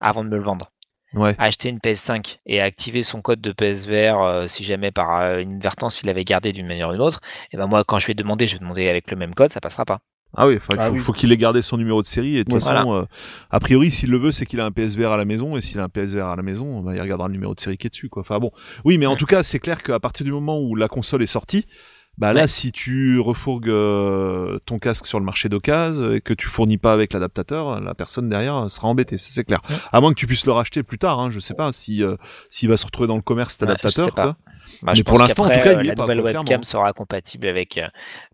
[0.00, 0.70] avant de me le vendre
[1.14, 1.34] Ouais.
[1.38, 5.20] a acheté une PS5 et a activé son code de PSVR euh, si jamais par
[5.20, 7.20] euh, inadvertance il l'avait gardé d'une manière ou d'une autre,
[7.52, 9.60] et ben moi quand je vais demander, je vais demander avec le même code, ça
[9.60, 9.98] passera pas.
[10.36, 11.00] Ah oui, faut, Ah faut, oui.
[11.00, 13.04] faut qu'il ait gardé son numéro de série, et de toute façon, euh,
[13.50, 15.80] a priori, s'il le veut, c'est qu'il a un PSVR à la maison, et s'il
[15.80, 17.90] a un PSVR à la maison, bah, il regardera le numéro de série qui est
[17.90, 18.20] dessus, quoi.
[18.20, 18.52] Enfin bon.
[18.84, 19.16] Oui, mais en Ouais.
[19.16, 21.64] tout cas, c'est clair qu'à partir du moment où la console est sortie,
[22.18, 22.48] bah là, Ouais.
[22.48, 26.92] si tu refourgues euh, ton casque sur le marché d'occasion et que tu fournis pas
[26.92, 29.62] avec l'adaptateur, la personne derrière sera embêtée, ça c'est clair.
[29.70, 29.76] Ouais.
[29.92, 32.16] À moins que tu puisses le racheter plus tard, hein, je sais pas si euh,
[32.50, 34.04] s'il va se retrouver dans le commerce cet adaptateur.
[34.06, 34.22] sais pas.
[34.24, 34.36] quoi.
[34.82, 36.62] Bah, Mais pour l'instant, en tout cas, il euh, est la pas, nouvelle webcam clairement.
[36.64, 37.86] sera compatible avec euh,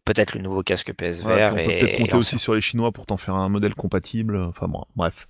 [0.04, 1.26] peut-être le nouveau casque PSVR.
[1.28, 4.36] Ouais, on peut peut-être compter aussi sur les Chinois pour t'en faire un modèle compatible.
[4.38, 5.28] Enfin bon, bref.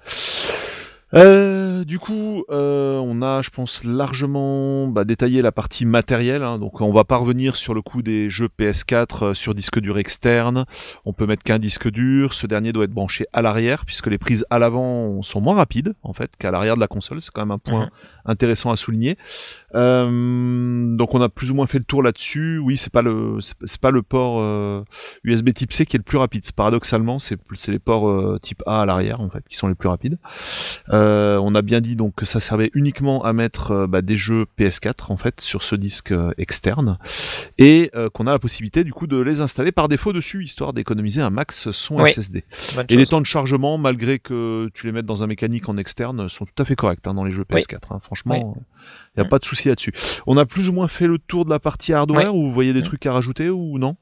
[1.14, 6.42] Euh, du coup, euh, on a, je pense, largement bah, détaillé la partie matérielle.
[6.42, 6.58] hein.
[6.58, 9.98] donc, on va pas revenir sur le coup des jeux PS4 euh, sur disque dur
[9.98, 10.64] externe.
[11.04, 12.34] On peut mettre qu'un disque dur.
[12.34, 15.94] Ce dernier doit être branché à l'arrière, puisque les prises à l'avant sont moins rapides
[16.02, 17.20] en fait qu'à l'arrière de la console.
[17.22, 17.90] C'est quand même un point Mhm.
[18.26, 19.16] intéressant à souligner.
[19.74, 22.58] Euh, donc on a plus ou moins fait le tour là-dessus.
[22.58, 24.84] Oui, c'est pas le c'est pas le port euh,
[25.24, 26.44] USB Type C qui est le plus rapide.
[26.52, 29.74] Paradoxalement, c'est c'est les ports euh, Type A à l'arrière en fait qui sont les
[29.74, 30.18] plus rapides.
[30.88, 35.12] on a bien dit donc que ça servait uniquement à mettre bah, des jeux PS4
[35.12, 36.98] en fait sur ce disque externe
[37.58, 41.22] et qu'on a la possibilité du coup de les installer par défaut dessus histoire d'économiser
[41.22, 42.44] un max son SSD.
[42.88, 46.28] Et les temps de chargement, malgré que tu les mettes dans un mécanique en externe,
[46.28, 47.78] sont tout à fait corrects hein, dans les jeux PS4.
[47.90, 47.98] Hein.
[48.00, 48.56] Franchement,
[49.16, 49.28] il n'y a mm.
[49.28, 49.92] pas de souci là-dessus.
[50.26, 52.72] On a plus ou moins fait le tour de la partie hardware ou vous voyez
[52.72, 52.84] des mm.
[52.84, 53.96] trucs à rajouter ou non?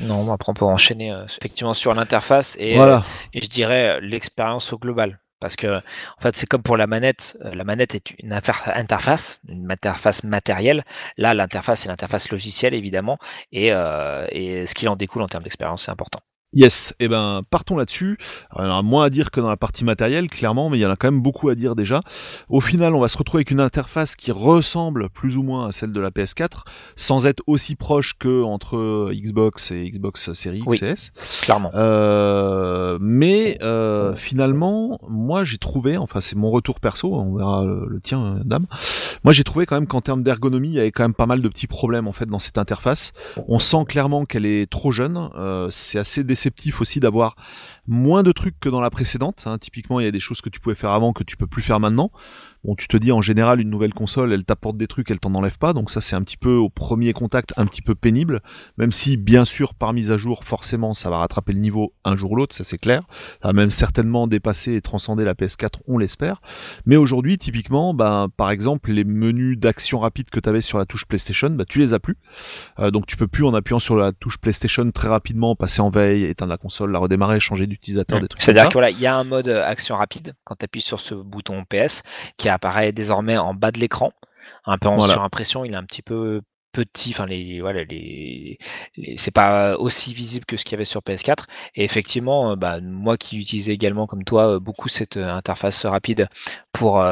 [0.00, 2.98] Non, après on peut enchaîner euh, effectivement sur l'interface et, euh,
[3.32, 5.20] et je dirais euh, l'expérience au global.
[5.40, 7.38] Parce que en fait, c'est comme pour la manette.
[7.40, 10.84] La manette est une interface, une interface matérielle.
[11.16, 13.16] Là, l'interface, c'est l'interface logicielle, évidemment.
[13.50, 16.20] Et, et ce qui en découle en termes d'expérience, c'est important.
[16.52, 18.18] Yes, et eh ben partons là-dessus.
[18.58, 20.80] Il y en a moins à dire que dans la partie matérielle, clairement, mais il
[20.80, 22.02] y en a quand même beaucoup à dire déjà.
[22.48, 25.72] Au final, on va se retrouver avec une interface qui ressemble plus ou moins à
[25.72, 26.64] celle de la PS4,
[26.96, 31.12] sans être aussi proche que entre Xbox et Xbox Series XS.
[31.42, 31.70] Clairement.
[31.74, 38.00] Euh, mais euh, finalement, moi j'ai trouvé, enfin c'est mon retour perso, on verra le,
[38.02, 38.66] tien, dame.
[39.22, 41.42] Moi j'ai trouvé quand même qu'en termes d'ergonomie, il y avait quand même pas mal
[41.42, 43.12] de petits problèmes en fait dans cette interface.
[43.46, 45.30] On sent clairement qu'elle est trop jeune.
[45.36, 47.36] Euh, c'est assez réceptif aussi d'avoir
[47.90, 49.42] moins de trucs que dans la précédente.
[49.46, 49.58] Hein.
[49.58, 51.60] Typiquement, il y a des choses que tu pouvais faire avant que tu peux plus
[51.60, 52.12] faire maintenant.
[52.62, 55.34] Bon, tu te dis en général une nouvelle console, elle t'apporte des trucs, elle t'en
[55.34, 58.42] enlève pas, donc ça c'est un petit peu au premier contact un petit peu pénible.
[58.76, 62.16] Même si bien sûr par mise à jour, forcément ça va rattraper le niveau un
[62.16, 63.04] jour ou l'autre, ça c'est clair.
[63.42, 66.42] Ça va même certainement dépasser et transcender la PS4, on l'espère.
[66.84, 70.84] Mais aujourd'hui, typiquement, ben par exemple les menus d'action rapide que tu avais sur la
[70.84, 72.18] touche PlayStation, bah, tu les as plus.
[72.78, 75.88] Euh, donc tu peux plus en appuyant sur la touche PlayStation très rapidement passer en
[75.88, 79.16] veille, éteindre la console, la redémarrer, changer du des trucs C'est-à-dire qu'il voilà, y a
[79.16, 82.02] un mode euh, action rapide quand tu appuies sur ce bouton PS
[82.36, 84.12] qui apparaît désormais en bas de l'écran.
[84.64, 86.40] Un peu en surimpression, il est un petit peu
[86.72, 88.58] petit, enfin les voilà les,
[89.16, 92.80] c'est pas aussi visible que ce qu'il y avait sur PS4 et effectivement euh, bah,
[92.80, 96.28] moi qui utilisais également comme toi euh, beaucoup cette interface rapide
[96.72, 97.04] pour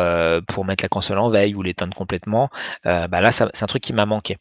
[0.47, 2.51] pour mettre la console en veille ou l'éteindre complètement
[2.85, 4.37] bah là c'est un truc qui m'a manqué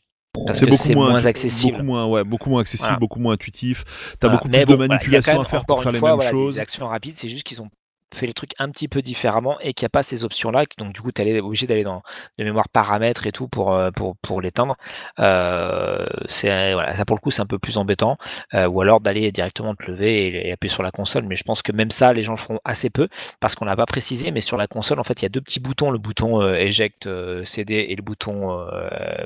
[0.53, 1.73] c'est beaucoup moins, accessible.
[1.73, 3.83] Beaucoup moins, ouais, beaucoup moins accessible, beaucoup moins intuitif.
[4.19, 6.55] T'as beaucoup plus de manipulation à faire pour faire les mêmes choses.
[6.55, 7.69] Les actions rapides, c'est juste qu'ils ont
[8.15, 10.63] fait les trucs un petit peu différemment et qu'il n'y a pas ces options-là.
[10.77, 12.01] Donc, du coup, tu es obligé d'aller dans
[12.37, 14.77] de mémoire paramètres et tout pour, euh, pour, pour l'éteindre.
[15.19, 18.17] Euh, c'est, voilà, ça, pour le coup, c'est un peu plus embêtant.
[18.53, 21.25] Euh, ou alors d'aller directement te lever et, appuyer sur la console.
[21.25, 23.07] Mais je pense que même ça, les gens le feront assez peu
[23.39, 24.31] parce qu'on n'a pas précisé.
[24.31, 27.07] Mais sur la console, en fait, il y a deux petits boutons le bouton Eject
[27.43, 28.57] CD et le bouton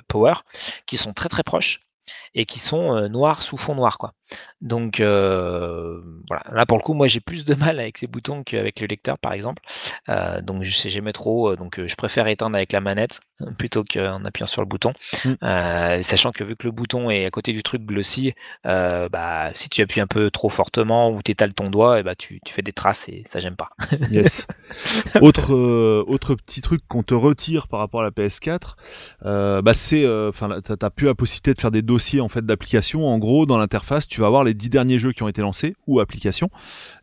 [0.07, 0.33] Power
[0.85, 1.81] qui sont très très proches
[2.33, 3.97] et qui sont noirs sous fond noir.
[3.97, 4.13] Quoi.
[4.61, 8.79] Donc voilà, là pour le coup, moi j'ai plus de mal avec ces boutons qu'avec
[8.79, 9.61] le lecteur par exemple.
[10.07, 13.21] donc je sais jamais trop, donc je préfère éteindre avec la manette
[13.57, 14.93] plutôt qu'en appuyant sur le bouton.
[15.25, 16.01] Mmh.
[16.01, 18.33] sachant que vu que le bouton est à côté du truc glossy,
[18.63, 22.15] bah, si tu appuies un peu trop fortement ou tu étales ton doigt, et bah,
[22.15, 23.69] tu, fais des traces et ça j'aime pas.
[24.11, 24.45] yes.
[25.21, 30.59] autre, autre petit truc qu'on te retire par rapport à la PS4, bah, c'est, enfin,
[30.63, 33.07] tu as plus la possibilité de faire des dossiers en fait d'application.
[33.07, 35.75] En gros, dans l'interface, tu vas avoir les dix derniers jeux qui ont été lancés
[35.87, 36.49] ou applications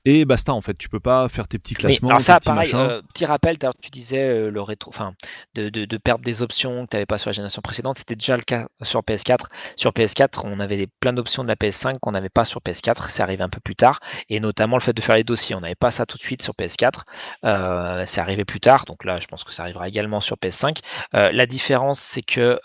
[0.08, 0.76] et basta en fait.
[0.78, 2.08] Tu peux pas faire tes petits classements.
[2.08, 5.12] alors ça, pareil, euh, petit rappel, tu disais euh, le rétro, enfin,
[5.54, 7.98] de, de, perdre des options que tu n'avais pas sur la génération précédente.
[7.98, 9.46] C'était déjà le cas sur PS4.
[9.76, 13.10] Sur PS4, on avait des, plein d'options de la PS5 qu'on n'avait pas sur PS4.
[13.10, 15.54] C'est arrivé un peu plus tard, et notamment le fait de faire les dossiers.
[15.54, 17.02] On n'avait pas ça tout de suite sur PS4.
[17.44, 20.78] Euh, c'est arrivé plus tard, donc là, je pense que ça arrivera également sur PS5.
[21.12, 22.58] la différence, c'est que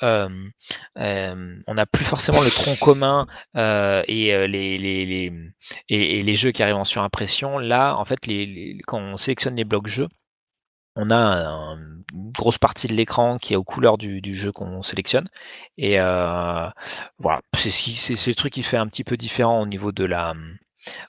[0.96, 5.34] on n'a plus forcément le tronc commun et les, les, les,
[5.90, 9.64] et, les jeux qui arrivent en surimpression, là, en fait, les, quand on sélectionne les
[9.64, 10.10] blocs jeux,
[10.96, 15.28] on a une grosse partie de l'écran qui est aux couleurs du, jeu qu'on sélectionne.
[15.78, 16.70] Et euh,
[17.20, 20.34] voilà, c'est le truc qui fait un petit peu différent au niveau de la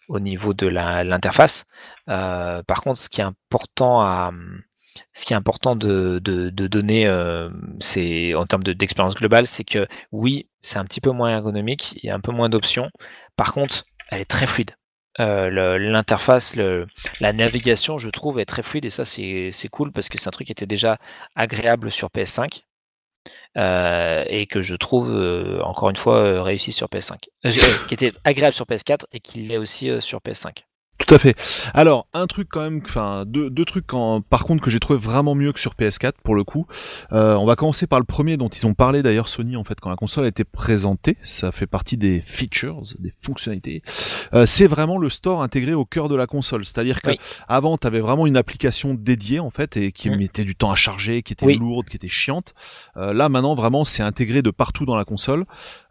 [0.09, 1.65] au niveau de l'interface.
[2.09, 4.33] Euh, par contre, ce qui est important à
[5.13, 7.51] ce qui est important de, donner, euh,
[8.37, 12.11] en termes d'expérience globale, c'est que oui, c'est un petit peu moins ergonomique, il y
[12.11, 12.91] a un peu moins d'options.
[13.37, 14.77] Par contre, elle est très fluide.
[15.21, 16.57] Euh, l'interface,
[17.21, 20.33] la navigation, je trouve, est très fluide et ça, c'est cool parce que c'est un
[20.33, 20.99] truc qui était déjà
[21.37, 22.63] agréable sur PS5
[23.57, 27.29] euh, et que je trouve, euh, encore une fois, réussi sur PS5.
[27.89, 30.65] qui était agréable sur PS4 et qui l'est aussi sur PS5.
[30.99, 31.35] Tout à fait.
[31.75, 34.99] Alors, un truc quand même, enfin, deux, deux trucs en, par contre que j'ai trouvé
[34.99, 36.67] vraiment mieux que sur PS4 pour le coup.
[37.13, 39.81] Euh, on va commencer par le premier dont ils ont parlé d'ailleurs Sony en fait
[39.81, 41.17] quand la console a été présentée.
[41.25, 43.83] Ça fait partie des features, des fonctionnalités.
[44.35, 46.65] Euh, c'est vraiment le store intégré au cœur de la console.
[46.65, 47.19] C'est-à-dire que Oui.
[47.49, 50.17] avant, tu avais vraiment une application dédiée en fait et qui Mm.
[50.17, 51.59] mettait du temps à charger, qui était Oui.
[51.59, 52.55] lourde, qui était chiante.
[52.97, 55.45] Euh, là maintenant, vraiment, c'est intégré de partout dans la console.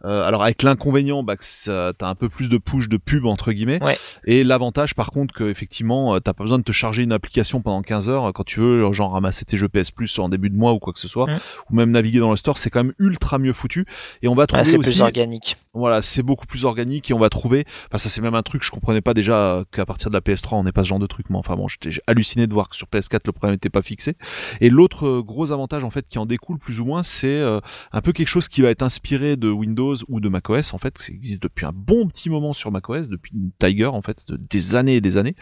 [0.06, 3.52] Euh, alors avec l'inconvénient, bah, que t'as un peu plus de push de pub entre
[3.52, 3.84] guillemets.
[3.84, 3.98] Ouais.
[4.26, 7.62] Et l'avantage par contre que effectivement euh, t'as pas besoin de te charger une application
[7.62, 10.50] pendant 15 heures euh, quand tu veux genre ramasser tes jeux PS Plus en début
[10.50, 11.38] de mois ou quoi que ce soit Mm.
[11.72, 13.86] ou même naviguer dans le store c'est quand même ultra mieux foutu
[14.22, 15.58] et on va Ah, trouver c'est aussi plus organique.
[15.74, 18.64] voilà c'est beaucoup plus organique et on va trouver enfin ça c'est même un truc
[18.64, 21.00] je comprenais pas déjà euh, qu'à partir de la PS3 on n'est pas ce genre
[21.00, 23.70] de truc mais enfin bon j'étais halluciné de voir que sur PS4 le problème n'était
[23.70, 24.16] pas fixé
[24.62, 27.60] et l'autre gros avantage en fait qui en découle plus ou moins c'est euh,
[27.92, 30.98] un peu quelque chose qui va être inspiré de Windows ou de macOS en fait
[30.98, 34.38] ça existe depuis un bon petit moment sur macOS depuis une Tiger en fait de-
[34.38, 35.36] des années et des années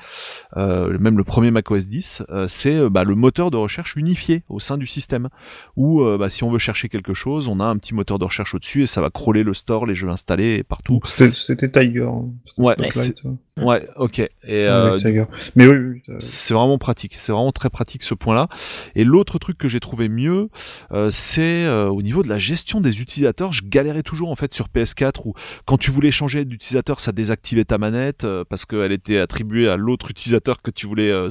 [0.57, 4.43] euh, même le premier macOS 10 euh, c'est euh, bah, le moteur de recherche unifié
[4.49, 5.30] au sein du système
[5.76, 8.26] où euh, bah, si on veut chercher quelque chose on a un petit moteur de
[8.26, 12.03] recherche au-dessus et ça va crawler le store les jeux installés partout C'était Tiger.
[12.03, 12.30] hein.
[12.57, 13.63] Ouais, Spotlight, ouais.
[13.63, 15.23] ouais ok et euh, Avec Tiger.
[15.55, 18.47] Mais oui, oui, oui, c'est vraiment pratique, c'est vraiment très pratique ce point-là.
[18.95, 20.49] Et l'autre truc que j'ai trouvé mieux,
[20.91, 23.53] euh, c'est euh, au niveau de la gestion des utilisateurs.
[23.53, 25.34] Je galérais toujours en fait sur PS4 où
[25.65, 29.78] quand tu voulais changer d'utilisateur, ça désactivait ta manette euh, parce qu'elle était attribuée à
[29.78, 31.30] l'autre utilisateur que tu voulais euh,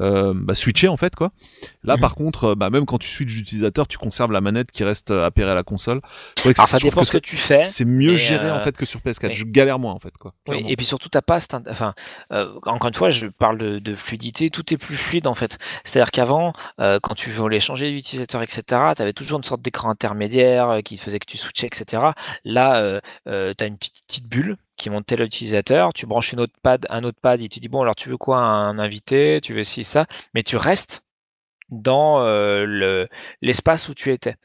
[0.00, 1.30] euh, bah, switcher en fait quoi.
[1.84, 2.00] Là Mhm.
[2.00, 5.12] par contre, euh, bah, même quand tu switches d'utilisateur, tu conserves la manette qui reste
[5.12, 6.00] appairée à la console.
[6.44, 9.28] Alors, ça dépend ce que tu fais, C'est mieux géré en fait que sur PS4.
[9.28, 9.34] oui.
[9.34, 10.34] Je galère moins en fait quoi.
[10.48, 11.94] Oui, et puis surtout, t'as pas cette enfin,
[12.30, 15.58] encore une fois, je parle de, de fluidité, tout est plus fluide en fait.
[15.84, 18.62] C'est-à-dire qu'avant, quand tu voulais changer d'utilisateur, etc.,
[18.96, 22.02] tu avais toujours une sorte d'écran intermédiaire qui faisait que tu switchais, etc.
[22.44, 26.54] Là, tu as une petite, petite bulle qui monte tel utilisateur, tu branches une autre
[26.62, 29.54] pad, un autre pad, il te dit bon, alors tu veux quoi, un invité, tu
[29.54, 31.04] veux ci, ça, mais tu restes
[31.70, 33.08] dans euh, le-
[33.42, 34.36] l'espace où tu étais.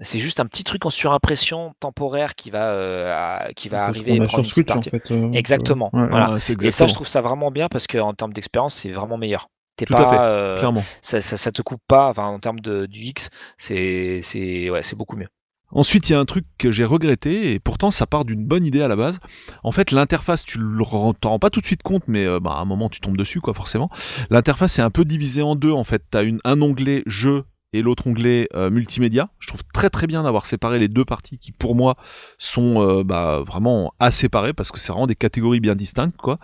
[0.00, 4.22] C'est juste un petit truc en surimpression temporaire qui va, euh, qui va Parce arriver.
[4.22, 5.10] et sur Switch en fait.
[5.10, 6.32] euh, Exactement, ouais, voilà.
[6.32, 9.18] Ouais, c'est Et ça, je trouve ça vraiment bien parce qu'en termes d'expérience, c'est vraiment
[9.18, 9.50] meilleur.
[9.76, 10.88] T'es Tout à pas, fait, euh, clairement.
[11.02, 12.08] ça, ça, ça te coupe pas.
[12.10, 15.28] Enfin, en termes de du X, c'est, c'est, ouais, c'est beaucoup mieux.
[15.70, 18.64] Ensuite, il y a un truc que j'ai regretté, et pourtant ça part d'une bonne
[18.64, 19.18] idée à la base.
[19.62, 22.52] En fait, l'interface, tu rends- t'en rends pas tout de suite compte, mais euh, bah,
[22.52, 23.90] à un moment tu tombes dessus, quoi, forcément.
[24.30, 26.02] L'interface est un peu divisée en deux, en fait.
[26.10, 29.28] T'as une, un onglet jeu et l'autre onglet euh, multimédia.
[29.40, 31.96] Je trouve très très bien d'avoir séparé les deux parties qui, pour moi,
[32.38, 36.38] sont euh, bah, vraiment à séparer parce que c'est vraiment des catégories bien distinctes, quoi.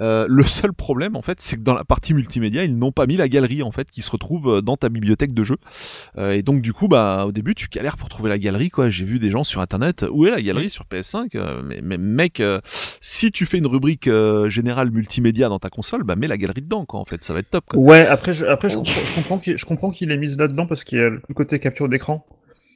[0.00, 3.06] Euh, le seul problème, en fait, c'est que dans la partie multimédia, ils n'ont pas
[3.06, 5.58] mis la galerie, en fait, qui se retrouve euh, dans ta bibliothèque de jeux.
[6.18, 8.90] Euh, et donc du coup, bah au début, tu galères pour trouver la galerie, quoi.
[8.90, 11.98] J'ai vu des gens sur internet, où est la galerie sur PS5 Euh, mais, mais
[11.98, 12.42] mec,
[13.00, 14.08] si tu fais une rubrique
[14.48, 17.00] générale multimédia dans ta console, bah mets la galerie dedans, quoi.
[17.00, 17.64] En fait, ça va être top.
[17.68, 17.80] Quoi.
[17.80, 19.56] Ouais, après, je, après, je comprends, qu'il,
[19.92, 22.26] qu'il est mis parce qu'il y a le côté capture d'écran.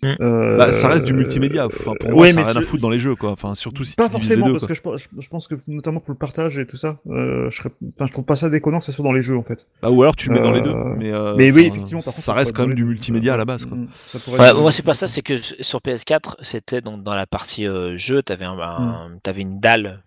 [0.01, 0.15] Mm.
[0.21, 1.67] Euh, Bah, ça reste du multimédia.
[1.67, 3.33] Enfin, pour euh, moi, ouais, ça n'a rien à foutre dans les jeux, quoi.
[3.33, 4.53] Enfin, surtout si Pas tu divises les forcément, deux.
[4.53, 4.69] parce quoi.
[4.69, 7.51] que je, pense- je, je pense que notamment pour le partage et tout ça, euh,
[7.51, 9.43] je, serais, enfin, je trouve pas ça déconnant que ça soit dans les jeux en
[9.43, 9.67] fait.
[9.83, 10.73] Bah, ou alors tu le mets dans les deux.
[10.99, 13.35] Mais, euh, mais oui, effectivement, par contre, ça peut reste quand dans même du multimédia
[13.35, 13.77] à la base, quoi.
[13.77, 13.89] mm,
[14.29, 15.09] Ouais, être- moi, c'est pas ça.
[15.09, 19.43] C'est que sur PS4, c'était donc dans la partie euh, jeu, t'avais un, un- t'avais
[19.43, 20.05] une dalle.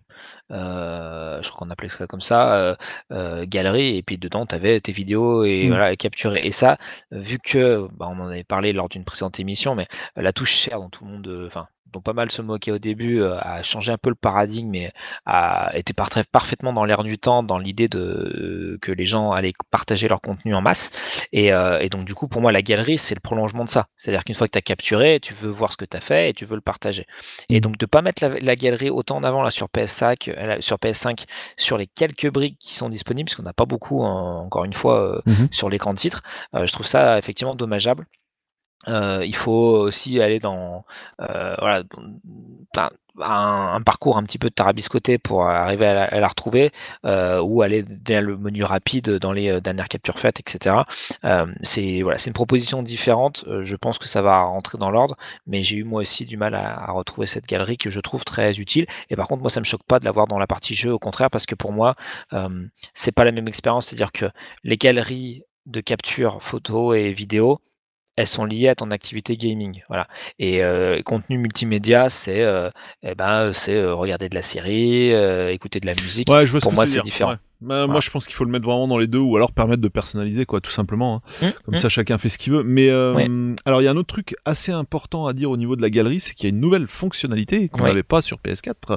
[0.52, 2.74] Euh, je crois qu'on appelait ça comme ça, euh,
[3.12, 5.68] euh, galerie, et puis dedans, tu avais tes vidéos et Mm.
[5.68, 6.42] voilà, capturées.
[6.44, 6.76] Et ça,
[7.10, 10.80] vu que, bah, on en avait parlé lors d'une précédente émission, mais la touche share
[10.80, 13.92] dont tout le monde, enfin, dont pas mal se moquaient au début, euh, a changé
[13.92, 14.92] un peu le paradigme, mais
[15.26, 19.52] a été par- parfaitement dans l'air du temps, dans l'idée de que les gens allaient
[19.70, 20.90] partager leur contenu en masse.
[21.32, 23.86] Et, euh, et donc, du coup, pour moi, la galerie, c'est le prolongement de ça.
[23.96, 26.30] C'est-à-dire qu'une fois que tu as capturé, tu veux voir ce que tu as fait
[26.30, 27.06] et tu veux le partager.
[27.48, 30.46] Et donc, de pas mettre la, la galerie autant en avant là, sur, PS5, euh,
[30.46, 31.24] là, sur PS5,
[31.56, 34.72] sur les quelques briques qui sont disponibles, parce qu'on n'a pas beaucoup, hein, encore une
[34.74, 35.48] fois, euh, Mhm.
[35.50, 36.22] sur l'écran de titre,
[36.54, 38.06] euh, je trouve ça effectivement dommageable.
[38.88, 40.84] Euh, il faut aussi aller dans
[41.20, 42.90] euh, voilà, dans-
[43.20, 46.70] un, parcours un petit peu tarabiscoté pour arriver à la, retrouver
[47.04, 50.76] euh, ou aller vers le menu rapide dans les dernières captures faites, etc.
[51.62, 53.44] C'est voilà, une proposition différente.
[53.62, 56.54] Je pense que ça va rentrer dans l'ordre, mais j'ai eu moi aussi du mal
[56.54, 58.86] à, retrouver cette galerie que je trouve très utile.
[59.10, 60.98] Et par contre, moi, ça me choque pas de l'avoir dans la partie jeu, au
[60.98, 61.94] contraire, parce que pour moi,
[62.94, 63.86] c'est pas la même expérience.
[63.86, 64.26] C'est-à-dire que
[64.64, 67.60] les galeries de capture photo et vidéo,
[68.16, 70.06] elles sont liées à ton activité gaming, voilà.
[70.38, 72.70] Et euh, contenu multimédia, c'est euh,
[73.02, 76.28] eh ben, c'est euh, regarder de la série, euh, écouter de la musique.
[76.28, 77.32] Ouais, je vois Pour moi, c'est différent.
[77.32, 77.36] Ouais.
[77.62, 79.80] Bah, Moi, je pense qu'il faut le mettre vraiment dans les deux, ou alors permettre
[79.82, 81.22] de personnaliser, quoi, tout simplement.
[81.42, 81.46] hein.
[81.46, 81.80] Hum, Comme hum.
[81.80, 82.62] ça, chacun fait ce qu'il veut.
[82.64, 83.28] Mais euh, Ouais.
[83.64, 85.90] alors, il y a un autre truc assez important à dire au niveau de la
[85.90, 87.88] galerie, c'est qu'il y a une nouvelle fonctionnalité qu'on Ouais.
[87.88, 88.96] n'avait pas sur PS4, euh,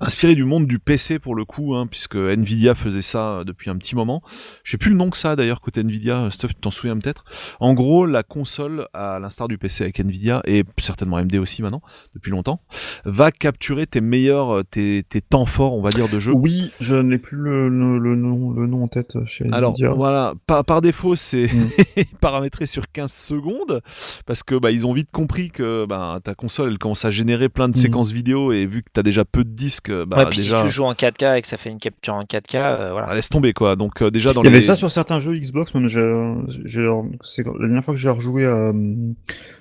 [0.00, 3.76] inspirée du monde du PC pour le coup, hein, puisque Nvidia faisait ça depuis un
[3.76, 4.22] petit moment.
[4.64, 6.30] Je sais plus le nom que ça d'ailleurs côté Nvidia.
[6.30, 7.24] Stuff, tu t'en souviens peut-être.
[7.60, 11.82] En gros, la console, à l'instar du PC avec Nvidia et certainement AMD aussi maintenant
[12.14, 12.60] depuis longtemps,
[13.04, 16.32] va capturer tes meilleurs, euh, tes, tes temps forts, on va dire, de jeu.
[16.32, 19.92] Oui, je n'ai plus le, le, le nom, le nom en tête chez Alors Nvidia.
[19.92, 22.02] voilà, par, par défaut c'est Mm.
[22.20, 23.80] paramétré sur 15 secondes
[24.26, 27.48] parce que bah ils ont vite compris que bah, ta console elle commence à générer
[27.48, 27.80] plein de Mm.
[27.80, 30.70] séquences vidéo et vu que t'as déjà peu de disques, bah ouais, déjà si tu
[30.70, 33.08] joues en 4K et que ça fait une capture en 4K, euh, voilà.
[33.10, 33.76] ah, laisse tomber quoi.
[33.76, 36.34] Donc euh, déjà dans Il y les avait ça sur certains jeux Xbox, même j'ai,
[36.64, 36.88] j'ai,
[37.22, 38.72] c'est la dernière fois que j'ai rejoué euh,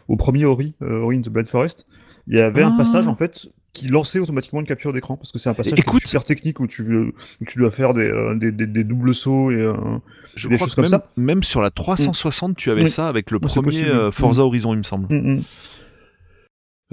[0.08, 1.88] au premier Ori, euh, Ori in the Blind Forest,
[2.28, 2.78] il y avait un Ah.
[2.78, 6.02] passage en fait qui lançait automatiquement une capture d'écran parce que c'est un passage Écoute.
[6.02, 9.14] super technique où tu, veux- où tu dois faire des, euh, des, des, des doubles
[9.14, 9.74] sauts et euh,
[10.36, 11.12] je des crois choses que comme même, ça.
[11.18, 12.90] même sur la 360 tu avais Oui.
[12.90, 15.14] ça avec le premier euh, Forza Horizon il me semble.
[15.14, 15.42] mm, mm.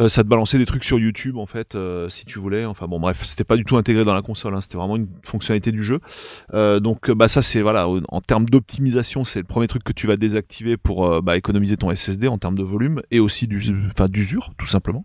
[0.01, 2.87] Euh, ça te balançait des trucs sur YouTube en fait euh, si tu voulais enfin
[2.89, 5.71] bon bref c'était pas du tout intégré dans la console hein, c'était vraiment une fonctionnalité
[5.71, 6.01] du jeu
[6.55, 10.07] Euh, donc bah ça c'est voilà en termes d'optimisation c'est le premier truc que tu
[10.07, 13.59] vas désactiver pour bah, économiser ton SSD en termes de volume et aussi du
[13.95, 15.05] enfin d'usure tout simplement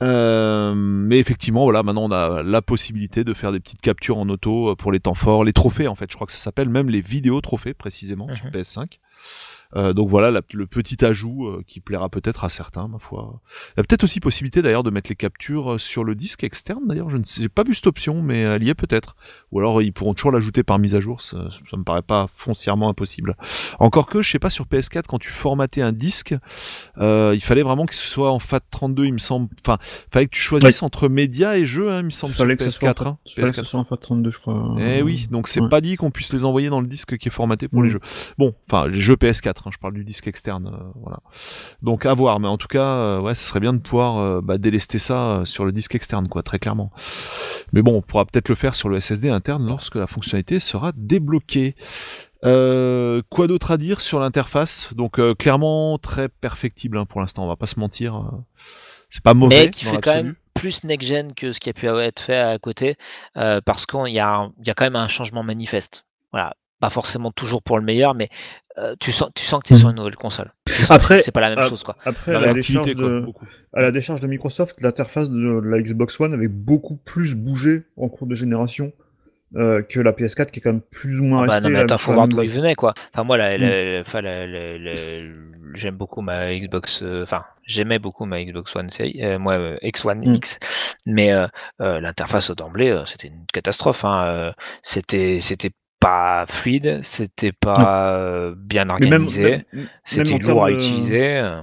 [0.00, 4.28] Euh, mais effectivement voilà maintenant on a la possibilité de faire des petites captures en
[4.28, 6.68] auto euh, pour les temps forts les trophées en fait je crois que ça s'appelle
[6.68, 8.52] même les vidéos trophées précisément sur Mhm.
[8.52, 8.86] PS5 euh,
[9.74, 13.40] donc voilà la- le petit ajout euh, qui plaira peut-être à certains, ma foi.
[13.76, 16.42] Il y a peut-être aussi possibilité d'ailleurs de mettre les captures euh, sur le disque
[16.44, 16.80] externe.
[16.86, 19.14] D'ailleurs, je ne sais, j'ai pas vu cette option, mais elle y est peut-être.
[19.52, 21.20] Ou alors ils pourront toujours l'ajouter par mise à jour.
[21.20, 23.36] Ça, ça me paraît pas foncièrement impossible.
[23.78, 26.34] Encore que, je sais pas sur PS4 quand tu formatais un disque,
[26.98, 29.48] euh, il fallait vraiment que ce soit en FAT32, il me semble.
[29.64, 29.78] Enfin,
[30.12, 32.70] fallait que tu choisisses entre médias et jeux, hein, il me semble Fallait sur que,
[32.70, 33.06] ça soit en PS4.
[33.08, 33.18] hein.
[33.26, 33.64] fa- fallait que PS4.
[33.64, 34.76] ce soit en FAT32, je crois.
[34.80, 35.68] Eh oui, donc c'est Ouais.
[35.68, 37.92] pas dit qu'on puisse les envoyer dans le disque qui est formaté pour les Mm.
[37.92, 38.00] jeux.
[38.38, 41.20] Bon, enfin les jeux PS4, hein, je parle du disque externe, euh, voilà.
[41.82, 44.40] Donc à voir, mais en tout cas, euh, ouais, ce serait bien de pouvoir euh,
[44.40, 46.90] bah, délester ça sur le disque externe, quoi, très clairement.
[47.72, 50.92] Mais bon, on pourra peut-être le faire sur le SSD interne lorsque la fonctionnalité sera
[50.94, 51.74] débloquée.
[52.44, 54.94] Euh, quoi d'autre à dire sur l'interface?
[54.94, 58.30] Donc euh, clairement très perfectible hein, pour l'instant, on va pas se mentir.
[59.10, 59.64] C'est pas mauvais.
[59.64, 62.58] mais qui fait quand même plus next-gen que ce qui a pu être fait à
[62.58, 62.96] côté,
[63.36, 66.04] euh, parce qu'il y, y a quand même un changement manifeste.
[66.32, 66.54] Voilà.
[66.80, 68.28] Pas forcément toujours pour le meilleur, mais
[68.78, 70.52] euh, tu sens, tu sens que tu es sur une nouvelle console.
[70.90, 71.82] Après- c'est pas la même ah, chose.
[71.82, 71.96] Quoi.
[72.04, 73.46] Après, La à la, réactivité, décharge quoi, de, beaucoup.
[73.74, 78.08] à la décharge de Microsoft, l'interface de la Xbox One avait beaucoup plus bougé en
[78.08, 78.92] cours de génération
[79.56, 81.74] euh, que la PS4 qui est quand même plus ou moins Ah bah, restée non,
[81.78, 82.92] mais attends, faut voir d'où il venait, quoi.
[83.14, 83.60] Enfin, moi, la, Mm.
[84.20, 85.32] la- la-
[85.74, 87.02] j'aime beaucoup ma Xbox.
[87.02, 90.34] euh, Enfin, j'aimais beaucoup ma Xbox One, série, euh, moi, euh, X1 Mm.
[90.34, 90.58] X,
[91.06, 91.46] mais euh,
[91.80, 94.04] euh, l'interface d'emblée, euh, c'était une catastrophe.
[94.04, 94.24] Hein.
[94.26, 94.52] euh,
[94.82, 100.76] C'était, c'était pas fluide, c'était pas euh, bien organisé, même- même c'était lourd à de-
[100.76, 101.36] utiliser.
[101.38, 101.60] euh.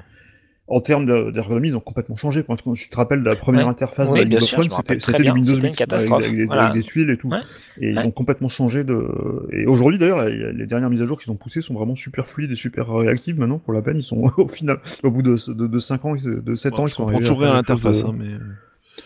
[0.68, 2.42] En termes de- d'ergonomie, ils ont complètement changé.
[2.42, 3.72] Parce que tu te rappelles de la première Ouais.
[3.72, 5.30] interface Oui, de la bien Xbox sûr, One, je me c'était du.
[5.30, 6.14] Windows C'était 8 une catastrophe.
[6.18, 6.62] avec, avec des, Voilà.
[6.70, 7.28] avec des tuiles et tout.
[7.30, 7.38] Ouais.
[7.80, 9.48] Et ils ont complètement changé de.
[9.52, 12.50] Et aujourd'hui d'ailleurs, les, dernières mises à jour qu'ils ont poussées sont vraiment super fluides
[12.52, 13.60] et super réactives maintenant.
[13.60, 16.56] Pour la peine, ils sont au final, au bout de, de, de 5 ans, de
[16.56, 18.26] 7 Ouais, ans, ils sont arrivés toujours rien à l'interface, de- hein, mais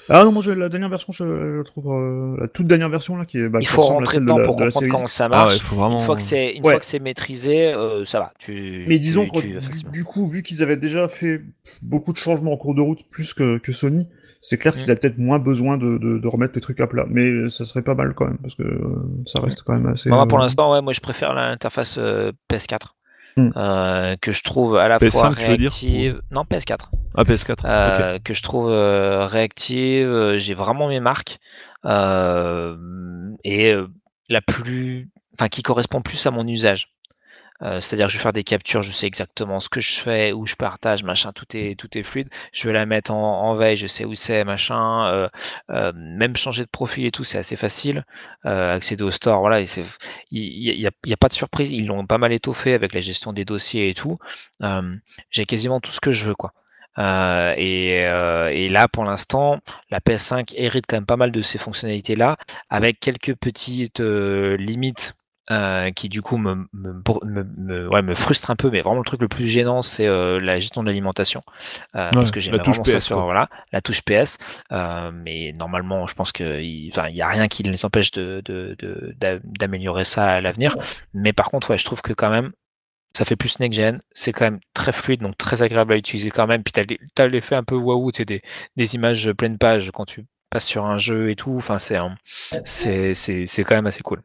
[0.08, 3.16] Ah non, moi j'ai la dernière version, je la trouve euh, la toute dernière version
[3.16, 3.50] là qui est.
[3.50, 5.54] Bah, Il faut rentrer de dedans la- pour de comprendre comment ça ah marche.
[5.56, 6.00] ouais, faut vraiment.
[6.00, 6.74] Une fois que c'est une Ouais.
[6.74, 8.34] fois que c'est maîtrisé, euh, ça va.
[8.40, 11.42] Tu, Mais disons tu, que tu du, coup, vu qu'ils avaient déjà fait
[11.82, 14.08] beaucoup de changements en cours de route, plus que, que Sony,
[14.42, 14.92] c'est clair qu'ils Mm.
[14.92, 17.06] avaient peut-être moins besoin de, de, de remettre les trucs à plat.
[17.10, 18.96] Mais ça serait pas mal quand même, parce que euh,
[19.26, 20.10] ça reste quand même assez.
[20.10, 22.96] Moi, pour l'instant, ouais, moi je préfère l'interface euh, PS4.
[23.38, 23.52] Hmm.
[23.56, 26.22] euh, que je trouve à la PS5, fois dire, réactive.
[26.32, 26.90] Non, PS4.
[27.16, 27.52] Ah, PS4.
[27.52, 27.66] ok.
[27.66, 30.36] Euh, Que je trouve euh, réactive.
[30.38, 31.40] J'ai vraiment mes marques.
[31.86, 32.76] euh,
[33.44, 33.88] et euh,
[34.30, 35.10] la plus.
[35.34, 36.90] Enfin, qui correspond plus à mon usage.
[37.62, 40.32] Euh, C'est-à-dire que je vais faire des captures, je sais exactement ce que je fais,
[40.32, 42.30] où je partage, machin, tout est, tout est fluide.
[42.54, 45.08] Je vais la mettre en, en veille, je sais où c'est, machin.
[45.08, 45.30] euh,
[45.70, 48.06] euh, même changer de profil et tout, c'est assez facile.
[48.46, 49.68] Euh, accéder au store, voilà, il
[50.32, 51.72] n'y a, pas de surprise.
[51.72, 54.18] Ils l'ont pas mal étoffé avec la gestion des dossiers et tout.
[55.32, 56.54] J'ai quasiment tout ce que je veux, quoi.
[57.58, 59.60] Et, là, pour l'instant,
[59.90, 62.38] la PS5 hérite quand même pas mal de ces fonctionnalités-là,
[62.70, 65.14] avec quelques petites limites
[65.52, 66.94] euh, qui du coup me, me,
[67.26, 70.08] me, me- ouais, me frustre un peu, mais vraiment le truc le plus gênant, c'est
[70.08, 71.42] euh, la gestion de l'alimentation.
[71.96, 74.38] Euh, parce que j'aime vraiment ça PS, sur voilà, la touche PS.
[74.72, 78.76] Euh, mais normalement, je pense qu'il il n'y a rien qui les empêche de, de,
[78.80, 80.76] de- d'améliorer ça à l'avenir.
[81.14, 82.52] Mais par contre, ouais, je trouve que quand même,
[83.16, 86.48] ça fait plus next-gen, c'est quand même très fluide, donc très agréable à utiliser quand
[86.48, 86.64] même.
[86.64, 88.42] Puis tu as l'effet un peu waouh, tu des,
[88.78, 91.56] des images pleine page quand tu passes sur un jeu et tout.
[91.58, 91.98] Enfin, c'est
[93.64, 94.22] quand même assez cool.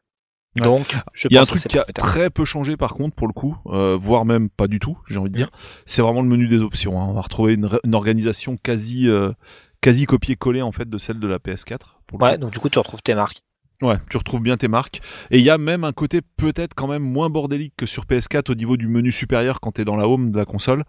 [0.61, 0.65] Ouais.
[0.65, 3.15] Donc, je Il y a un pense truc qui a très peu changé par contre
[3.17, 5.51] pour le coup, euh, voire même pas du tout, j'ai envie de dire.
[5.87, 7.01] C'est vraiment le menu des options.
[7.01, 7.07] hein.
[7.09, 9.33] On va retrouver une, organisation quasi euh,
[9.81, 11.79] quasi copier-coller en fait de celle de la PS4.
[12.07, 12.41] Pour le Ouais, coup.
[12.41, 13.43] donc du coup, tu retrouves tes marques.
[13.83, 15.01] Ouais, tu retrouves bien tes marques.
[15.33, 18.53] Et il y a même un côté peut-être quand même moins bordélique que sur PS4
[18.53, 20.85] au niveau du menu supérieur quand t'es dans la home de la console,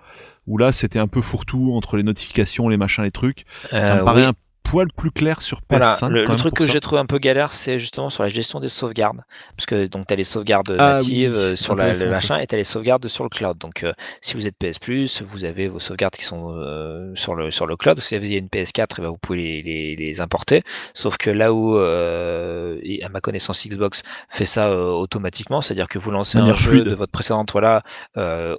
[0.45, 3.45] où là c'était un peu fourre-tout entre les notifications, les machins, les trucs.
[3.71, 4.27] Ça Euh, me paraît oui.
[4.27, 4.33] un
[4.65, 5.99] poil plus clair sur PS5.
[6.09, 8.67] Voilà, le, truc que j'ai trouvé un peu galère, c'est justement sur la gestion des
[8.67, 9.21] sauvegardes.
[9.55, 12.39] Parce que donc tu as les sauvegardes Ah natives oui, euh, sur la, le machin
[12.39, 13.57] et tu as les sauvegardes sur le cloud.
[13.57, 17.35] Donc euh, si vous êtes PS Plus, vous avez vos sauvegardes qui sont euh, sur,
[17.35, 17.99] le, sur le cloud.
[17.99, 20.63] Si vous avez une PS4, eh ben, vous pouvez les, les, les importer.
[20.93, 26.11] Sauf que là où, euh, à ma connaissance, Xbox fait ça automatiquement, c'est-à-dire que vous
[26.11, 26.83] lancez un jeu fluide.
[26.85, 27.83] de votre précédente, voilà,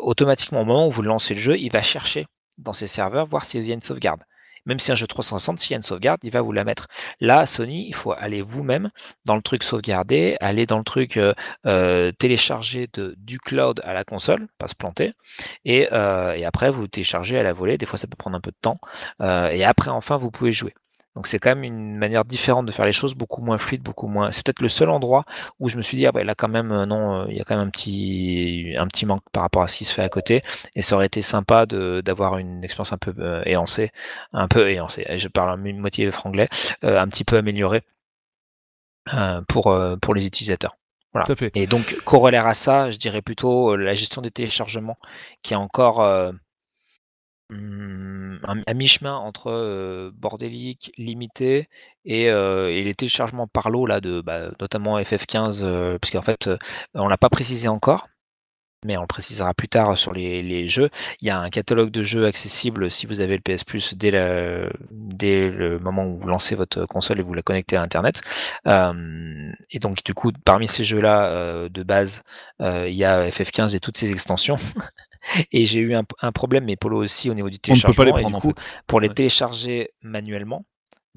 [0.00, 2.26] automatiquement au moment où vous lancez le jeu, il va chercher
[2.58, 4.20] dans ses serveurs voir s'il y a une sauvegarde.
[4.66, 6.86] Même si un jeu 360, s'il y a une sauvegarde, il va vous la mettre.
[7.20, 8.90] Là, Sony, il faut aller vous-même
[9.24, 11.32] dans le truc sauvegarder, aller dans le truc euh,
[11.66, 15.12] euh, télécharger de, du cloud à la console, pas se planter,
[15.64, 17.78] et, euh, et après vous téléchargez à la volée.
[17.78, 18.80] Des fois, ça peut prendre un peu de temps,
[19.22, 20.74] et après, enfin, vous pouvez jouer.
[21.16, 24.06] Donc c'est quand même une manière différente de faire les choses, beaucoup moins fluide, beaucoup
[24.06, 24.30] moins.
[24.30, 25.24] C'est peut-être le seul endroit
[25.58, 27.40] où je me suis dit ah ouais là quand même euh, non, euh, il y
[27.40, 30.02] a quand même un petit un petit manque par rapport à ce qui se fait
[30.02, 30.42] à côté,
[30.74, 33.42] et ça aurait été sympa de d'avoir une expérience un peu euh,
[34.32, 35.06] un peu élancée.
[35.16, 36.48] Je parle une moitié franglais,
[36.84, 37.82] euh, un petit peu améliorée
[39.14, 40.76] euh, pour pour les utilisateurs.
[41.12, 41.24] Voilà.
[41.30, 41.46] À.
[41.54, 44.98] Et donc, corollaire à ça, je dirais plutôt la gestion des téléchargements,
[45.42, 46.00] qui est encore
[47.50, 51.68] un- à mi-chemin entre euh, bordélique, limité,
[52.04, 56.50] et, les téléchargements par lot, là, de, bah, notamment FF15, euh, parce qu'en fait,
[56.94, 58.08] on l'a pas précisé encore,
[58.84, 60.90] mais on le précisera plus tard sur les, jeux.
[61.20, 64.10] Il y a un catalogue de jeux accessible si vous avez le PS Plus dès,
[64.12, 68.22] le moment où vous lancez votre console et vous la connectez à Internet.
[68.66, 72.22] Et donc, du coup, parmi ces jeux-là de base,
[72.60, 74.56] il y a FF15 et toutes ses extensions.
[75.52, 77.92] et j'ai eu un, un problème, mais Polo aussi, au niveau du On ne peut
[77.92, 77.96] téléchargement.
[77.96, 78.62] pas les et du prendre en fait.
[78.86, 79.14] pour les Ouais.
[79.14, 80.64] télécharger manuellement,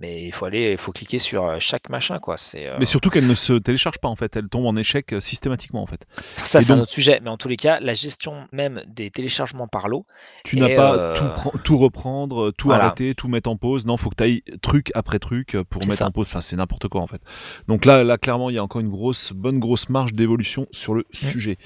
[0.02, 2.38] mais il faut aller, il faut cliquer sur euh, chaque machin, quoi.
[2.38, 5.11] C'est euh, Mais surtout qu'elle ne se télécharge pas en fait, elle tombe en échec
[5.11, 6.06] euh, systématiquement en fait.
[6.38, 7.19] ça, c'est un autre sujet.
[7.22, 10.06] Mais en tous les cas, la gestion même des téléchargements par lot,
[10.45, 12.86] Tu n'as pas euh, tout, pren- tout reprendre, tout Voilà.
[12.86, 13.86] arrêter, tout mettre en pause.
[13.86, 16.07] Non, faut que tu ailles truc après truc pour mettre ça.
[16.07, 16.27] en pause.
[16.27, 17.22] Enfin, c'est n'importe quoi en fait.
[17.68, 20.94] Donc là, là, clairement, il y a encore une grosse, bonne grosse marge d'évolution sur
[20.94, 21.27] le Mm.
[21.27, 21.57] sujet.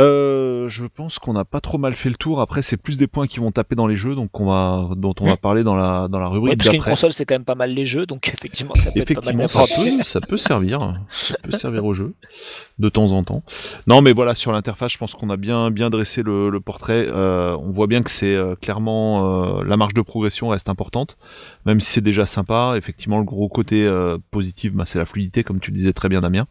[0.00, 2.40] Euh, je pense qu'on a pas trop mal fait le tour.
[2.40, 5.14] Après, c'est plus des points qui vont taper dans les jeux, donc on va, dont
[5.20, 5.36] on va Mm.
[5.36, 6.90] parler dans la dans la rubrique parce qu'une d'après.
[6.92, 9.44] console, c'est quand même pas mal les jeux, donc effectivement, ça peut être pas mal
[9.44, 12.14] Effectivement, ça peut, ça peut servir, ça peut servir au jeu
[12.80, 13.44] de temps en temps.
[13.86, 17.06] Non, mais voilà, sur l'interface, je pense qu'on a bien bien dressé le, le portrait.
[17.08, 21.16] Euh, on voit bien que c'est euh, clairement euh, la marge de progression reste importante,
[21.66, 22.74] même si c'est déjà sympa.
[22.76, 26.08] Effectivement, le gros côté euh, positif, bah, c'est la fluidité, comme tu le disais très
[26.08, 26.46] bien, Damien.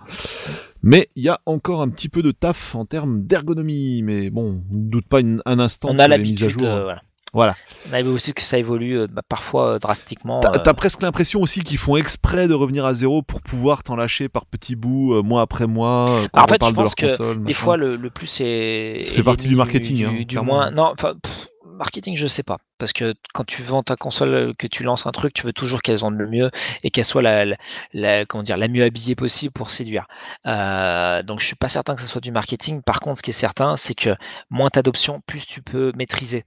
[0.83, 4.01] Mais il y a encore un petit peu de taf en termes d'ergonomie.
[4.03, 6.69] Mais bon, ne doute pas une- un instant On a les mises à l'habitude, jour.
[6.69, 7.01] euh, voilà.
[7.35, 7.55] Voilà.
[7.89, 10.39] On a vu aussi que ça évolue euh, bah, parfois euh, drastiquement.
[10.41, 13.81] T'as euh, t'as presque l'impression aussi qu'ils font exprès de revenir à zéro pour pouvoir
[13.81, 16.81] t'en lâcher par petits bouts, mois après mois, quand En on fait, parle je de
[16.83, 17.37] leur que console.
[17.37, 17.53] Des machin.
[17.55, 18.97] fois, le, le plus c'est.
[18.99, 22.57] Ça fait partie du marketing, Du, hein, du moins, non, pff, marketing, je sais pas,
[22.77, 25.53] parce que quand tu vends ta console, euh, que tu lances un truc, tu veux
[25.53, 26.51] toujours qu'elle vende le mieux
[26.83, 30.07] et qu'elle soit la, mieux habillée possible pour séduire.
[30.45, 32.81] Euh, donc, je suis pas certain que ce soit du marketing.
[32.81, 34.15] Par contre, ce qui est certain, c'est que
[34.49, 36.45] moins t'as d'options, plus tu peux maîtriser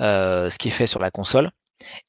[0.00, 1.50] euh, ce qui est fait sur la console.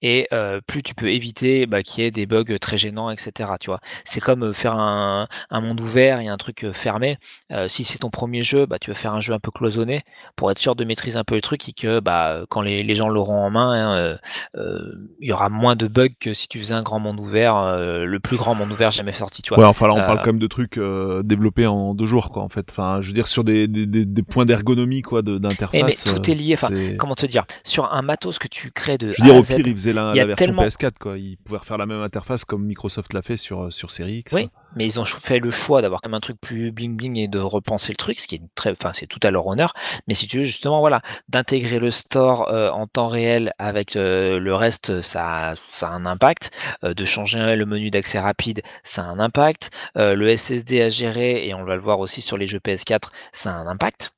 [0.02, 3.52] Et euh, plus tu peux éviter bah, qu'il y ait des bugs très gênants, etc.
[3.60, 7.18] Tu vois, c'est comme faire un, un monde ouvert et un truc fermé.
[7.52, 10.02] Euh, si c'est ton premier jeu, bah, tu veux faire un jeu un peu cloisonné
[10.35, 12.93] pour être sûr de maîtriser un peu le truc et que bah, quand les, les
[12.93, 14.18] gens l'auront en main, hein,
[14.56, 17.56] euh, il y aura moins de bugs que si tu faisais un grand monde ouvert,
[17.77, 19.41] le plus grand monde ouvert jamais sorti.
[19.41, 19.60] Tu vois.
[19.60, 20.80] Ouais, enfin là on parle quand même de trucs
[21.23, 22.65] développés en deux jours, quoi, en fait.
[22.69, 25.80] Enfin, je veux dire sur des, des, des, des points d'ergonomie, quoi, de- d'interface.
[25.80, 26.53] Eh, mais tout est lié.
[26.53, 27.45] Enfin, comment te dire?
[27.64, 30.35] Sur un matos que tu crées de Je A à Z, ils faisaient la, version
[30.35, 31.17] tellement- PS4, quoi.
[31.17, 34.33] Ils pouvaient refaire la même interface comme Microsoft l'a fait sur, euh, sur Series X.
[34.33, 34.61] Oui, quoi.
[34.75, 37.39] mais ils ont fait le choix d'avoir comme un truc plus bling bling et de
[37.39, 39.73] repenser le truc, ce qui est très, enfin c'est tout à leur honneur.
[40.07, 44.39] Mais si tu veux justement, voilà, d'intégrer le store euh, en temps réel avec euh,
[44.39, 46.51] le reste, ça, ça a un impact.
[46.83, 49.69] Euh, de changer le menu d'accès rapide, ça a un impact.
[49.95, 53.51] Le SSD à gérer et on va le voir aussi sur les jeux PS4, ça
[53.51, 54.14] a un impact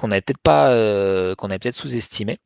[0.00, 2.38] qu'on n'avait peut-être pas, euh, qu'on avait peut-être sous-estimé,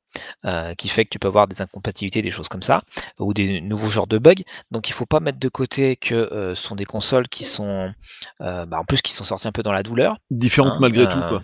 [0.44, 2.82] euh, qui fait que tu peux avoir des incompatibilités, des choses comme ça,
[3.20, 4.42] ou des nouveaux genres de bugs.
[4.72, 7.92] Donc il faut pas mettre de côté que euh, ce sont des consoles qui sont,
[8.40, 10.16] bah, en plus qui sont sorties un peu dans la douleur.
[10.30, 11.42] Différentes Hein, malgré tout, quoi.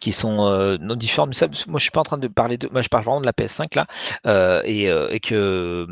[0.00, 1.28] Qui sont euh, différentes.
[1.28, 2.68] Mais ça, moi, je suis pas en train de parler de.
[2.70, 3.86] Moi, je parle vraiment de la PS5 là,
[4.26, 5.86] euh, et, euh, et, que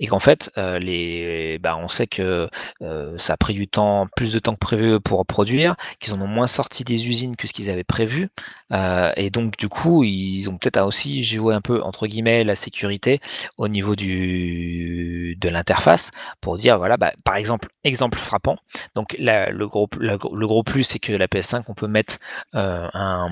[0.00, 2.48] et qu'en fait, euh, les, bah, on sait que
[3.16, 6.26] ça a pris du temps, plus de temps que prévu pour produire, qu'ils en ont
[6.26, 8.28] moins sorti des usines que ce qu'ils avaient prévu,
[9.16, 13.20] et donc du coup, ils ont peut-être aussi joué un peu entre guillemets la sécurité
[13.58, 16.10] au niveau du de l'interface
[16.40, 18.56] pour dire voilà, bah, par exemple, exemple frappant.
[18.94, 22.18] Donc le gros le gros plus, c'est que la PS5, on peut mettre
[22.52, 23.28] un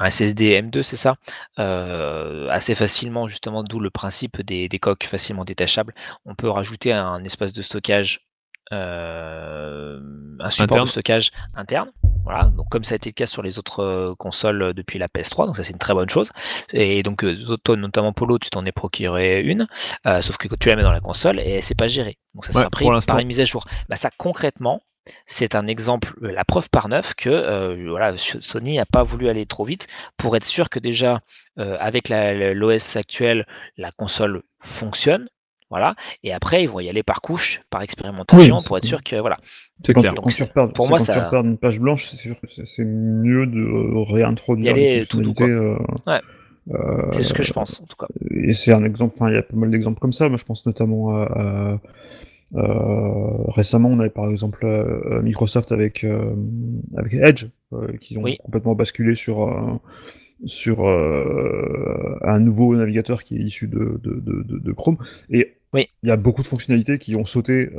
[0.00, 1.16] un SSD M2, c'est ça,
[1.58, 5.94] euh, assez facilement justement, d'où le principe des, des, coques facilement détachables.
[6.24, 8.26] On peut rajouter un espace de stockage,
[8.72, 10.00] euh,
[10.40, 10.84] un support interne.
[10.84, 11.90] de stockage interne.
[12.24, 15.08] Voilà, donc comme ça a été le cas sur les autres euh, consoles depuis la
[15.08, 16.30] PS3, donc ça c'est une très bonne chose.
[16.72, 19.66] Et donc notamment Polo, tu t'en es procuré une,
[20.06, 22.16] euh, sauf que tu la mets dans la console et c'est pas géré.
[22.34, 23.66] Donc ça sera ouais, pris par une mise à jour.
[23.90, 24.80] Bah, ça concrètement,
[25.26, 29.28] c'est un exemple, euh, la preuve par neuf que euh, voilà, Sony n'a pas voulu
[29.28, 29.86] aller trop vite
[30.16, 31.20] pour être sûr que déjà
[31.58, 35.28] euh, avec l'OS actuel, la console fonctionne.
[35.70, 35.96] Voilà.
[36.22, 39.16] Et après, ils vont y aller par couche, par expérimentation, oui, pour être sûr que
[39.16, 39.38] voilà.
[39.84, 40.14] C'est clair.
[40.14, 41.14] Donc, tu repères, pour moi, quand ça...
[41.14, 45.44] tu repères une page blanche, c'est sûr que c'est mieux de réintroduire les fonctionnalités.
[45.44, 45.76] Euh,
[46.06, 46.20] ouais.
[46.70, 48.06] Euh, c'est ce que je pense, en tout cas.
[48.30, 50.28] Et c'est un exemple, enfin, il y a pas mal d'exemples comme ça.
[50.28, 51.78] Moi, je pense notamment à, à
[52.52, 56.34] récemment, on avait par exemple euh, Microsoft avec, euh,
[56.96, 57.46] avec Edge,
[58.00, 58.36] qui ont oui.
[58.38, 59.80] complètement basculé sur,
[60.44, 64.98] sur un nouveau navigateur qui est issu de, de, de, de Chrome.
[65.30, 65.88] Et oui.
[66.04, 67.70] il y a beaucoup de fonctionnalités qui ont sauté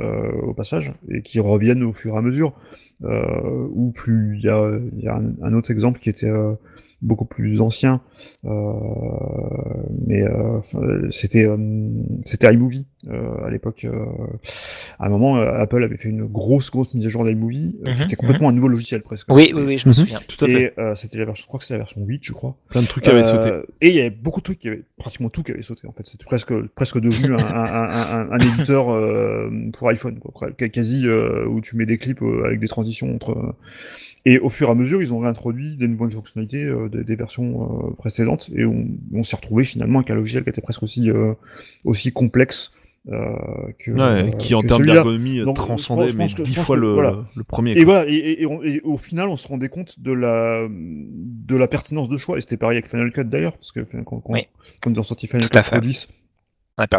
[0.42, 2.52] au passage et qui reviennent au fur et à mesure.
[3.00, 6.30] ou plus, il y a, y a un, un, autre exemple qui était
[7.06, 8.00] beaucoup plus ancien,
[8.44, 8.50] euh,
[10.06, 10.60] mais euh,
[11.10, 11.56] c'était euh,
[12.24, 12.86] c'était iMovie
[13.44, 13.86] à l'époque.
[14.98, 17.96] à un moment, Apple avait fait une grosse grosse mise à jour d'iMovie, mm -hmm,
[17.96, 18.52] qui était complètement mm -hmm.
[18.52, 19.26] un nouveau logiciel presque.
[19.30, 20.00] Oui, oui, oui, je me Mhm.
[20.02, 20.20] souviens.
[20.32, 20.74] Tout à fait.
[20.76, 22.52] Et c'était la version, je crois que c'était la version 8, je crois.
[22.72, 23.50] Plein de trucs avaient sauté.
[23.82, 25.94] Et il y avait beaucoup de trucs qui avaient, pratiquement tout qui avait sauté en
[25.96, 26.04] fait.
[26.12, 27.68] C'était presque presque devenu un, un,
[28.16, 28.84] un, un, éditeur
[29.74, 30.32] pour iPhone, quoi,
[30.76, 30.98] quasi
[31.52, 33.32] où tu mets des clips avec des transitions entre
[34.26, 37.16] et au fur et à mesure, ils ont réintroduit des nouvelles fonctionnalités euh, des, des,
[37.16, 40.82] versions euh, précédentes, et on, on s'est retrouvé finalement avec un logiciel qui était presque
[40.82, 41.32] aussi, euh,
[41.84, 42.72] aussi complexe
[43.08, 43.36] euh,
[43.78, 47.24] que, ouais, qui en termes d'ergonomie transcendait mais dix fois le, voilà.
[47.36, 47.78] le, premier.
[47.78, 51.56] Et voilà, et, et, on, et, au final, on se rendait compte de la de
[51.56, 52.36] la pertinence de choix.
[52.36, 54.48] Et c'était pareil avec Final Cut d'ailleurs, parce que quand, quand, oui.
[54.80, 56.08] quand ils ont sorti Final Cut Pro 10,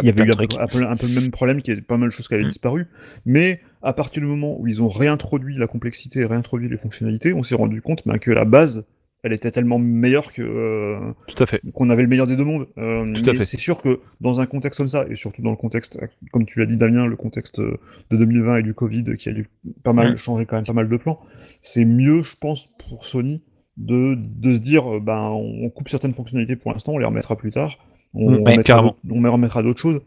[0.02, 1.74] il y avait eu un peu, un, peu, un peu, le même problème, qui y
[1.74, 2.48] avait pas mal de choses qui avaient mmh.
[2.48, 2.86] disparu,
[3.26, 7.42] mais à partir du moment où ils ont réintroduit la complexité, réintroduit les fonctionnalités, on
[7.42, 8.84] s'est rendu compte ben, que la base,
[9.22, 12.44] elle était tellement meilleure que euh, tout à fait qu'on avait le meilleur des deux
[12.44, 12.68] mondes.
[12.78, 13.44] Euh, Tout à fait.
[13.44, 15.98] C'est sûr que dans un contexte comme ça, et surtout dans le contexte,
[16.32, 17.78] comme tu l'as dit Damien, le contexte de
[18.10, 19.48] 2020 et du Covid qui a dû
[19.82, 20.16] pas mal mmh.
[20.16, 21.20] changer quand même pas mal de plans,
[21.60, 23.42] c'est mieux, je pense, pour Sony
[23.76, 27.50] de, de se dire, ben on coupe certaines fonctionnalités pour l'instant, on les remettra plus
[27.50, 27.78] tard
[28.14, 30.00] on, ouais, remettra on remettra d'autres choses.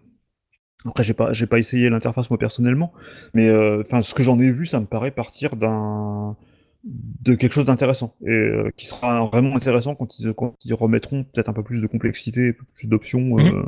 [0.85, 2.91] Après, j'ai pas, j'ai pas essayé l'interface moi personnellement,
[3.33, 6.35] mais enfin, euh, ce que j'en ai vu, ça me paraît partir d'un
[6.83, 11.23] de quelque chose d'intéressant et euh, qui sera vraiment intéressant quand ils, quand ils remettront
[11.25, 13.21] peut-être un peu plus de complexité, plus d'options.
[13.21, 13.39] Mmh.
[13.39, 13.63] Euh,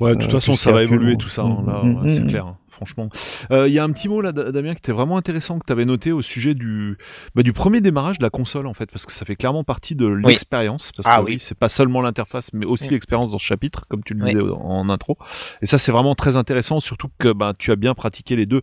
[0.00, 1.42] ouais, de toute façon, ça va évoluer tout ça.
[1.42, 2.08] Hein, là, mmh.
[2.08, 3.08] c'est clair franchement.
[3.50, 5.72] Il euh, y a un petit mot là, Damien, qui était vraiment intéressant que tu
[5.72, 6.98] avais noté au sujet du,
[7.34, 9.94] bah, du premier démarrage de la console, en fait, parce que ça fait clairement partie
[9.94, 10.88] de l'expérience.
[10.88, 10.92] Oui.
[10.96, 12.94] Parce ah, que oui, c'est pas seulement l'interface, mais aussi oui.
[12.94, 14.52] l'expérience dans ce chapitre, comme tu le disais oui.
[14.52, 15.16] en intro.
[15.60, 18.62] Et ça, c'est vraiment très intéressant, surtout que bah, tu as bien pratiqué les deux.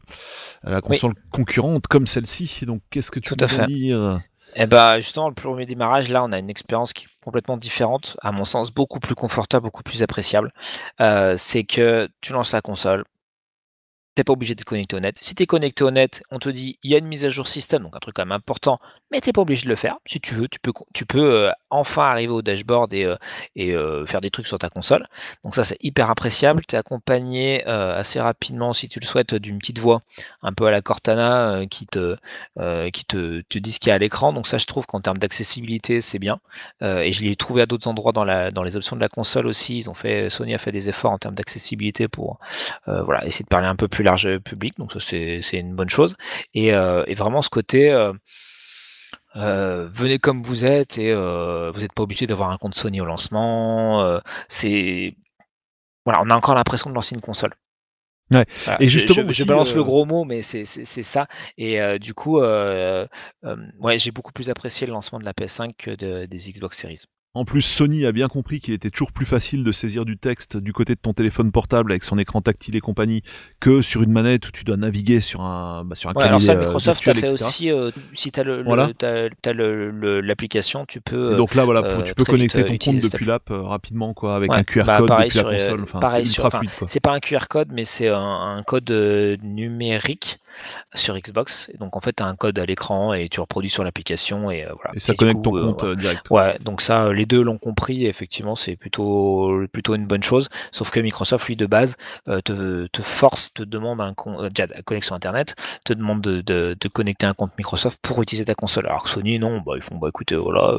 [0.64, 2.65] La console concurrente comme celle-ci.
[2.65, 4.19] Donc, qu'est-ce que tu Tout peux dire?
[4.56, 8.18] Eh ben, justement, le premier démarrage, là, on a une expérience qui est complètement différente,
[8.22, 10.52] à mon sens, beaucoup plus confortable, beaucoup plus appréciable.
[11.02, 13.06] Euh, c'est que tu lances la console,
[14.24, 15.18] pas obligé de te connecter au net.
[15.20, 17.30] Si tu es connecté au net, on te dit il y a une mise à
[17.30, 18.80] jour système, donc un truc quand même important,
[19.12, 19.98] mais t'es pas obligé de le faire.
[20.06, 23.16] Si tu veux, tu peux, tu peux euh, enfin arriver au dashboard et, euh,
[23.58, 25.08] euh, faire des trucs sur ta console.
[25.44, 26.64] Donc ça c'est hyper appréciable.
[26.68, 30.02] Tu es accompagné assez rapidement, si tu le souhaites, d'une petite voix
[30.44, 32.16] un peu à la Cortana qui te,
[32.91, 34.34] qui te, te dit ce qu'il y a à l'écran.
[34.34, 36.40] Donc ça je trouve qu'en termes d'accessibilité c'est bien.
[36.82, 39.48] et je l'ai trouvé à d'autres endroits dans, la, dans les options de la console
[39.48, 39.78] aussi.
[39.78, 42.40] Ils ont fait, Sony a fait des efforts en termes d'accessibilité pour
[42.86, 46.15] voilà, essayer de parler un peu plus large public, donc ça c'est une bonne chose.
[46.53, 48.14] Et, euh, et, vraiment ce côté, euh,
[49.36, 53.06] euh, venez comme vous êtes et vous n'êtes pas obligé d'avoir un compte Sony au
[53.06, 54.19] lancement.
[54.48, 55.15] C'est
[56.06, 57.53] voilà, on a encore l'impression de lancer une console.
[58.31, 58.45] Ouais.
[58.65, 58.81] Voilà.
[58.81, 61.27] Et justement, je, je, je balance le gros mot, mais c'est ça.
[61.57, 66.26] Et du coup, ouais, j'ai beaucoup plus apprécié le lancement de la PS5 que de,
[66.26, 67.03] des Xbox Series.
[67.35, 70.57] En plus, Sony a bien compris qu'il était toujours plus facile de saisir du texte
[70.57, 73.22] du côté de ton téléphone portable avec son écran tactile et compagnie
[73.60, 76.41] que sur une manette où tu dois naviguer sur un, bah, sur un Ouais, alors
[76.41, 77.45] ça, clavier, euh, Microsoft virtuel, a fait etc.
[77.47, 80.85] aussi, euh, si tu as l'application, Voilà.
[80.88, 81.34] tu peux.
[81.34, 84.49] Et donc là, voilà, euh, tu peux connecter ton compte depuis l'app rapidement, quoi, avec
[84.51, 85.84] Ouais, un QR bah, code pareil depuis la sur, euh, console.
[85.93, 86.88] Enfin, c'est sur- ultra enfin, fluide, quoi.
[86.88, 88.18] C'est pas un QR code, mais c'est un,
[88.57, 88.89] un code
[89.43, 90.39] numérique
[90.93, 91.69] sur Xbox.
[91.73, 94.51] Et donc en fait, tu as un code à l'écran et tu reproduis sur l'application
[94.51, 94.91] et euh, voilà.
[94.95, 96.30] Et ça connecte coup, ton euh, compte euh, direct.
[96.30, 98.05] Ouais, donc ça, les deux l'ont compris.
[98.05, 100.49] et Effectivement, c'est plutôt plutôt une bonne chose.
[100.71, 101.97] Sauf que Microsoft, lui, de base,
[102.27, 104.13] euh, te, te force, te demande un
[104.57, 105.55] la connexion Internet,
[105.85, 108.88] te demande de, de, de connecter un compte Microsoft pour utiliser ta console.
[108.88, 110.77] Alors que Sony, non, bah ils font, bah écoutez, voilà,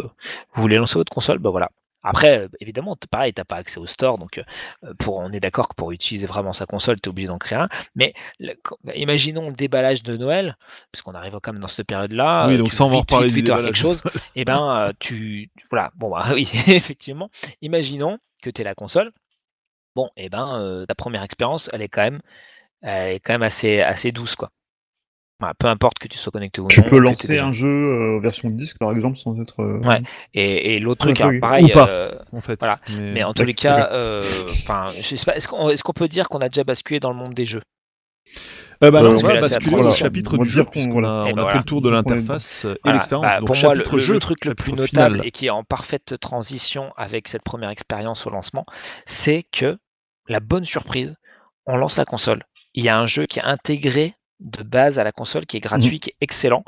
[0.52, 1.70] vous voulez lancer votre console, bah voilà.
[2.02, 5.68] Après, euh, évidemment, pareil, t'as pas accès au store, donc euh, pour, on est d'accord
[5.68, 7.68] que pour utiliser vraiment sa console, tu es obligé d'en créer un.
[7.94, 8.54] Mais le-
[8.94, 10.56] imaginons le déballage de Noël,
[10.92, 12.46] parce qu'on arrive quand même dans cette période-là.
[12.48, 14.02] Oui, euh, donc tu sans en reparler du quelque chose,
[14.34, 17.30] et ben euh, tu tu- voilà bon bah oui effectivement
[17.62, 19.12] imaginons que tu es la console
[19.94, 22.20] bon et ben euh, ta première expérience elle est quand même
[22.82, 24.50] elle est quand même assez assez douce quoi
[25.40, 27.46] Voilà, peu importe que tu sois connecté ou Tu non peux que t'aies lancer déjà-
[27.46, 29.60] un jeu euh, version disque par exemple sans être.
[29.60, 30.02] euh, Ouais.
[30.34, 31.88] et, et l'autre Un truc alors, peu- pareil ou pas.
[31.88, 32.58] euh, En fait.
[32.60, 32.78] Voilà.
[32.98, 34.18] Mais- mais en tous les cas euh,
[34.50, 37.10] enfin je sais pas est-ce qu'on est-ce qu'on peut dire qu'on a déjà basculé dans
[37.10, 37.62] le monde des jeux?
[38.82, 41.22] Euh, bah, on va basculer au chapitre du dire jeu, qu'on- puisqu'on voilà.
[41.22, 42.98] a, Eh on ben a fait le tour de l'interface et Voilà.
[42.98, 43.26] l'expérience.
[43.26, 45.26] Bah, pour moi, le, jeu, le truc le plus notable final.
[45.26, 48.64] et qui est en parfaite transition avec cette première expérience au lancement,
[49.06, 49.78] c'est que
[50.28, 51.14] la bonne surprise,
[51.66, 52.42] on lance la console.
[52.74, 55.60] Il y a un jeu qui est intégré de base à la console, qui est
[55.60, 56.64] gratuit, qui est excellent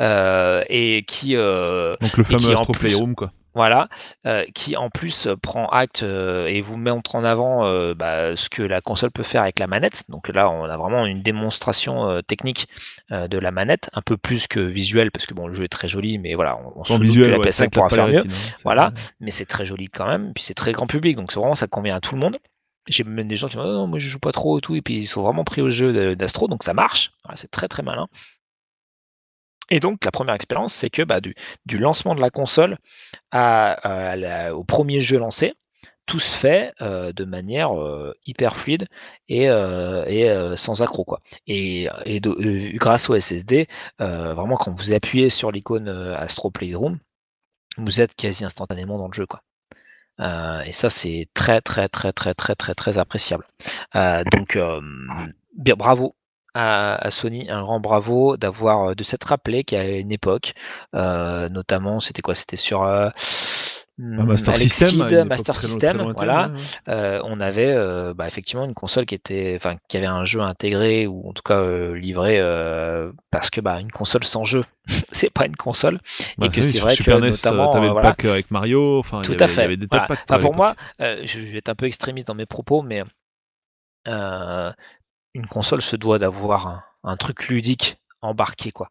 [0.00, 3.28] euh, et qui, euh, Donc, le fameux en Astro plus- Playroom, quoi.
[3.54, 3.88] voilà,
[4.26, 8.48] euh, qui en plus prend acte euh, et vous montre en avant euh, bah, ce
[8.50, 10.02] que la console peut faire avec la manette.
[10.08, 12.68] Donc là, on a vraiment une démonstration euh, technique
[13.12, 15.68] euh, de la manette, un peu plus que visuelle, parce que bon, le jeu est
[15.68, 18.08] très joli, mais voilà, on, on se doute que la ouais, ça PS5 pourra faire
[18.08, 18.92] mieux hein, Voilà.
[19.20, 21.96] mais c'est très joli quand même, puis c'est très grand public, donc vraiment ça convient
[21.96, 22.36] à tout le monde.
[22.88, 24.60] J'ai même des gens qui me disent oh, non, moi je joue pas trop et
[24.60, 27.12] tout, et puis ils sont vraiment pris au jeu d'Astro, donc ça marche.
[27.34, 28.08] C'est très très malin.
[29.70, 31.34] Et donc la première expérience, c'est que bah, du,
[31.78, 32.78] lancement de la console
[33.32, 35.54] au premier jeu lancé,
[36.06, 38.86] tout se fait euh, de manière euh, hyper fluide
[39.28, 41.20] et, euh, sans accroc quoi.
[41.46, 41.88] Et,
[42.74, 46.98] grâce au SSD, vraiment quand vous appuyez sur l'icône Astro Playroom,
[47.78, 49.42] vous êtes quasi instantanément dans le jeu quoi.
[50.20, 53.46] Euh, et ça c'est très très très très très très très appréciable.
[53.96, 54.80] Euh, donc euh,
[55.76, 56.14] bravo
[56.54, 60.54] à, Sony, un grand bravo d'avoir de s'être rappelé qu'à une époque,
[60.92, 62.34] notamment c'était quoi?
[62.36, 62.84] C'était sur
[63.96, 66.50] Master Alex System, une époque Master System, très lointaine, voilà.
[66.88, 70.40] Euh, on avait euh, bah, effectivement une console qui était, enfin, qui avait un jeu
[70.40, 74.64] intégré ou en tout cas euh, livré euh, parce que bah, une console sans jeu,
[75.12, 76.00] c'est pas une console.
[76.38, 78.08] Bah, et que oui, c'est vrai Super que NES, notamment, t'avais euh, le voilà.
[78.10, 79.62] pack avec Mario, enfin, il Tout y à avait- il y fait.
[79.62, 80.06] avait des Voilà.
[80.06, 80.18] packs.
[80.28, 83.04] Enfin, pour moi, euh, je vais être un peu extrémiste dans mes propos, mais
[84.08, 84.72] euh,
[85.34, 88.88] une console se doit d'avoir un, un truc ludique embarqué, quoi.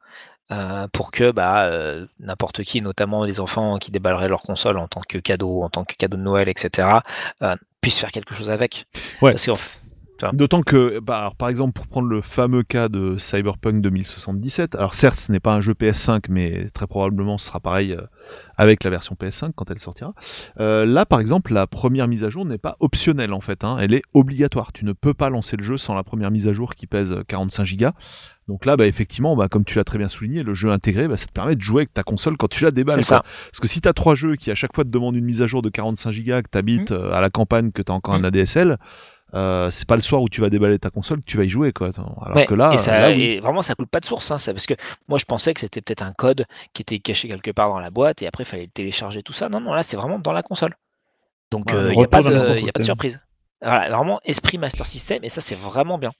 [0.53, 4.87] Euh, pour que bah, euh, n'importe qui, notamment les enfants qui déballeraient leur console en
[4.87, 6.99] tant que cadeau, en tant que cadeau de Noël, etc.,
[7.41, 8.85] euh, puissent faire quelque chose avec.
[9.21, 9.31] Ouais.
[9.31, 9.47] Parce
[10.31, 14.95] D'autant que, bah, alors, par exemple, pour prendre le fameux cas de Cyberpunk 2077, alors
[14.95, 18.01] certes, ce n'est pas un jeu PS5, mais très probablement ce sera pareil euh,
[18.57, 20.13] avec la version PS5 quand elle sortira.
[20.59, 23.77] Euh, là, par exemple, la première mise à jour n'est pas optionnelle en fait, hein,
[23.79, 24.71] elle est obligatoire.
[24.71, 27.15] Tu ne peux pas lancer le jeu sans la première mise à jour qui pèse
[27.27, 27.87] 45 Go.
[28.49, 31.15] Donc là, bah, effectivement, bah, comme tu l'as très bien souligné, le jeu intégré, bah,
[31.17, 33.01] ça te permet de jouer avec ta console quand tu la déballes.
[33.01, 33.19] C'est ça.
[33.21, 33.25] quoi.
[33.51, 35.41] Parce que si tu as trois jeux qui à chaque fois te demandent une mise
[35.41, 38.15] à jour de 45 Go, que tu habites à la campagne, que tu as encore
[38.15, 38.17] Mm.
[38.17, 38.77] un ADSL,
[39.33, 41.49] euh, c'est pas le soir où tu vas déballer ta console que tu vas y
[41.49, 41.89] jouer quoi.
[42.21, 43.21] Alors Ouais, que là, et, ça, là, oui.
[43.21, 44.29] et vraiment, ça coule pas de source.
[44.31, 44.75] Hein, ça, parce que
[45.07, 47.89] moi, je pensais que c'était peut-être un code qui était caché quelque part dans la
[47.89, 49.49] boîte et après, il fallait le télécharger tout ça.
[49.49, 50.75] Non, non, là, c'est vraiment dans la console.
[51.51, 52.29] Donc, Ouais, euh, il n'y a, pas de-
[52.59, 53.21] y a pas de surprise.
[53.61, 56.11] Voilà, vraiment esprit Master System et ça, c'est vraiment bien.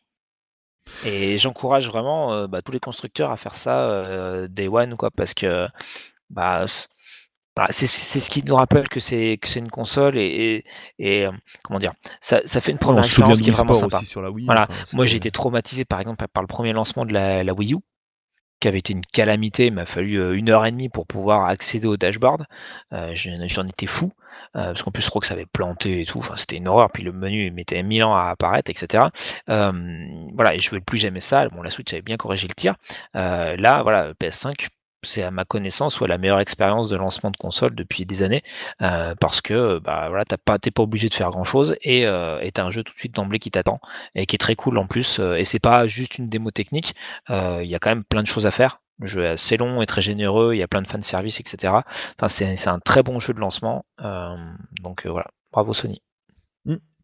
[1.05, 5.11] Et j'encourage vraiment euh, bah, tous les constructeurs à faire ça euh, day one, quoi,
[5.11, 5.67] parce que
[6.29, 6.65] bah,
[7.69, 10.63] c'est c'est ce qui nous rappelle que c'est une console et,
[10.99, 11.31] et, et, euh,
[11.63, 13.97] comment dire, ça, ça fait une on première souvient expérience qui est vraiment sympa.
[13.97, 14.45] aussi sur la Wii.
[14.45, 14.67] Voilà.
[14.69, 17.73] enfin, Moi, j'ai été traumatisé par exemple par le premier lancement de la, la Wii
[17.75, 17.77] U,
[18.59, 19.67] qui avait été une calamité.
[19.67, 22.45] Il m'a fallu euh, une heure et demie pour pouvoir accéder au dashboard.
[22.93, 24.11] Euh, j'en étais fou,
[24.55, 26.19] euh, parce qu'en plus, je crois que ça avait planté et tout.
[26.19, 26.89] Enfin, c'était une horreur.
[26.91, 29.05] Puis le menu mettait mille ans à apparaître, etc.
[29.49, 29.71] Euh,
[30.33, 31.47] voilà, et je ne veux plus jamais ça.
[31.49, 32.75] Bon, la Switch avait bien corrigé le tir.
[33.13, 34.69] Là, voilà, PS5.
[35.03, 38.43] C'est à ma connaissance soit la meilleure expérience de lancement de console depuis des années
[38.81, 42.05] euh, parce que bah voilà t'as pas t'es pas obligé de faire grand chose et
[42.05, 43.79] euh, t'as un jeu tout de suite d'emblée qui t'attend
[44.15, 46.95] et qui est très cool en plus euh, et c'est pas juste une démo technique
[47.29, 49.57] euh, il y a quand même plein de choses à faire Le jeu est assez
[49.57, 51.73] long et très généreux, il y a plein de fanservice, etc.
[52.17, 53.85] Enfin, c'est c'est un très bon jeu de lancement.
[54.81, 56.01] donc voilà, bravo Sony.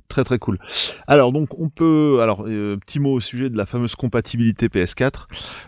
[0.10, 0.58] Très très cool.
[1.08, 5.28] Alors donc on peut, alors euh, petit mot au sujet de la fameuse compatibilité PS4.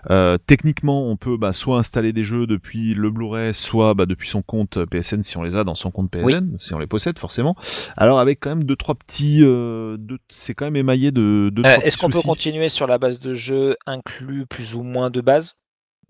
[0.10, 4.28] Euh, techniquement, on peut bah, soit installer des jeux depuis le Blu-ray, soit bah, depuis
[4.28, 7.20] son compte PSN si on les a dans son compte PSN, si on les possède
[7.20, 7.56] forcément.
[7.96, 9.96] Alors avec quand même deux trois petits, euh,
[10.28, 11.52] c'est quand même émaillé de.
[11.54, 15.12] de Euh, Est-ce qu'on peut continuer sur la base de jeu inclus plus ou moins
[15.12, 15.54] de base?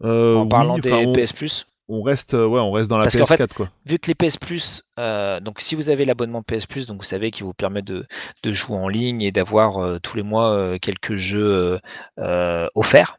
[0.02, 1.66] En parlant des on, PS Plus?
[1.91, 3.69] On reste, euh, ouais, on reste dans la Parce qu'en PS4 fait, quoi.
[3.85, 7.03] Vu que les PS Plus, euh, donc si vous avez l'abonnement PS Plus, donc vous
[7.07, 8.05] savez qu'il vous permet de,
[8.43, 11.80] de jouer en ligne et d'avoir euh, tous les mois euh, quelques jeux euh,
[12.19, 13.18] euh, offerts.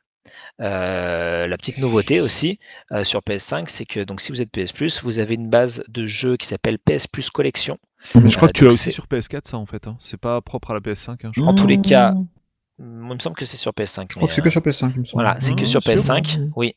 [0.61, 2.59] Euh, la petite nouveauté aussi
[2.93, 5.83] euh, sur PS5, c'est que donc si vous êtes PS Plus, vous avez une base
[5.89, 7.79] de jeux qui s'appelle PS Plus Collection.
[8.15, 9.87] Mais je crois Euh, que tu l'as donc aussi sur PS4 ça en fait.
[9.87, 9.97] Hein.
[10.01, 11.27] C'est pas propre à la PS5.
[11.27, 12.27] Hein, je En tous les cas, Mmh.
[12.85, 14.07] Moi, il me semble que c'est sur PS5.
[14.11, 15.23] Je crois que c'est que sur PS5, il me semble.
[15.23, 16.51] Voilà, c'est que Ah, sur sûr, PS5, ouais.
[16.57, 16.75] oui.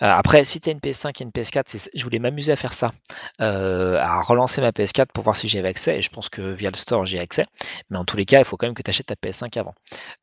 [0.00, 2.56] Euh, après, si tu as une PS5 et une PS4, c'est- je voulais m'amuser à
[2.56, 2.92] faire ça,
[3.40, 5.98] euh, à relancer ma PS4 pour voir si j'avais accès.
[5.98, 7.46] Et je pense que via le store, j'ai accès.
[7.90, 9.74] Mais en tous les cas, il faut quand même que tu achètes ta PS5 avant.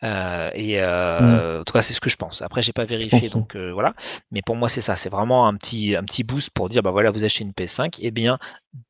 [0.03, 2.41] Euh, et euh, en tout cas, c'est ce que je pense.
[2.41, 3.93] Après, j'ai pas vérifié, donc voilà.
[4.31, 4.95] Mais pour moi, c'est ça.
[4.95, 7.99] C'est vraiment un petit, un petit boost pour dire, bah voilà, vous achetez une PS5,
[8.01, 8.39] et bien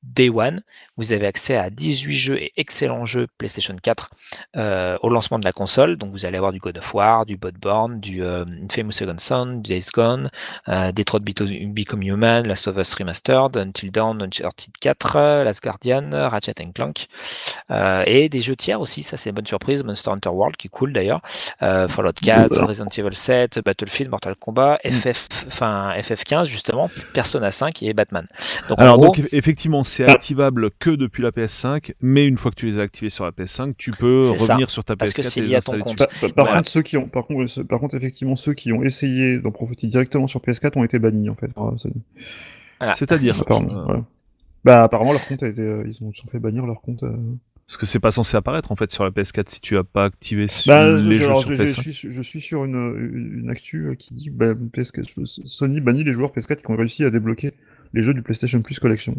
[0.04, 0.62] Day One,
[0.98, 4.10] vous avez accès à 18 jeux et excellents jeux PlayStation 4
[4.58, 5.96] euh, au lancement de la console.
[5.96, 9.46] Donc vous allez avoir du God of War, du Bloodborne, du euh, Famous Second Son,
[9.62, 10.30] du Days Gone,
[10.70, 16.10] euh, Detroit Become Human, Last of Us Remastered, Until Dawn, Uncharted 4, euh, Last Guardian,
[16.14, 17.08] Ratchet Clank,
[17.72, 20.68] euh, et des jeux tiers aussi, ça c'est une bonne surprise, Monster Hunter World qui
[20.68, 21.22] est cool d'ailleurs,
[21.62, 22.66] euh, Fallout 4, Voilà.
[22.66, 28.28] Resident Evil 7, Battlefield, Mortal Kombat, FF, enfin FF15 justement, Persona 5 et Batman.
[28.68, 32.38] Donc en Alors gros, donc eff- effectivement c'est activable que depuis la PS5, mais une
[32.38, 34.94] fois que tu les as activés sur la PS5, tu peux ça, revenir sur ta
[34.94, 35.98] PS4 parce que c'est lié à ton compte.
[35.98, 36.58] Par, par Voilà.
[36.58, 39.88] contre, ceux qui ont, par contre, par contre, effectivement, ceux qui ont essayé d'en profiter
[39.88, 41.52] directement sur PS4 ont été bannis en fait.
[41.54, 41.96] par Sony.
[42.80, 42.94] Voilà.
[42.94, 44.04] C'est-à-dire Apparemment, euh, voilà.
[44.66, 47.04] Bah apparemment leur compte a été, euh, ils ont ils ont fait bannir leur compte.
[47.04, 47.16] euh.
[47.68, 50.06] parce que c'est pas censé apparaître en fait sur la PS4 si tu as pas
[50.06, 51.82] activé sur Bah, les je, jeux alors, sur je, je PS5.
[51.82, 56.04] suis, sur- je suis sur une, une actu euh, qui dit bah, PS4, Sony bannit
[56.04, 57.54] les joueurs PS4 qui ont réussi à débloquer
[57.94, 59.16] les jeux du PlayStation Plus Collection.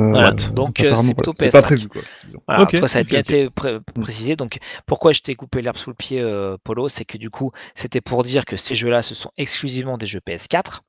[0.00, 0.30] Euh, Voilà.
[0.52, 1.50] Donc, euh, c'est plutôt voilà.
[1.50, 1.66] C'est pas PS5.
[1.66, 2.02] prévu quoi.
[2.46, 4.36] Voilà, cas, ça a bien été pré- précisé.
[4.36, 7.52] Donc, pourquoi je t'ai coupé l'herbe sous le pied, euh, Polo C'est que du coup,
[7.74, 10.80] c'était pour dire que ces jeux-là, ce sont exclusivement des jeux PS4.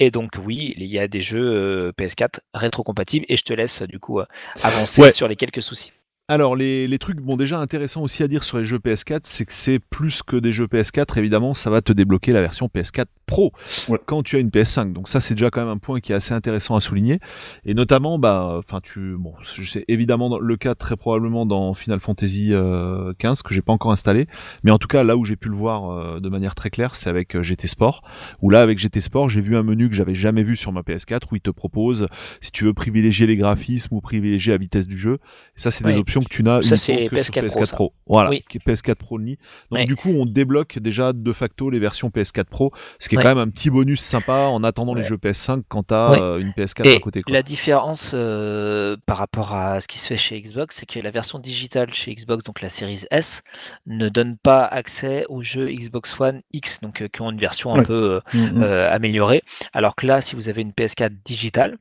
[0.00, 3.26] Et donc, oui, il y a des jeux euh, PS4 rétrocompatibles.
[3.28, 4.24] Et je te laisse, du coup, euh,
[4.62, 5.10] avancer Ouais.
[5.10, 5.92] sur les quelques soucis.
[6.26, 9.44] Alors les, les trucs bon déjà intéressants aussi à dire sur les jeux PS4, c'est
[9.44, 13.04] que c'est plus que des jeux PS4, évidemment, ça va te débloquer la version PS4
[13.26, 13.52] Pro
[13.88, 13.98] Ouais.
[14.06, 14.94] quand tu as une PS5.
[14.94, 17.20] Donc ça c'est déjà quand même un point qui est assez intéressant à souligner
[17.66, 22.52] et notamment bah enfin tu bon, c'est évidemment le cas très probablement dans Final Fantasy
[22.52, 24.26] euh, 15 que j'ai pas encore installé,
[24.62, 26.96] mais en tout cas là où j'ai pu le voir euh, de manière très claire,
[26.96, 28.02] c'est avec euh, GT Sport
[28.40, 30.80] où là avec GT Sport, j'ai vu un menu que j'avais jamais vu sur ma
[30.80, 32.06] PS4 où il te propose
[32.40, 35.18] si tu veux privilégier les graphismes ou privilégier la vitesse du jeu.
[35.56, 35.96] Et ça c'est des Oui.
[36.22, 37.76] Que tu n'as Ça, c'est que sur PS4 Pro, PS4 ça.
[37.76, 37.92] Pro.
[38.06, 38.44] Voilà, Oui.
[38.48, 39.38] qui est PS4 Pro nid.
[39.70, 43.18] Donc du coup, on débloque déjà de facto les versions PS4 Pro, ce qui est
[43.22, 46.50] quand même un petit bonus sympa en attendant les jeux PS5 quand t'as euh, une
[46.50, 47.22] PS4 Et à côté.
[47.22, 47.32] Quoi.
[47.32, 51.10] la différence euh, par rapport à ce qui se fait chez Xbox, c'est que la
[51.10, 53.42] version digitale chez Xbox, donc la série S,
[53.86, 57.74] ne donne pas accès aux jeux Xbox One X, donc euh, qui ont une version
[57.74, 58.62] un peu euh, Mm, mm.
[58.62, 59.42] euh, améliorée.
[59.72, 61.76] Alors que là, si vous avez une PS4 digitale,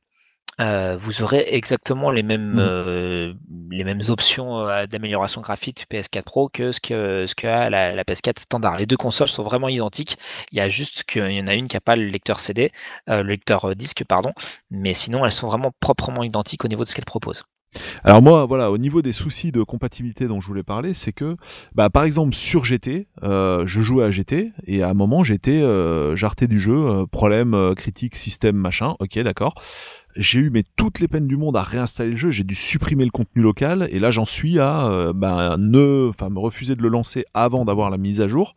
[0.61, 2.59] euh, vous aurez exactement les mêmes, Mhm.
[2.59, 3.33] euh,
[3.71, 7.69] les mêmes options euh, d'amélioration graphique du PS4 Pro que ce que, ce que a
[7.69, 8.77] la, la PS4 standard.
[8.77, 10.17] Les deux consoles sont vraiment identiques.
[10.51, 12.71] Il y a juste qu'il y en a une qui n'a pas le lecteur CD,
[13.07, 14.31] le lecteur disque, pardon,
[14.71, 17.43] mais sinon elles sont vraiment proprement identiques au niveau de ce qu'elles proposent.
[18.03, 21.37] Alors moi, voilà, au niveau des soucis de compatibilité dont je voulais parler, c'est que,
[21.73, 25.61] bah, par exemple sur GT, euh, je jouais à GT et à un moment j'étais
[25.61, 28.95] euh, jarté du jeu, euh, problème critique, système, machin.
[28.99, 29.55] Ok, d'accord.
[30.15, 32.29] J'ai eu mais toutes les peines du monde à réinstaller le jeu.
[32.29, 36.29] J'ai dû supprimer le contenu local et là j'en suis à euh, bah, ne, enfin
[36.29, 38.55] me refuser de le lancer avant d'avoir la mise à jour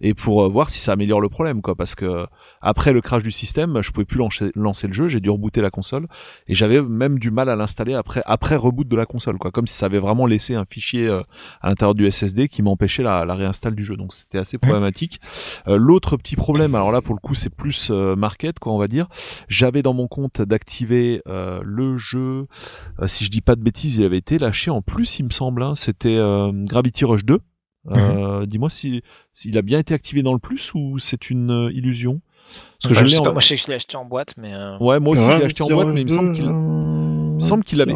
[0.00, 1.74] et pour euh, voir si ça améliore le problème quoi.
[1.74, 2.26] Parce que
[2.60, 5.08] après le crash du système, je pouvais plus lancer, lancer le jeu.
[5.08, 6.08] J'ai dû rebooter la console
[6.48, 9.66] et j'avais même du mal à l'installer après après reboot de la console quoi comme
[9.66, 11.22] si ça avait vraiment laissé un fichier euh,
[11.60, 15.20] à l'intérieur du SSD qui m'empêchait la, la réinstalle du jeu donc c'était assez problématique
[15.66, 19.06] l'autre petit problème alors là pour le coup c'est plus market quoi on va dire
[19.48, 20.95] j'avais dans mon compte d'activer
[21.28, 22.46] euh, le jeu
[23.00, 25.30] euh, si je dis pas de bêtises il avait été lâché en plus il me
[25.30, 27.38] semble hein, c'était euh, Gravity Rush 2
[27.96, 29.02] euh, dis-moi si
[29.32, 32.20] s'il a bien été activé dans le plus ou c'est une euh, illusion?
[32.82, 33.22] Parce que Bah, je je l'ai sais en...
[33.22, 35.24] pas, moi je sais que je l'ai acheté en boîte, mais euh, ouais moi aussi
[35.28, 36.44] Ouais, j'ai acheté en boîte mais il me semble qu'il
[37.38, 37.92] Il semble qu'il avait.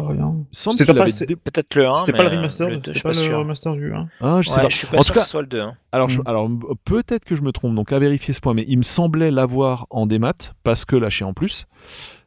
[0.51, 1.11] semble qu'il avait
[1.43, 3.25] Peut-être le 1, C'était pas le remaster, le 2, je c'était suis pas pas le
[3.25, 3.37] sûr.
[3.39, 4.07] remaster du 1.
[4.21, 4.69] Ah, je sais Ouais, pas.
[4.69, 5.59] je suis pas En sûr tout que cas, ce soit le 2.
[5.61, 5.73] hein.
[5.91, 6.23] Alors, je- Mm.
[6.27, 6.49] alors
[6.85, 9.87] peut-être que je me trompe, donc à vérifier ce point, mais il me semblait l'avoir
[9.89, 11.65] en démat parce que lâché en plus.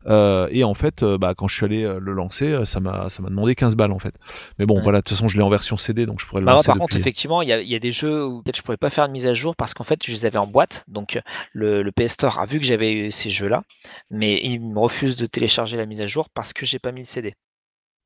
[0.07, 3.09] Euh, et en fait, euh, bah, quand je suis allé euh, le lancer, ça m'a
[3.09, 4.15] ça m'a demandé 15 balles en fait.
[4.59, 4.83] Mais bon, Ouais.
[4.83, 6.65] voilà, de toute façon, je l'ai en version CD, donc je pourrais le Bah, lancer
[6.65, 8.77] par contre, effectivement, il y, a- il y a des jeux où peut-être je pourrais
[8.77, 10.85] pas faire de mise à jour parce qu'en fait, je les avais en boîte.
[10.89, 11.21] Donc,
[11.53, 13.63] le, le PS Store a vu que j'avais eu ces jeux-là,
[14.11, 17.01] mais il me refuse de télécharger la mise à jour parce que j'ai pas mis
[17.01, 17.35] le CD.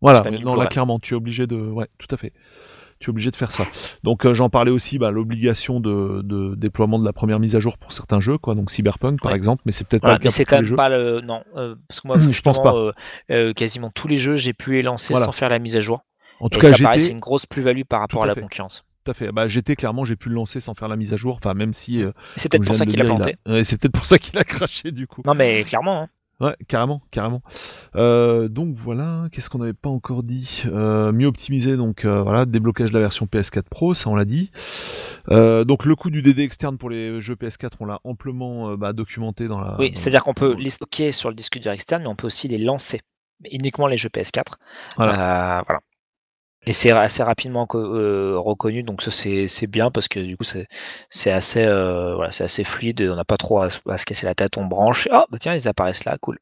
[0.01, 2.33] Voilà, non là clairement, tu es obligé de, ouais, tout à fait.
[3.01, 3.65] Tu es obligé de faire ça.
[4.03, 7.61] Donc euh, j'en parlais aussi, bah, l'obligation de, de déploiement de la première mise à
[7.61, 8.55] jour pour certains jeux, quoi.
[8.55, 9.37] Donc Cyberpunk par Ouais.
[9.37, 10.77] exemple, mais c'est peut-être Voilà, pas le cas mais c'est quand même jeux.
[10.77, 11.21] pas le.
[11.21, 12.75] Non, euh, parce que moi, Je pense pas.
[13.31, 15.27] euh, quasiment tous les jeux, j'ai pu les lancer Voilà.
[15.27, 16.01] sans faire la mise à jour.
[16.41, 18.29] En tout Et cas, ça paraît c'est une grosse plus-value par rapport Tout à, à
[18.29, 18.41] la fait.
[18.43, 18.85] concurrence.
[19.05, 19.33] tout à fait.
[19.33, 21.37] Bah GT clairement, j'ai pu le lancer sans faire la mise à jour.
[21.37, 22.03] Enfin, même si.
[22.37, 23.37] C'est peut-être pour ça qu'il a planté.
[23.47, 25.23] Ouais, c'est peut-être pour ça qu'il a craché du coup.
[25.25, 26.03] Non, mais clairement.
[26.03, 26.09] hein.
[26.41, 27.43] Ouais, carrément, carrément.
[27.97, 30.63] Euh, donc voilà, qu'est-ce qu'on n'avait pas encore dit?
[30.67, 34.25] Euh, Mieux optimisé, donc euh, voilà, déblocage de la version PS4 Pro, ça on l'a
[34.25, 34.53] dit.
[35.31, 38.93] Euh, donc le coût du DD externe pour les jeux PS4, on l'a amplement bah,
[38.93, 39.77] documenté dans la.
[39.81, 42.47] Oui, c'est-à-dire qu'on peut les stocker sur le disque dur externe, mais on peut aussi
[42.47, 43.01] les lancer.
[43.51, 44.55] Uniquement les jeux PS4.
[44.97, 45.59] Voilà.
[45.59, 45.81] Euh, voilà.
[46.67, 51.31] Et c'est assez rapidement euh, reconnu, donc ça c'est bien parce que du coup c'est
[51.33, 54.57] assez euh, voilà c'est assez fluide, on n'a pas trop à, se- casser la tête,
[54.59, 56.39] on branche, ah bah tiens ils apparaissent là, cool.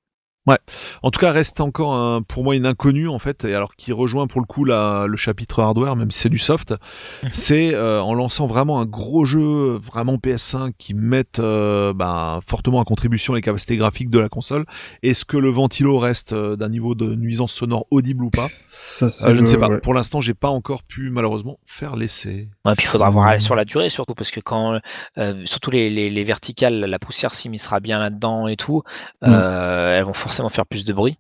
[1.03, 3.93] En tout cas, reste encore un, pour moi une inconnue en fait, et alors qui
[3.93, 6.75] rejoint pour le coup la, le chapitre hardware, même si c'est du soft,
[7.31, 12.79] c'est euh, en lançant vraiment un gros jeu, vraiment PS5, qui mette euh, ben, fortement
[12.79, 14.65] en contribution les capacités graphiques de la console.
[15.03, 18.49] Est-ce que le ventilo reste euh, d'un niveau de nuisance sonore audible ou pas?
[18.89, 19.69] Ça, Euh, Je ne sais pas.
[19.69, 19.81] ouais.
[19.81, 22.49] Pour l'instant, j'ai pas encore pu malheureusement faire l'essai.
[22.65, 23.41] Ouais, puis il faudra voir Mmh.
[23.41, 24.79] sur la durée surtout parce que quand
[25.19, 28.83] euh, surtout les, les, les verticales, la poussière s'immiscera bien là-dedans et tout,
[29.23, 29.27] Mm.
[29.33, 31.19] euh, elles vont forcément faire plus de bruit.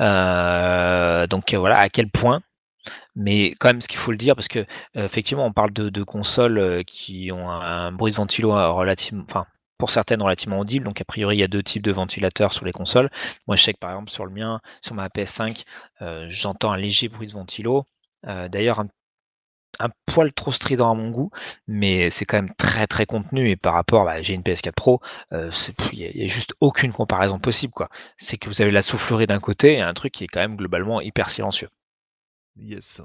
[0.00, 2.42] Euh, donc euh, voilà à quel point.
[3.16, 6.02] Mais quand même, ce qu'il faut le dire, parce que euh, effectivement, on parle de,
[6.04, 9.46] consoles qui ont un, bruit de ventilo relativement, enfin
[9.78, 10.84] pour certaines relativement audible.
[10.84, 13.10] Donc a priori, il y a deux types de ventilateurs sur les consoles.
[13.46, 15.64] Moi, je sais que par exemple sur le mien, sur ma PS5,
[16.02, 17.86] euh, j'entends un léger bruit de ventilo.
[18.24, 18.88] D'ailleurs, un
[19.80, 21.30] un poil trop strident à mon goût,
[21.66, 25.00] mais c'est quand même très très contenu et par rapport, bah, j'ai une PS4 Pro,
[25.32, 25.50] euh,
[25.92, 27.88] il n'y a juste aucune comparaison possible quoi.
[28.16, 30.56] C'est que vous avez la soufflerie d'un côté et un truc qui est quand même
[30.56, 31.68] globalement hyper silencieux.
[32.56, 33.00] Yes.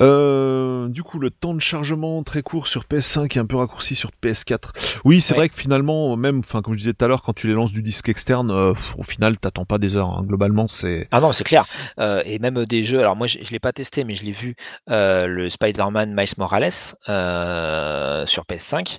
[0.00, 3.94] Euh, du coup, le temps de chargement très court sur PS5 et un peu raccourci
[3.94, 5.00] sur PS4.
[5.04, 5.38] Oui, c'est Ouais.
[5.40, 7.72] vrai que finalement, même, enfin, comme je disais tout à l'heure, quand tu les lances
[7.72, 10.08] du disque externe, euh, au final, t'attends pas des heures.
[10.08, 10.22] hein.
[10.26, 11.08] Globalement, c'est.
[11.10, 11.64] Ah non, c'est clair.
[11.98, 14.32] Euh, et même des jeux, alors moi je, je l'ai pas testé, mais je l'ai
[14.32, 14.54] vu,
[14.88, 18.98] le Spider-Man Miles Morales sur PS5.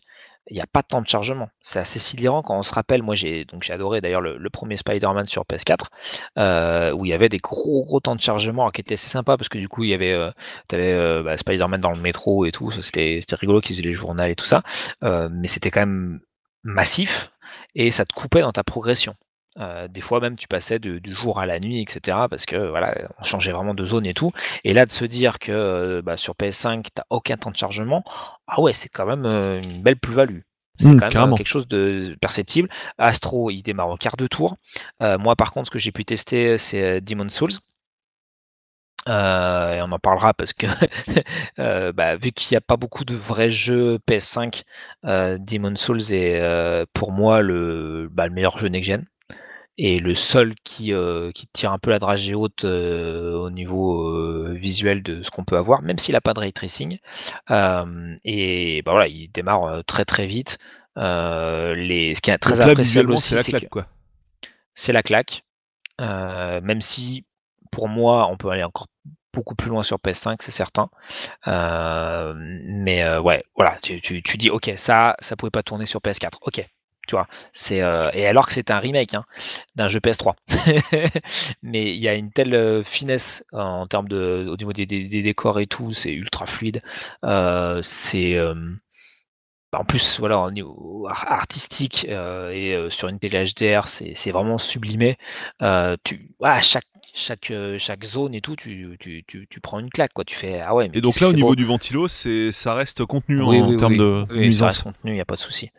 [0.50, 1.50] Il n'y a pas temps de chargement.
[1.62, 3.02] C'est assez sidérant quand on se rappelle.
[3.02, 5.86] Moi, j'ai donc j'ai adoré d'ailleurs le, premier Spider-Man sur PS4,
[6.38, 9.38] euh, où il y avait des gros gros temps de chargement qui étaient assez sympas
[9.38, 10.32] parce que du coup il y avait, euh,
[10.68, 12.72] t'avais euh, bah, Spider-Man dans le métro et tout.
[12.72, 14.64] C'était rigolo qu'ils aient les journaux et tout ça,
[15.02, 16.20] mais c'était quand même
[16.64, 17.32] massif
[17.76, 19.16] et ça te coupait dans ta progression.
[19.60, 22.28] Euh, des fois même tu passais de- du jour à la nuit, etc.
[22.28, 24.32] Parce que voilà, on changeait vraiment de zone et tout.
[24.64, 28.04] Et là de se dire que euh, bah, sur PS5 t'as aucun temps de chargement,
[28.48, 30.40] ah ouais c'est quand même euh, une belle plus-value.
[30.78, 32.68] C'est Mm, quand même quelque chose de perceptible.
[32.98, 34.58] Astro il démarre au quart de tour.
[35.02, 37.52] Moi par contre ce que j'ai pu tester c'est Demon Souls.
[39.10, 40.66] Euh, et on en parlera parce que
[41.60, 44.64] euh, bah, vu qu'il n'y a pas beaucoup de vrais jeux PS5,
[45.06, 49.04] euh, Demon Souls est pour moi le, bah, le meilleur jeu next-gen
[49.78, 54.08] et le seul qui, euh, qui tire un peu la dragée haute euh, au niveau
[54.08, 57.00] euh, visuel de ce qu'on peut avoir, même s'il n'a pas de ray tracing.
[57.50, 60.60] Et bah, voilà, il démarre très très vite.
[60.96, 63.80] Les, ce qui est très appréciable aussi, c'est la claque, que
[64.76, 65.44] c'est la claque.
[66.00, 67.26] Même si,
[67.72, 68.88] pour moi, on peut aller encore
[69.34, 70.90] beaucoup plus loin sur PS5, c'est certain.
[71.48, 76.38] Mais ouais, voilà, tu, tu, tu dis, ok, ça, ça pouvait pas tourner sur PS4.
[76.42, 76.64] Ok,
[77.08, 77.16] tu
[77.82, 79.26] euh, et alors que c'est un remake hein,
[79.76, 80.36] d'un jeu PS3.
[81.62, 84.86] mais il y a une telle euh, finesse euh, en termes de, au niveau des,
[84.86, 86.82] décors et tout, c'est ultra fluide.
[87.82, 88.38] C'est
[89.72, 94.58] bah, en plus, voilà, au niveau ar- artistique et sur une télé HDR, c'est vraiment
[94.58, 95.18] sublimé.
[95.60, 95.96] Ah,
[96.62, 100.26] chaque, chaque, euh, chaque zone et tout, tu, tu, tu, tu prends une claque, quoi.
[100.26, 101.56] Tu fais, ah ouais, mais Et donc là, au niveau beau.
[101.56, 103.98] du ventilo, c'est, ça reste contenu Oui, en oui, termes oui.
[103.98, 105.72] de Oui, ça reste contenu, il n'y a pas de souci.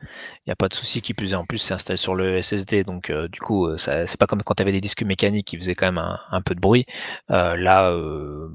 [0.47, 1.37] Il n'y a pas de souci qui plus est.
[1.37, 4.43] En plus, c'est installé sur le SSD, donc euh, du coup, euh, c'est pas comme
[4.43, 6.87] quand tu avais des disques mécaniques qui faisaient quand même un, un peu de bruit.
[7.31, 8.49] Euh, là, euh,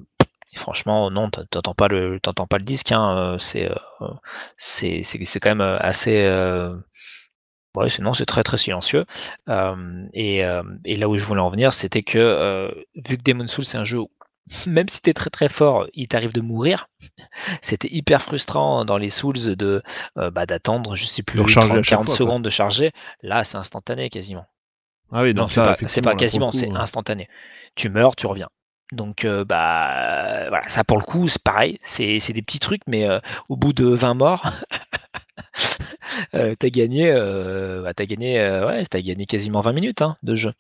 [0.56, 2.92] franchement, non, t'entends pas le, t'entends pas le disque.
[2.92, 3.70] Hein, c'est,
[4.58, 6.28] c'est, c'est, quand même assez,
[7.76, 9.06] Ouais, sinon c'est très très silencieux.
[9.48, 13.24] Euh, et, euh, et, là où je voulais en venir, c'était que euh, vu que
[13.24, 14.10] Demon Souls c'est un jeu où
[14.68, 16.90] même si t'es très très fort, il t'arrive de mourir.
[17.62, 19.84] C'était hyper frustrant dans les Souls de
[20.16, 22.92] bah, d'attendre, je sais plus, 30, 40 secondes de charger.
[23.22, 24.48] Là, c'est instantané quasiment.
[25.12, 27.30] Ah oui, non, c'est pas, quasiment, c'est instantané.
[27.76, 28.50] Tu meurs, tu reviens.
[28.92, 33.08] Donc bah voilà, ça pour le coup, c'est pareil, c'est des petits trucs, mais
[33.50, 34.52] au bout de 20 morts,
[36.34, 40.18] euh, t'as gagné, euh, bah, as gagné, euh, ouais, as gagné quasiment 20 minutes hein,
[40.24, 40.54] de jeu.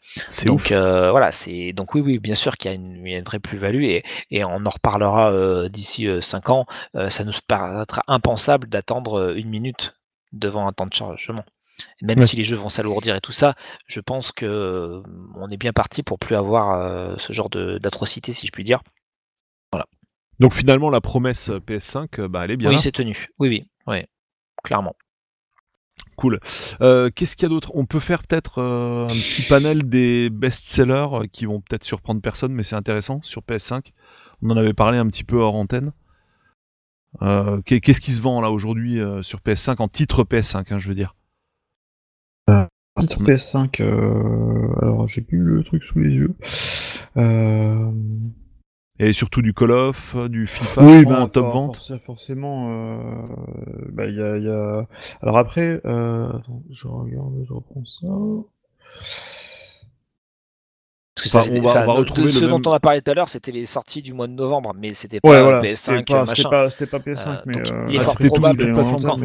[0.45, 3.83] Donc euh, voilà, c'est donc oui, oui, bien sûr qu'il y, a une vraie plus-value
[3.83, 6.65] et, et, on en reparlera d'ici 5 ans.
[7.09, 9.95] ça nous paraîtra impensable d'attendre une minute
[10.31, 11.45] devant un temps de chargement.
[12.01, 13.55] Même si les jeux vont s'alourdir et tout ça,
[13.87, 15.01] je pense que
[15.35, 18.81] on est bien parti pour plus avoir ce genre d'atrocité, si je puis dire.
[19.71, 19.85] Voilà.
[20.39, 22.69] Donc finalement, la promesse PS5, bah, elle est bien.
[22.69, 23.27] Oui, c'est tenu.
[23.39, 24.03] Oui, oui, oui,
[24.63, 24.95] clairement.
[26.19, 26.39] Cool.
[26.81, 27.71] Euh, qu'est-ce qu'il y a d'autre?
[27.75, 32.21] On peut faire peut-être euh, un petit panel des best-sellers euh, qui vont peut-être surprendre
[32.21, 33.93] personne, mais c'est intéressant sur PS5.
[34.41, 35.93] On en avait parlé un petit peu hors antenne.
[37.65, 41.15] Qu'est-ce qui se vend là aujourd'hui sur PS5 en titre PS5, hein, je veux dire?
[42.99, 46.35] Titre PS5, alors j'ai plus le truc sous les yeux.
[48.99, 51.97] Et surtout du Call of, du FIFA oui, bah, en top vente.
[51.99, 52.97] forcément, euh,
[53.93, 54.87] bah, y a, y a...
[55.21, 56.29] Alors après, euh,
[56.69, 58.07] je regarde, je reprends ça.
[61.21, 63.65] Parce que on, va, retrouver ce dont on a parlé tout à l'heure, c'était les
[63.65, 66.69] sorties du mois de novembre, mais c'était pas PS5, machin.
[66.69, 68.71] C'était pas, PS5, euh, mais euh, il est fort probable,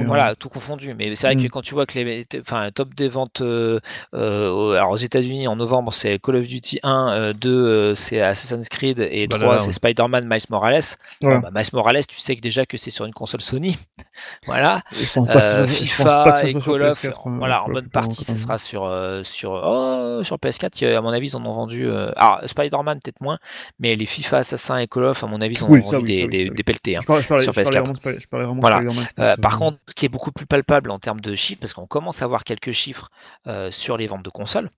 [0.07, 0.95] voilà, tout confondu.
[0.95, 1.51] Mais c'est vrai que mm.
[1.51, 3.81] quand tu vois que les, enfin, top des ventes, euh,
[4.13, 9.29] alors aux États-Unis en novembre, c'est Call of Duty 1, 2, c'est Assassin's Creed et
[9.29, 10.83] 3, c'est Spider-Man, Miles Morales.
[11.21, 13.77] Bah, Miles Morales, tu sais que déjà que c'est sur une console Sony,
[14.47, 14.83] voilà.
[14.93, 18.91] FIFA et Call of, voilà, en bonne partie, ce sera sur
[19.23, 20.97] sur oh, sur PS4.
[20.97, 23.39] À mon avis, ils en ont vendu euh, alors, Spider-Man, peut-être moins,
[23.79, 26.63] mais les FIFA, Assassin et Call of, à mon avis, ont vendu des, des, des,
[26.63, 28.61] pelletés hein, sur PS4.
[28.61, 28.83] voilà.
[29.19, 31.87] Euh, par contre, ce qui est beaucoup plus palpable en termes de chiffres, parce qu'on
[31.87, 33.11] commence à avoir quelques chiffres
[33.47, 34.71] euh, sur les ventes de consoles.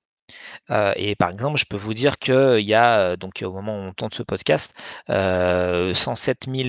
[0.96, 3.92] et par exemple, je peux vous dire qu'il y a, donc au moment où on
[3.92, 4.74] tourne ce podcast,
[5.08, 6.68] 107 000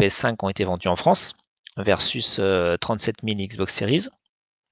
[0.00, 1.36] PS5 ont été vendus en France
[1.76, 2.40] versus
[2.80, 4.08] 37 000 Xbox Series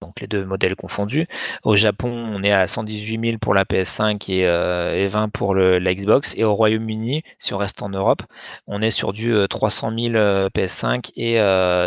[0.00, 1.26] donc les deux modèles confondus.
[1.62, 5.94] Au Japon, on est à 118 000 pour la PS5 et, 20 euh, pour la
[5.94, 6.34] Xbox.
[6.36, 8.22] Et au Royaume-Uni, si on reste en Europe,
[8.66, 11.36] on est sur du 300 000 PS5 et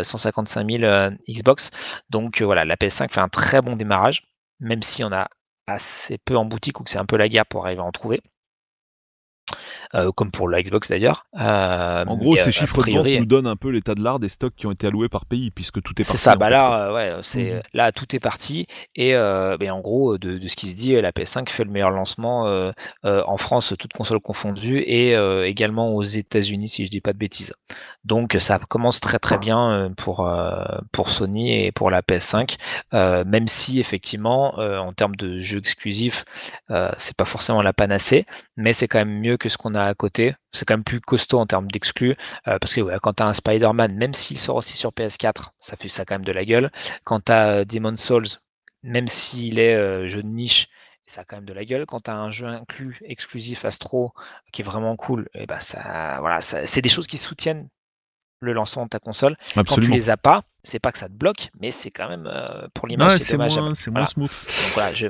[0.04, 1.70] 155 000 euh, Xbox.
[2.10, 4.22] Donc euh, voilà, la PS5 fait un très bon démarrage,
[4.60, 5.28] même si on a
[5.66, 7.92] assez peu en boutique ou que c'est un peu la guerre pour arriver à en
[7.92, 8.20] trouver.
[9.94, 11.26] Euh, comme pour la Xbox d'ailleurs.
[11.40, 14.28] Euh, en gros, ces chiffres de vente nous donnent un peu l'état de l'art des
[14.28, 16.10] stocks qui ont été alloués par pays, puisque tout est parti.
[16.10, 18.66] C'est ça, bah là, euh, ouais, c'est là tout est parti
[18.96, 22.72] et en gros de, ce qui se dit, la PS5 fait le meilleur lancement
[23.04, 25.12] en France, toutes consoles confondues, et
[25.46, 27.52] également aux États-Unis, si je dis pas de bêtises.
[28.04, 30.28] Donc ça commence très très bien pour
[30.92, 32.56] pour Sony et pour la PS5,
[32.92, 36.24] même si effectivement en termes de jeux exclusifs,
[36.96, 38.26] c'est pas forcément la panacée,
[38.56, 40.34] mais c'est quand même mieux que ce qu'on a à côté.
[40.52, 42.16] C'est quand même plus costaud en termes d'exclus.
[42.48, 45.76] Euh, parce que quand tu as un Spider-Man, même s'il sort aussi sur PS4, ça
[45.76, 46.70] fait ça quand même de la gueule.
[47.04, 48.26] Quand tu as euh, Demon Souls,
[48.82, 50.68] même s'il est euh, jeu de niche,
[51.06, 51.86] ça a quand même de la gueule.
[51.86, 54.12] Quand tu as un jeu inclus exclusif Astro
[54.52, 57.68] qui est vraiment cool, et eh ben ça, voilà, c'est des choses qui soutiennent
[58.40, 59.36] le lancement de ta console.
[59.54, 62.30] Quand tu les as pas, c'est pas que ça te bloque, mais c'est quand même
[62.72, 63.52] pour l'image, c'est dommage.
[63.74, 64.30] C'est moins smooth.
[64.30, 65.08] Donc voilà, je,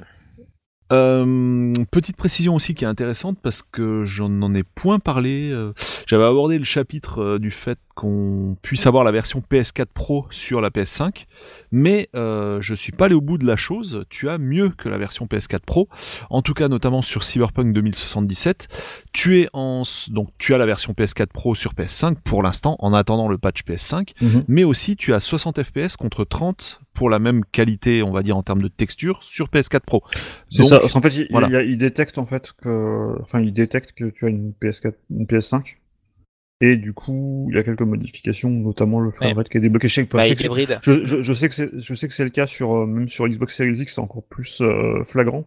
[0.95, 5.51] euh, petite précision aussi qui est intéressante parce que j'en en ai point parlé.
[5.51, 5.73] Euh,
[6.07, 10.61] j'avais abordé le chapitre euh, du fait qu'on puisse avoir la version PS4 Pro sur
[10.61, 11.27] la PS5,
[11.71, 14.05] mais euh, je suis pas allé au bout de la chose.
[14.11, 15.89] Tu as mieux que la version PS4 Pro,
[16.31, 18.69] en tout cas notamment sur Cyberpunk 2077.
[19.13, 22.93] Tu es en donc tu as la version PS4 Pro sur PS5 pour l'instant en
[22.93, 24.45] attendant le patch PS5, mhm.
[24.49, 28.37] mais aussi tu as 60 FPS contre 30 pour la même qualité, on va dire
[28.37, 30.03] en termes de texture sur PS4 Pro.
[30.49, 30.81] C'est ça.
[30.85, 31.29] En fait, il,
[31.69, 35.77] il, détecte en fait que, enfin, il détecte que tu as une PS4, une PS5
[36.61, 39.89] et du coup, il y a quelques modifications, notamment le framerate qui est débloqué.
[39.89, 42.87] Je que, bah, je, sais que c'est, je sais que c'est le cas sur euh,
[42.87, 45.45] même sur Xbox Series X, c'est encore plus euh, flagrant,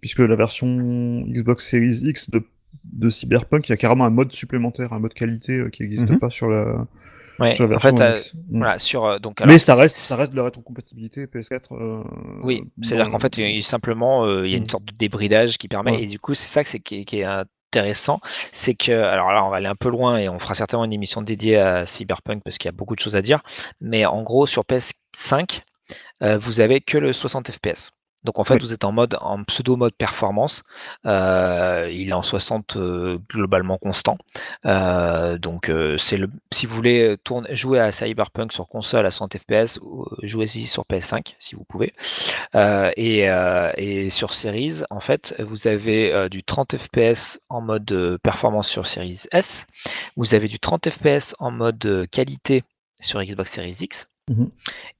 [0.00, 2.42] puisque la version Xbox Series X de,
[2.84, 6.10] de Cyberpunk, il y a carrément un mode supplémentaire, un mode qualité euh, qui n'existe
[6.10, 6.18] mhm.
[6.18, 6.86] pas sur la,
[7.38, 8.34] la version X.
[8.34, 8.58] Mm.
[8.58, 12.04] Voilà, sur, donc, Mais ça reste, ça reste de la rétrocompatibilité PS4.
[12.42, 14.68] oui, c'est-à-dire qu'en fait, il, simplement, il y a une mm.
[14.68, 17.44] sorte de débridage qui permet, et du coup, c'est ça que c'est qui, qui est
[18.52, 20.92] c'est que, alors là, on va aller un peu loin et on fera certainement une
[20.92, 23.40] émission dédiée à Cyberpunk parce qu'il y a beaucoup de choses à dire,
[23.80, 25.60] mais en gros, sur PS5,
[26.20, 27.90] vous avez que le 60 fps.
[28.24, 28.60] Donc en fait, Oui.
[28.60, 30.62] vous êtes en mode en pseudo mode performance.
[31.06, 34.18] Euh, il est en 60 euh, globalement constant.
[34.66, 39.36] Euh, donc c'est le si vous voulez tourner, jouer à Cyberpunk sur console à 60
[39.38, 41.92] fps, ou, jouez-y sur PS5 si vous pouvez.
[42.96, 43.26] Et,
[43.76, 49.22] et sur Series, en fait, vous avez du 30 fps en mode performance sur Series
[49.32, 49.66] S.
[50.16, 52.64] Vous avez du 30 fps en mode qualité
[53.00, 54.08] sur Xbox Series X.
[54.30, 54.50] Mhm.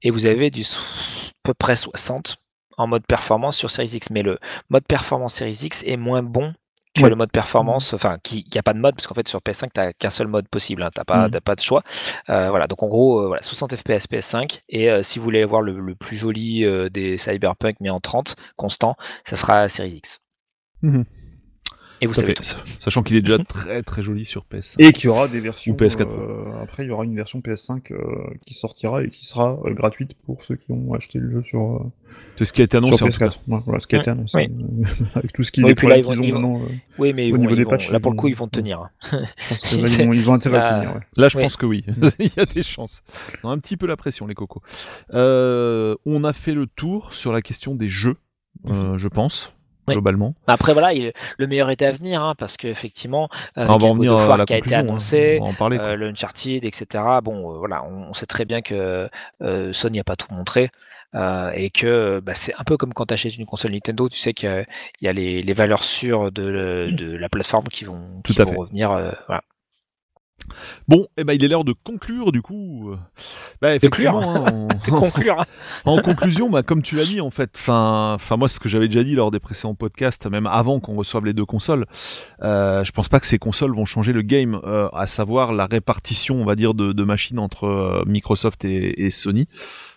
[0.03, 2.37] Et vous avez du à peu près 60
[2.77, 4.09] en mode performance sur Series X.
[4.11, 4.37] Mais le
[4.69, 6.53] mode performance Series X est moins bon
[6.93, 7.09] que Ouais.
[7.09, 9.67] le mode performance, enfin, qui n'y a pas de mode, parce qu'en fait, sur PS5,
[9.73, 11.83] tu n'as qu'un seul mode possible, hein, tu n'as pas, t'as pas de choix.
[12.29, 15.43] Euh, voilà, donc en gros, euh, voilà, 60 FPS PS5, et euh, si vous voulez
[15.43, 18.95] voir le, le plus joli des Cyberpunk, mais en 30, constant,
[19.25, 20.19] ça sera Series X.
[20.81, 21.03] Mhm.
[22.01, 22.43] Et vous savez tout.
[22.79, 24.75] Sachant qu'il est déjà très très joli sur PS.
[24.79, 25.73] Et qu'il y aura des versions.
[25.73, 27.97] Ou PS4 euh, après, il y aura une version PS5 euh,
[28.45, 31.61] qui sortira et qui sera euh, gratuite pour ceux qui ont acheté le jeu sur,
[31.77, 31.79] euh,
[32.37, 33.27] C'est ce qui a été annoncé sur en tout cas.
[33.29, 33.37] PS4.
[33.47, 34.37] Ouais, voilà ce qui a été annoncé.
[34.37, 34.85] Oui.
[35.15, 36.61] avec tout ce qui Oui, les puis là, ils vont- ils vont-
[36.99, 38.47] Oui, mais Au bon, niveau des vont- patchs, là, pour le coup, vont- ils vont
[38.49, 38.81] tenir.
[38.81, 38.89] hein.
[39.11, 39.17] je
[39.47, 40.95] pense que là, ils, ont, ils ont intérêt à le tenir.
[40.97, 41.01] Ouais.
[41.17, 41.43] Là, je Oui.
[41.43, 41.85] pense que oui.
[42.19, 43.03] Il y a des chances.
[43.41, 44.61] Ils ont un petit peu la pression, les cocos.
[45.13, 48.17] On a fait le tour sur la question des jeux,
[48.67, 49.53] euh, je pense,
[49.87, 49.93] Oui.
[49.93, 50.33] globalement.
[50.47, 54.45] Après, voilà, il- le meilleur est à venir, hein, parce qu'effectivement, Ah, à War la
[54.45, 54.79] qui a été hein.
[54.79, 55.77] annoncé, parler.
[55.77, 57.03] euh, le Uncharted, etc.
[57.23, 59.09] Bon, euh, voilà, on, on sait très bien que
[59.41, 60.69] euh, Sony n'a pas tout montré.
[61.13, 64.17] euh, et que bah, c'est un peu comme quand tu achètes une console Nintendo, tu
[64.19, 64.61] sais qu'il y a,
[64.99, 68.41] il y a les, les valeurs sûres de, de la plateforme qui vont, Tout qui
[68.41, 68.91] à vont revenir.
[68.91, 69.43] euh, voilà.
[70.87, 72.91] Bon, eh ben, il est l'heure de conclure, du coup.
[73.61, 75.43] Bah, effectivement, hein, en- C'est conclure.
[75.85, 78.87] en conclusion, bah, comme tu l'as dit, en fait, enfin, enfin, moi, ce que j'avais
[78.87, 81.85] déjà dit lors des précédents podcasts, même avant qu'on reçoive les deux consoles,
[82.43, 85.65] euh, je pense pas que ces consoles vont changer le game, euh, à savoir la
[85.65, 89.47] répartition, on va dire, de, de machines entre euh, Microsoft et, et Sony.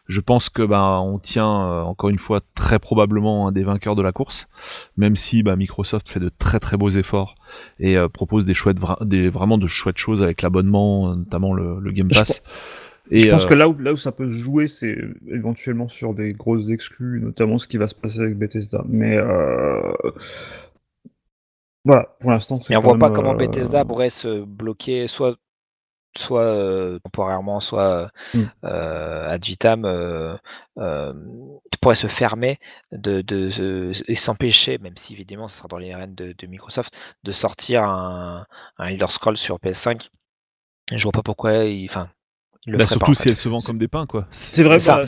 [0.09, 3.95] Je pense que bah, on tient euh, encore une fois très probablement un des vainqueurs
[3.95, 4.49] de la course,
[4.97, 7.35] même si bah, Microsoft fait de très très beaux efforts
[7.79, 11.79] et euh, propose des chouettes, vra- des vraiment de chouettes choses avec l'abonnement, notamment le,
[11.79, 12.43] le Game Je Pass.
[13.11, 15.89] Et je pense euh, que là où, là où ça peut se jouer, c'est éventuellement
[15.89, 18.85] sur des grosses exclus, notamment ce qui va se passer avec Bethesda.
[18.89, 19.93] Mais euh...
[21.85, 25.37] voilà, pour l'instant, c'est Et on voit pas comment euh, Bethesda pourrait se bloquer soit
[26.17, 28.43] soit euh, temporairement, soit Mm.
[28.65, 30.37] euh, ad vitam, euh,
[30.79, 31.13] euh,
[31.81, 32.59] pourrait se fermer
[32.93, 36.47] de, de, de- et s'empêcher, même si évidemment ce sera dans les rênes de, de
[36.47, 38.47] Microsoft, de sortir un,
[38.79, 40.11] un Elder Scrolls sur PS5.
[40.93, 42.09] Je vois pas pourquoi il, enfin,
[42.67, 43.31] bah, pas, surtout si fait.
[43.31, 44.27] elle se vend comme des pains, quoi.
[44.31, 45.05] C'est vrai, bah,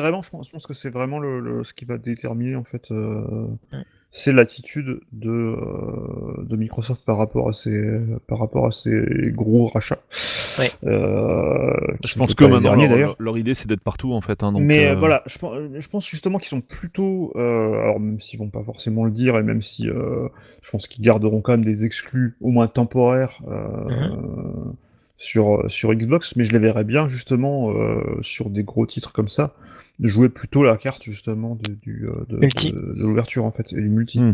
[0.00, 2.64] vraiment, je pense, je pense que c'est vraiment le, le- ce qui va déterminer en
[2.64, 2.90] fait.
[2.90, 3.82] euh, Mm.
[4.18, 9.66] C'est l'attitude de, euh, de Microsoft par rapport à ses par rapport à ses gros
[9.66, 9.98] rachats.
[10.84, 11.70] Euh,
[12.02, 12.74] Je pense que maintenant,
[13.18, 14.42] leur, idée, c'est d'être partout, en fait.
[14.42, 18.00] Hein, donc, Mais euh, voilà, je pense, je pense justement qu'ils sont plutôt, euh, alors
[18.00, 20.28] même s'ils vont pas forcément le dire, et même si euh,
[20.62, 23.84] je pense qu'ils garderont quand même des exclus, au moins temporaires, euh,
[25.18, 29.28] sur, sur Xbox, mais je les verrais bien justement euh, sur des gros titres comme
[29.28, 29.54] ça,
[29.98, 33.72] de jouer plutôt la carte justement de, du, euh, de, de, de l'ouverture en fait,
[33.72, 34.20] et du multi.
[34.20, 34.32] Hmm.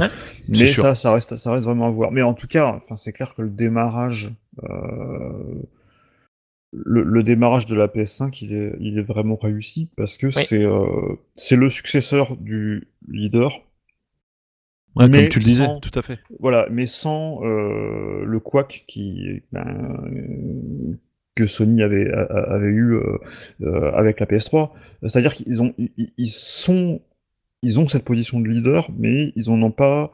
[0.49, 0.83] Mais sûr.
[0.83, 2.11] ça, ça reste, ça reste vraiment à voir.
[2.11, 4.33] Mais en tout cas, enfin, c'est clair que le démarrage,
[4.65, 5.31] euh,
[6.73, 10.45] le, le démarrage de la PS5, il est, il est vraiment réussi parce que Oui.
[10.47, 13.63] c'est, euh, c'est le successeur du leader.
[14.97, 16.19] Ouais, mais comme tu le disais, sans- tout à fait.
[16.41, 20.97] Voilà, mais sans euh, le quack qui, ben,
[21.35, 23.19] que Sony avait, avait eu euh,
[23.63, 24.75] euh, avec la PS3.
[25.03, 27.01] C'est-à-dire qu'ils ont, ils, ils sont,
[27.63, 30.13] ils ont cette position de leader, mais ils en ont pas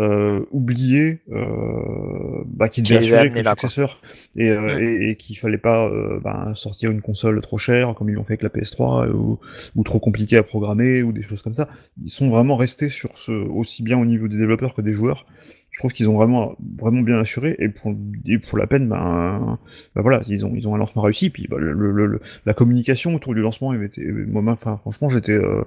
[0.00, 3.68] euh, oublié euh, bah, qu'ils Qui devaient les a assurer que le là, quoi.
[3.68, 4.00] successeur
[4.36, 4.84] et, euh, Ouais.
[4.84, 8.24] et, et qu'il fallait pas euh, ben, sortir une console trop chère comme ils l'ont
[8.24, 9.38] fait avec la PS3 ou,
[9.76, 11.68] ou trop compliquée à programmer ou des choses comme ça.
[12.02, 15.26] Ils sont vraiment restés sur ce aussi bien au niveau des développeurs que des joueurs.
[15.72, 17.94] Je trouve qu'ils ont vraiment vraiment bien assuré et pour
[18.26, 19.58] et pour la peine ben,
[19.94, 22.54] ben voilà ils ont ils ont un lancement réussi puis bah, le, le- le- la
[22.54, 25.62] communication autour du lancement avait été moi enfin franchement j'étais euh,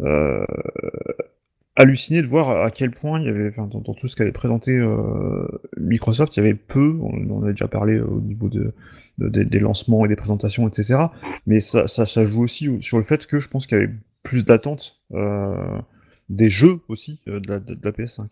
[0.00, 0.46] euh,
[1.76, 4.32] halluciné de voir à quel point il y avait, enfin, dans, dans tout ce qu'avait
[4.32, 5.46] présenté euh,
[5.78, 8.72] Microsoft, il y avait peu, on, on en a déjà parlé euh, au niveau de,
[9.18, 11.00] de- des- des lancements et des présentations, etc.
[11.46, 13.80] Mais ça, ça, ça joue aussi au- sur le fait que je pense qu'il y
[13.82, 13.92] avait
[14.22, 15.78] plus d'attentes euh,
[16.28, 18.26] des jeux aussi euh, de, la, de- la PS5.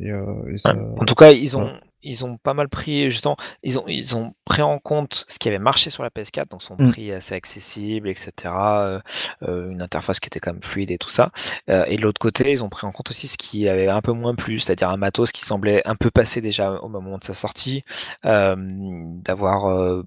[0.00, 1.70] Et, euh, et ça, En tout cas, ils ont.
[2.02, 5.48] Ils ont pas mal pris, justement, ils ont, ils ont pris en compte ce qui
[5.48, 6.90] avait marché sur la PS4, donc son Mm.
[6.90, 8.32] prix assez accessible, etc.
[8.46, 9.00] euh,
[9.42, 11.30] euh, une interface qui était quand même fluide et tout ça.
[11.70, 14.00] Euh, et de l'autre côté, ils ont pris en compte aussi ce qui avait un
[14.00, 17.24] peu moins plu, c'est-à-dire un matos qui semblait un peu passé déjà au moment de
[17.24, 17.84] sa sortie,
[18.24, 20.02] euh, d'avoir euh,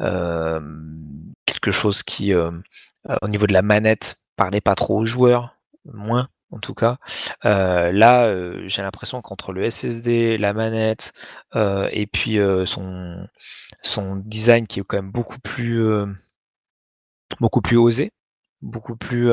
[0.00, 0.60] euh,
[1.46, 6.58] quelque chose qui, au niveau de la manette, parlait pas trop aux joueurs, moins en
[6.58, 6.98] tout cas.
[7.44, 11.12] Euh, là, euh, j'ai l'impression qu'entre le SSD, la manette
[11.56, 13.26] euh, et puis son,
[13.82, 15.82] son design qui est quand même beaucoup plus
[17.40, 18.12] beaucoup plus osé,
[18.60, 19.30] beaucoup plus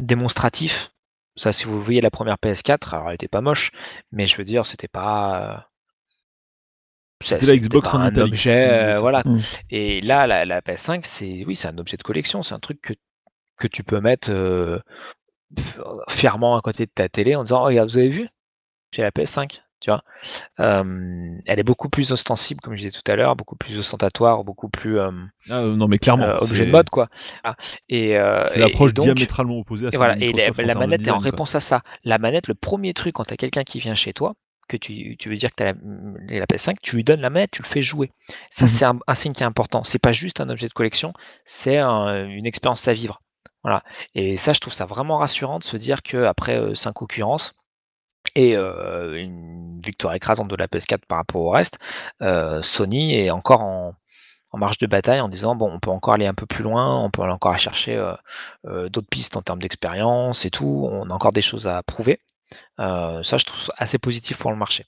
[0.00, 0.92] démonstratif.
[1.36, 3.70] Ça, si vous voyez la première PS4, alors elle était pas moche,
[4.10, 5.70] mais je veux dire, c'était pas
[7.20, 9.22] c'était la Xbox en un objet, voilà.
[9.24, 9.38] Mmh.
[9.70, 12.80] Et là, la, la PS5, c'est oui, c'est un objet de collection, c'est un truc
[12.80, 12.92] que,
[13.58, 14.78] que tu peux mettre euh,
[16.08, 18.28] fièrement à côté de ta télé en disant, oh, regarde, vous avez vu,
[18.92, 20.02] j'ai la PS5, tu vois?
[20.60, 20.84] Euh,
[21.46, 24.68] elle est beaucoup plus ostensible, comme je disais tout à l'heure, beaucoup plus ostentatoire, beaucoup
[24.68, 25.10] plus euh,
[25.50, 27.08] Ah, euh, non, mais clairement, euh, objet de mode, quoi.
[27.44, 27.56] Ah,
[27.88, 31.24] Et, c'est l'approche diamétralement opposée à et voilà, et la, manette est en quoi.
[31.24, 31.82] réponse à ça.
[32.04, 34.34] La manette, le premier truc quand tu as quelqu'un qui vient chez toi,
[34.68, 37.30] que tu, tu veux dire que tu as la, la PS5, tu lui donnes la
[37.30, 38.10] manette, tu le fais jouer.
[38.50, 38.68] Ça, Mhm.
[38.68, 39.82] c'est un, un signe qui est important.
[39.84, 41.12] C'est pas juste un objet de collection,
[41.44, 43.22] c'est un- une expérience à vivre.
[43.62, 43.82] Voilà.
[44.14, 47.54] Et ça, je trouve ça vraiment rassurant de se dire qu'après 5 concurrences
[48.34, 51.78] et une victoire écrasante de la PS4 par rapport au reste,
[52.62, 53.94] Sony est encore en,
[54.50, 57.02] en marche de bataille en disant bon on peut encore aller un peu plus loin,
[57.02, 57.96] on peut aller encore chercher
[58.64, 62.20] d'autres pistes en termes d'expérience et tout, on a encore des choses à prouver.
[62.78, 64.86] Ça je trouve ça assez positif pour le marché.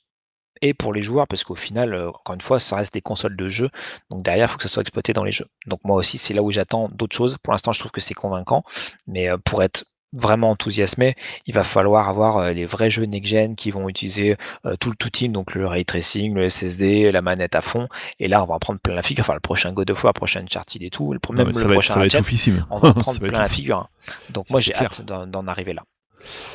[0.62, 3.36] Et pour les joueurs, parce qu'au final, euh, encore une fois, ça reste des consoles
[3.36, 3.70] de jeu,
[4.10, 5.46] donc derrière, il faut que ça soit exploité dans les jeux.
[5.66, 7.38] Donc moi aussi, c'est là où j'attends d'autres choses.
[7.38, 8.64] Pour l'instant, je trouve que c'est convaincant,
[9.06, 11.14] mais euh, pour être vraiment enthousiasmé,
[11.46, 14.36] il va falloir avoir euh, les vrais jeux next-gen qui vont utiliser
[14.80, 17.88] tout le tout-in, donc le ray tracing, le SSD, la manette à fond,
[18.18, 20.12] et là, on va en prendre plein la figure, enfin le prochain God of War,
[20.12, 22.06] le prochain Uncharted et tout, le, Non, même ça le va être, prochain ça va
[22.06, 23.88] être Ratchet, on va prendre plein la figure.
[24.30, 25.84] Donc moi, j'ai hâte d'en arriver là.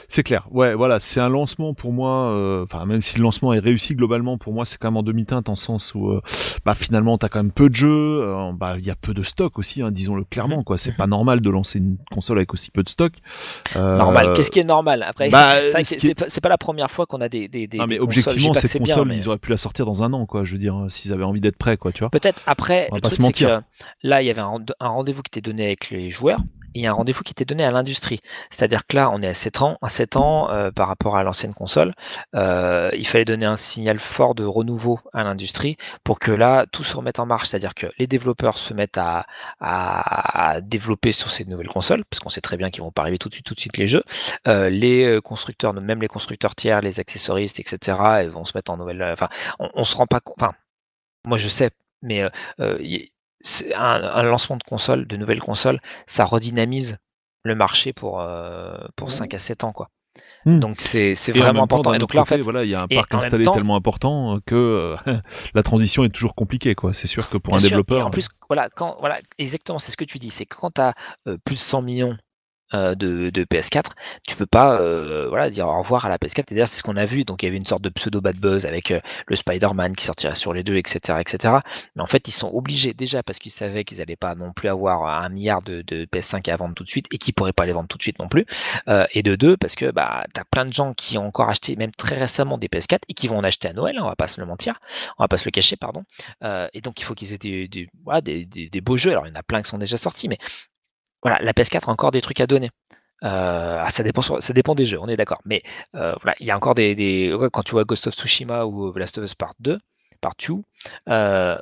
[0.09, 0.47] C'est clair.
[0.51, 2.31] Ouais, voilà, c'est un lancement pour moi.
[2.31, 5.03] euh, Enfin, même si le lancement est réussi globalement, pour moi, c'est quand même en
[5.03, 6.21] demi-teinte en sens où, euh,
[6.65, 8.21] bah, finalement, t'as quand même peu de jeux.
[8.23, 10.63] euh, bah, il y a peu de stock aussi, hein, disons-le clairement.
[10.63, 13.13] Quoi, c'est pas normal de lancer une console avec aussi peu de stock.
[13.75, 14.33] Euh, Normal.
[14.35, 15.03] Qu'est-ce qui est normal?
[15.03, 17.67] Après, bah, c'est ce qui pas, c'est pas la première fois qu'on a des, des,
[17.67, 18.03] des, Ah, mais des consoles.
[18.03, 20.43] Objectivement, que cette bien, console, mais- ils auraient pu la sortir dans un an, quoi.
[20.43, 22.09] Je veux dire, s'ils avaient envie d'être prêts, quoi, tu vois.
[22.09, 23.47] Peut-être après, On va le pas truc se mentir.
[23.59, 23.63] que
[24.07, 26.39] là, il y avait un rendez-vous qui était donné avec les joueurs
[26.75, 28.19] il y a un rendez-vous qui était donné à l'industrie.
[28.49, 31.23] C'est-à-dire que là, on est à 7 ans, à 7 ans euh, par rapport à
[31.23, 31.93] l'ancienne console.
[32.35, 36.83] euh, il fallait donner un signal fort de renouveau à l'industrie pour que là, tout
[36.83, 37.49] se remette en marche.
[37.49, 39.25] C'est-à-dire que les développeurs se mettent à,
[40.61, 43.29] développer sur ces nouvelles consoles, parce qu'on sait très bien qu'ils vont pas arriver tout
[43.29, 44.03] de suite, tout de suite les jeux.
[44.47, 47.97] Euh, les constructeurs, même les constructeurs tiers, les accessoristes, etc.,
[48.31, 49.01] vont se mettre en nouvelle.
[49.03, 49.29] Enfin,
[49.59, 50.37] on, on se rend pas compte.
[51.25, 51.71] Moi je sais,
[52.01, 52.23] mais
[53.75, 56.97] un, un lancement de console, de nouvelles consoles, ça redynamise
[57.43, 59.71] le marché pour, euh, pour 5 à 7 ans.
[59.71, 59.89] Quoi.
[60.45, 60.59] Hmm.
[60.59, 61.93] Donc c'est vraiment temps, important.
[61.93, 64.39] Et donc là, en fait, voilà, il y a un parc installé temps- tellement important
[64.45, 64.95] que euh,
[65.53, 66.93] la transition est toujours compliquée, quoi.
[66.93, 68.07] C'est sûr que pour un sûr, et développeur.
[68.07, 70.81] en plus, voilà, quand, voilà, exactement, c'est ce que tu dis, c'est que quand tu
[70.81, 70.93] as
[71.43, 72.17] plus de 100 millions
[72.75, 73.91] euh, de, de PS4,
[74.27, 76.39] tu peux pas euh, voilà, dire au revoir à la PS4.
[76.39, 77.23] Et d'ailleurs, c'est ce qu'on a vu.
[77.23, 80.03] Donc, il y avait une sorte de pseudo bad buzz avec euh, le Spider-Man qui
[80.03, 81.55] sortirait sur les deux, etc., etc.
[81.95, 84.67] Mais en fait, ils sont obligés déjà parce qu'ils savaient qu'ils n'allaient pas non plus
[84.67, 87.65] avoir un milliard de, de PS5 à vendre tout de suite et qu'ils pourraient pas
[87.65, 88.45] les vendre tout de suite non plus.
[89.11, 91.75] Et de deux, parce que bah, tu as plein de gens qui ont encore acheté,
[91.75, 94.15] même très récemment, des PS4 et qui vont en acheter à Noël, hein, on va
[94.15, 94.79] pas se le mentir,
[95.17, 96.03] on va pas se le cacher, pardon.
[96.73, 99.11] Et donc, il faut qu'ils aient des, des, des beaux jeux.
[99.11, 100.37] Alors, il y en a plein qui sont déjà sortis, mais
[101.25, 102.71] voilà, la PS4 a encore des trucs à donner.
[103.25, 105.41] Euh, ah, ça, dépend ça dépend des jeux, on est d'accord.
[105.45, 105.63] Mais
[105.95, 108.97] euh, voilà, il y a encore des, Quand tu vois Ghost of Tsushima ou The
[108.99, 109.79] Last of Us Part 2,
[110.21, 110.55] Part 2,
[111.09, 111.57] euh,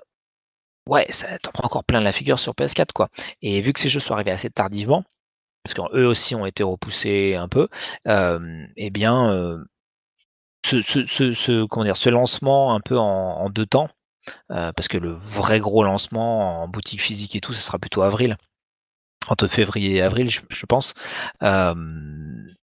[0.89, 3.09] ouais, ça t'en prend encore plein la figure sur PS4, quoi.
[3.41, 5.03] Et vu que ces jeux sont arrivés assez tardivement,
[5.63, 7.69] parce qu'eux aussi ont été repoussés un peu,
[8.07, 9.63] euh, eh bien, euh,
[10.65, 13.89] ce, ce, ce, ce- lancement un peu en, en deux temps,
[14.51, 18.03] euh, parce que le vrai gros lancement en boutique physique et tout, ce sera plutôt
[18.03, 18.37] avril,
[19.29, 20.93] entre février et avril, je, pense.
[21.43, 21.73] Euh,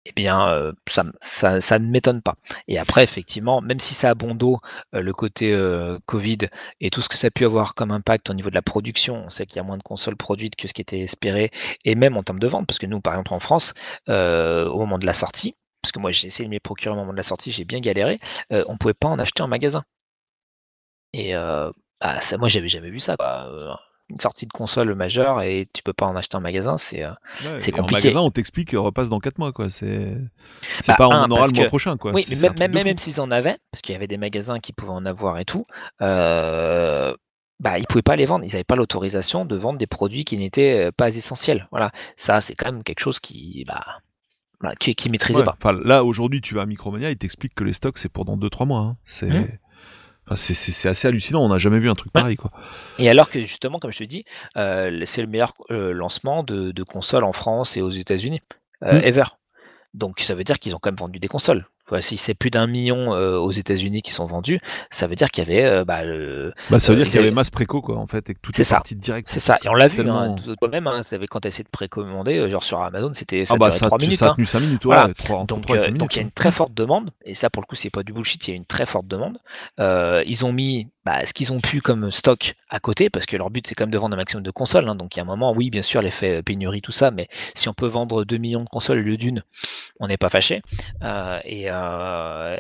[0.06, 2.36] eh bien, euh, ça, ça, ça ne m'étonne pas.
[2.68, 4.60] Et après, effectivement, même si ça a bon dos
[4.96, 6.38] euh, le côté euh, Covid
[6.80, 9.24] et tout ce que ça a pu avoir comme impact au niveau de la production,
[9.26, 11.52] on sait qu'il y a moins de consoles produites que ce qui était espéré,
[11.86, 13.74] et même en termes de vente, parce que nous, par exemple, en France,
[14.10, 16.94] euh, au moment de la sortie, parce que moi j'ai essayé de me les procurer
[16.94, 18.20] au moment de la sortie, j'ai bien galéré,
[18.52, 19.84] euh, on pouvait pas en acheter en magasin.
[21.14, 21.72] Et euh,
[22.02, 23.16] bah, ça, moi j'avais jamais vu ça.
[23.18, 23.80] quoi.
[24.10, 27.12] Une sortie de console majeure et tu peux pas en acheter en magasin, c'est euh,
[27.44, 27.80] Ouais, compliqué.
[27.80, 29.70] En magasin, on t'explique, repasse dans 4 mois, quoi.
[29.70, 30.16] C'est,
[30.88, 32.12] Bah, pas on un, en aura le mois que- prochain, quoi.
[32.14, 35.06] Oui, mais même, s'ils en avaient, parce qu'il y avait des magasins qui pouvaient en
[35.06, 35.66] avoir et tout,
[36.02, 37.16] euh,
[37.60, 38.46] bah, ils pouvaient pas les vendre.
[38.46, 41.68] Ils n'avaient pas l'autorisation de vendre des produits qui n'étaient euh, pas essentiels.
[41.72, 45.72] Voilà, ça c'est quand même quelque chose qui, bah, qui, qui maîtrisait Ouais, pas.
[45.74, 48.66] Là, aujourd'hui, tu vas à Micromania, ils t'expliquent que les stocks, c'est pour dans 2-3
[48.66, 48.80] mois.
[48.80, 48.98] hein.
[49.06, 49.30] C'est...
[49.30, 49.48] Hmm.
[50.32, 52.22] Enfin, c'est- assez hallucinant, on n'a jamais vu un truc Ouais.
[52.22, 52.52] pareil quoi.
[53.00, 54.26] Et alors que justement, comme je te dis,
[54.58, 58.42] euh, c'est le meilleur euh, lancement de, de consoles en France et aux États-Unis
[58.84, 59.04] euh, Mm.
[59.06, 59.24] ever.
[59.96, 61.66] Donc ça veut dire qu'ils ont quand même vendu des consoles.
[61.90, 64.60] Enfin, si c'est plus d'un million euh, aux États-Unis qui sont vendus,
[64.92, 67.20] ça veut dire qu'il y avait euh, bah, le- Bah, ça veut Euh, dire qu'il
[67.22, 68.76] y avait masse préco quoi en fait et que tout est ça.
[68.76, 69.28] parti direct.
[69.30, 71.70] C'est ça, et on l'a vu Tellement- hein, toi- toi-même, hein, quand tu essayé de
[71.70, 74.20] précommander, genre sur Amazon, c'était ça Ah bah ça, 3 tu- minutes.
[74.20, 74.36] ça a hein.
[74.36, 75.08] tenu 5 minutes, Voilà.
[75.08, 75.14] ouais,
[75.48, 76.00] Donc, 3 et euh, 5 minutes.
[76.00, 78.04] donc il y a une très forte demande, et ça pour le coup c'est pas
[78.04, 79.38] du bullshit, il y a une très forte demande.
[79.80, 83.50] Ils ont mis bah, ce qu'ils ont pu comme stock à côté, parce que leur
[83.50, 84.88] but c'est quand même de vendre un maximum de consoles.
[84.88, 84.96] hein.
[84.96, 87.28] donc il y a un moment, oui bien sûr l'effet euh, pénurie, tout ça, mais
[87.56, 89.44] si on peut vendre 2 millions de consoles au lieu d'une,
[90.00, 90.62] on n'est pas fâché.
[91.04, 92.56] Euh, et, euh,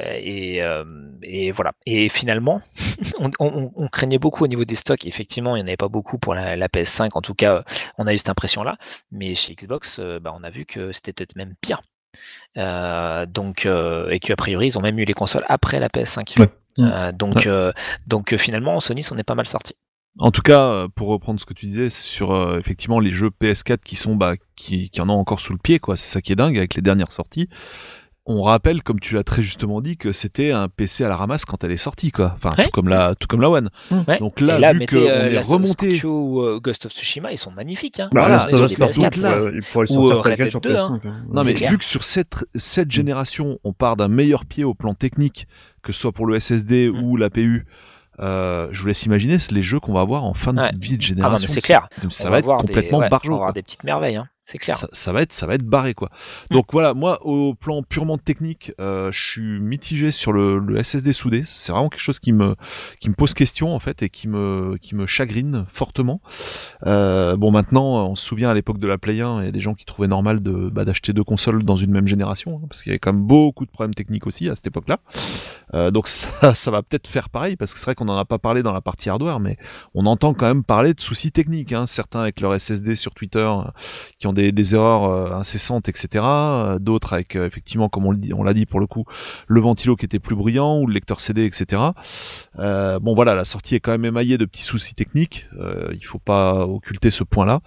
[1.23, 1.73] et, voilà.
[1.85, 2.61] Et finalement,
[3.19, 5.05] on, craignait beaucoup au niveau des stocks.
[5.05, 7.09] Effectivement, il n'y en avait pas beaucoup pour la, la PS5.
[7.13, 7.63] En tout cas,
[7.97, 8.77] on a eu cette impression-là.
[9.11, 11.81] Mais chez Xbox, bah, on a vu que c'était peut-être même pire.
[12.55, 16.39] Donc, et qu'a priori, ils ont même eu les consoles après la PS5.
[16.39, 16.47] Ouais.
[16.79, 17.47] Euh, donc, Ouais.
[17.47, 17.71] euh,
[18.07, 19.73] donc euh, finalement, Sony s'en est pas mal sorti.
[20.17, 23.77] En tout cas, pour reprendre ce que tu disais sur euh, effectivement les jeux PS4
[23.83, 26.31] qui sont bah qui, qui en ont encore sous le pied quoi, c'est ça qui
[26.31, 27.47] est dingue avec les dernières sorties.
[28.31, 31.45] On rappelle, comme tu l'as très justement dit, que c'était un PC à la ramasse
[31.45, 32.31] quand elle est sortie quoi.
[32.35, 32.65] Enfin Ouais.
[32.65, 33.69] tout comme la tout comme la One.
[34.07, 34.19] Ouais.
[34.19, 37.99] Donc là, vu qu'on euh, est remonté, ou euh, Ghost of Tsushima, ils sont magnifiques.
[37.99, 38.09] Hein.
[38.13, 39.31] Bah, Voilà, Last sur of les Us Part PS4, II, là.
[39.31, 40.81] euh, euh, sur Dead 2, PS5.
[41.07, 41.15] hein.
[41.33, 41.71] non c'est mais clair.
[41.71, 45.47] vu que sur cette cette génération, on part d'un meilleur pied au plan technique,
[45.81, 47.03] que ce soit pour le SSD Mm.
[47.03, 47.65] ou la PU.
[48.21, 50.71] Euh, je vous laisse imaginer les jeux qu'on va avoir en fin de Ouais.
[50.77, 51.47] vie de Ah génération.
[51.47, 51.87] c'est clair.
[52.09, 53.31] Ça On va être voir des- complètement ouais, on barjot.
[53.31, 54.27] va avoir des petites merveilles, hein.
[54.49, 54.77] C'est clair.
[54.77, 56.09] Ça, ça va être ça va être barré quoi.
[56.49, 56.55] Mm.
[56.55, 61.13] Donc voilà, moi au plan purement technique, euh, je suis mitigé sur le, le SSD
[61.13, 61.43] soudé.
[61.45, 62.55] C'est vraiment quelque chose qui me
[62.99, 66.19] qui me pose question en fait et qui me qui me chagrine fortement.
[66.87, 69.51] Euh, bon maintenant, on se souvient à l'époque de la Play 1, il y a
[69.51, 72.65] des gens qui trouvaient normal de bah, d'acheter deux consoles dans une même génération hein,
[72.67, 74.97] parce qu'il y avait quand même beaucoup de problèmes techniques aussi à cette époque-là.
[75.75, 78.25] Euh, donc ça ça va peut-être faire pareil parce que c'est vrai qu'on en a
[78.25, 79.57] pas parlé dans la partie hardware, mais
[79.93, 81.71] on entend quand même parler de soucis techniques.
[81.71, 83.47] Hein, certains avec leur SSD sur Twitter
[84.17, 86.07] qui ont des, erreurs euh, incessantes, etc.
[86.23, 89.05] Euh, D'autres avec euh, effectivement, comme on l'a dit pour le coup,
[89.47, 91.81] le ventilo qui était plus brillant ou le lecteur CD, etc.
[92.57, 95.47] Bon voilà, la sortie est quand même émaillée de petits soucis techniques.
[95.91, 97.61] Il faut pas occulter ce point-là.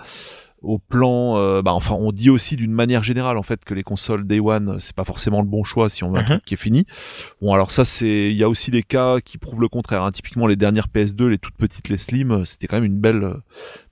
[0.63, 3.83] Au plan, euh, bah enfin, on dit aussi d'une manière générale en fait que les
[3.83, 6.27] consoles Day One, c'est pas forcément le bon choix si on veut un Mhm.
[6.29, 6.87] truc qui est fini.
[7.41, 10.03] Bon alors ça c'est, il y a aussi des cas qui prouvent le contraire.
[10.05, 10.13] hein.
[10.13, 13.35] Typiquement les dernières PS2, les toutes petites, les Slim, c'était quand même une belle,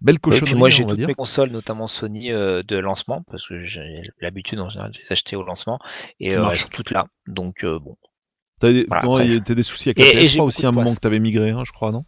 [0.01, 0.45] belle Et cochonnerie.
[0.53, 1.09] puis moi j'ai toutes dire.
[1.09, 5.11] mes consoles, notamment Sony euh, de lancement, parce que j'ai l'habitude en général de les
[5.13, 5.81] acheter au lancement,
[6.21, 7.07] et euh, elles sont toutes là.
[7.27, 7.97] Donc euh, bon.
[8.61, 10.07] T'as des, Voilà, non, après, il y a- c'est- t'as des soucis avec Et- la
[10.21, 12.05] et PS3 j'ai aussi à un moment que t'avais migré, hein, je crois, non?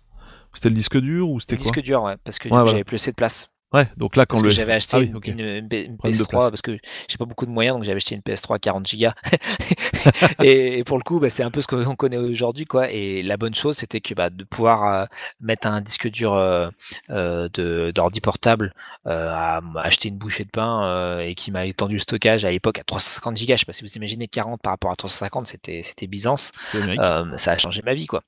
[0.54, 1.72] C'était le disque dur ou c'était Le quoi?
[1.72, 2.70] disque dur, ouais, parce que Ouais, voilà.
[2.70, 3.48] j'avais plus assez de place.
[3.72, 5.28] Ouais, donc là quand Parce le j'avais acheté Ah oui, une, ok.
[5.28, 6.50] une- une P- une Problème de PS3 place.
[6.50, 6.78] parce que
[7.08, 9.08] j'ai pas beaucoup de moyens, donc j'avais acheté une PS3 à 40 Go
[10.42, 12.90] et, et pour le coup, bah, c'est un peu ce qu'on connaît aujourd'hui, quoi.
[12.90, 15.06] Et la bonne chose, c'était que bah, de pouvoir euh,
[15.40, 16.68] mettre un disque dur euh,
[17.10, 18.74] euh, de- d'ordi portable
[19.06, 22.78] euh, à acheter une bouchée de pain et qui m'a étendu le stockage à l'époque
[22.78, 23.52] à 350 Go.
[23.54, 26.52] Je sais pas si vous imaginez 40 par rapport à 350, c'était c'était Byzance.
[27.36, 28.22] Ça a changé ma vie, quoi.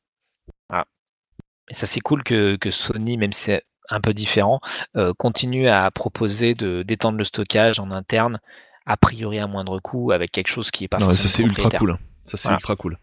[0.68, 0.86] Voilà.
[1.70, 3.52] Et ça, c'est cool que, que Sony, même si
[3.90, 4.60] un peu différent,
[4.96, 8.40] euh, continue à proposer de d'étendre le stockage en interne,
[8.86, 11.42] a priori à moindre coût, avec quelque chose qui est pas Non, mais ça c'est
[11.42, 11.92] ultra cool.
[11.92, 11.98] hein.
[12.26, 12.56] Ça c'est Voilà.
[12.56, 12.98] ultra cool.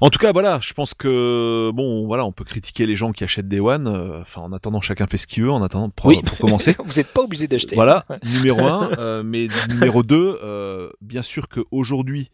[0.00, 3.22] En tout cas, voilà, je pense que bon, voilà, on peut critiquer les gens qui
[3.22, 3.86] achètent des One.
[3.86, 5.52] euh, Enfin, en attendant, chacun fait ce qu'il veut.
[5.52, 6.74] En attendant, pour, Oui, pour commencer.
[6.84, 7.76] vous n'êtes pas obligé d'acheter.
[7.76, 8.90] Voilà, numéro un.
[8.98, 12.32] euh, mais numéro deux, euh, bien sûr qu'aujourd'hui,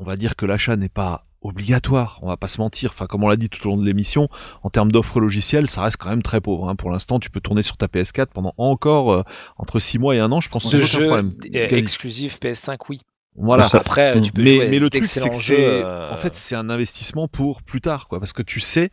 [0.00, 2.90] on va dire que l'achat n'est pas obligatoire, on va pas se mentir.
[2.92, 4.28] Enfin, comme on l'a dit tout au long de l'émission,
[4.62, 6.68] en termes d'offres logicielles, ça reste quand même très pauvre.
[6.68, 6.74] hein.
[6.74, 9.22] Pour l'instant, tu peux tourner sur ta PS4 pendant encore euh,
[9.58, 10.66] entre 6 mois et un an, je pense.
[10.66, 11.34] Aucun jeu problème.
[11.54, 13.00] euh, exclusif PS5, oui.
[13.36, 13.68] Voilà.
[13.72, 16.54] Après, tu peux mais, jouer mais le truc c'est que c'est euh, en fait c'est
[16.54, 18.90] un investissement pour plus tard quoi parce que tu sais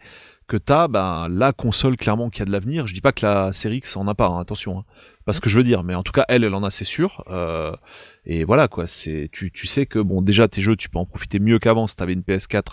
[0.47, 3.53] que t'as ben la console clairement qui a de l'avenir je dis pas que la
[3.53, 4.85] série X en a pas hein, attention hein.
[5.25, 6.85] Pas ce que je veux dire mais en tout cas elle elle en a c'est
[6.85, 7.75] sûr euh,
[8.25, 11.05] et voilà quoi c'est tu tu sais que bon déjà tes jeux tu peux en
[11.05, 12.63] profiter mieux qu'avant si t'avais une PS4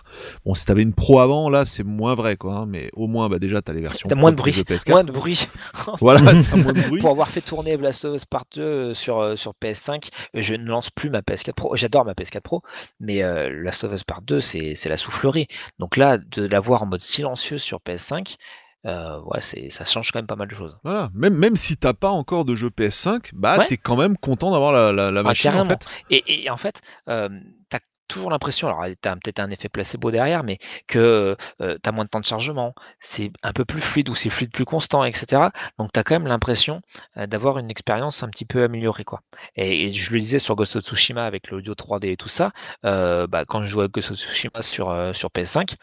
[0.44, 3.28] bon si t'avais une Pro avant là c'est moins vrai quoi hein, mais au moins
[3.28, 5.48] bah déjà t'as les versions T'as moins de bruit, jeux PS4 moins de bruit.
[6.00, 8.94] voilà t'as moins de bruit Pour avoir fait tourner Last of Us Part 2 euh,
[8.94, 11.76] sur, euh, sur PS5, euh, je ne lance plus ma PS4 Pro.
[11.76, 12.62] J'adore ma PS4 Pro,
[13.00, 15.48] mais euh, Last of Us Part 2, c'est c'est la soufflerie.
[15.78, 18.36] Donc là, de l'avoir en mode silencieux sur PS5,
[18.86, 20.78] euh, ouais, c'est- ça change quand même pas mal de choses.
[20.84, 23.66] voilà même même si t'as pas encore de jeu PS5 bah Ouais.
[23.66, 26.56] t'es quand même content d'avoir la, la, la Ah, machine en fait Et, et en
[26.56, 27.28] fait, euh,
[27.68, 30.56] t'as toujours l'impression, alors tu as peut-être un effet placebo derrière, mais
[30.86, 34.30] que tu as moins de temps de chargement, c'est un peu plus fluide ou c'est
[34.30, 35.48] fluide plus constant, etc.
[35.78, 36.80] Donc tu as quand même l'impression
[37.16, 39.04] d'avoir une expérience un petit peu améliorée.
[39.04, 39.20] Quoi.
[39.56, 42.52] Et, je le disais sur Ghost of Tsushima avec l'audio 3D et tout ça,
[42.82, 45.74] bah, quand je joue à Ghost of Tsushima sur, sur PS5,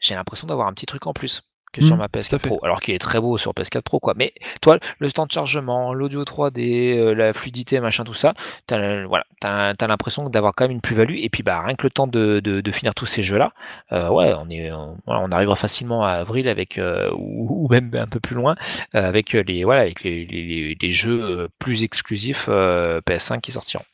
[0.00, 1.42] j'ai l'impression d'avoir un petit truc en plus
[1.72, 2.48] que sur Mmh, ma tout à PS4 fait.
[2.48, 4.14] Pro, alors qu'il est très beau sur PS4 Pro, quoi.
[4.16, 8.34] Mais toi, le temps de chargement, l'audio 3D, euh, la fluidité, machin, tout ça,
[8.66, 11.16] t'as voilà, t'as l'impression d'avoir quand même une plus-value.
[11.18, 13.52] Et puis, bah, rien que le temps de, de, de finir tous ces jeux-là,
[13.92, 17.68] euh, ouais, on est, on, voilà, on arrivera facilement à avril avec, euh, ou, ou
[17.68, 18.56] même un peu plus loin,
[18.92, 23.84] avec les, voilà, avec les, les, les- les jeux plus exclusifs euh, PS5 qui sortiront.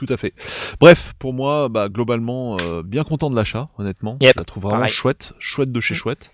[0.00, 0.32] Tout à fait.
[0.80, 4.16] Bref, pour moi, bah, globalement, euh, bien content de l'achat, honnêtement.
[4.22, 4.90] Yep, je la trouve vraiment pareil.
[4.92, 5.96] chouette, chouette de chez Mm.
[5.98, 6.32] chouette.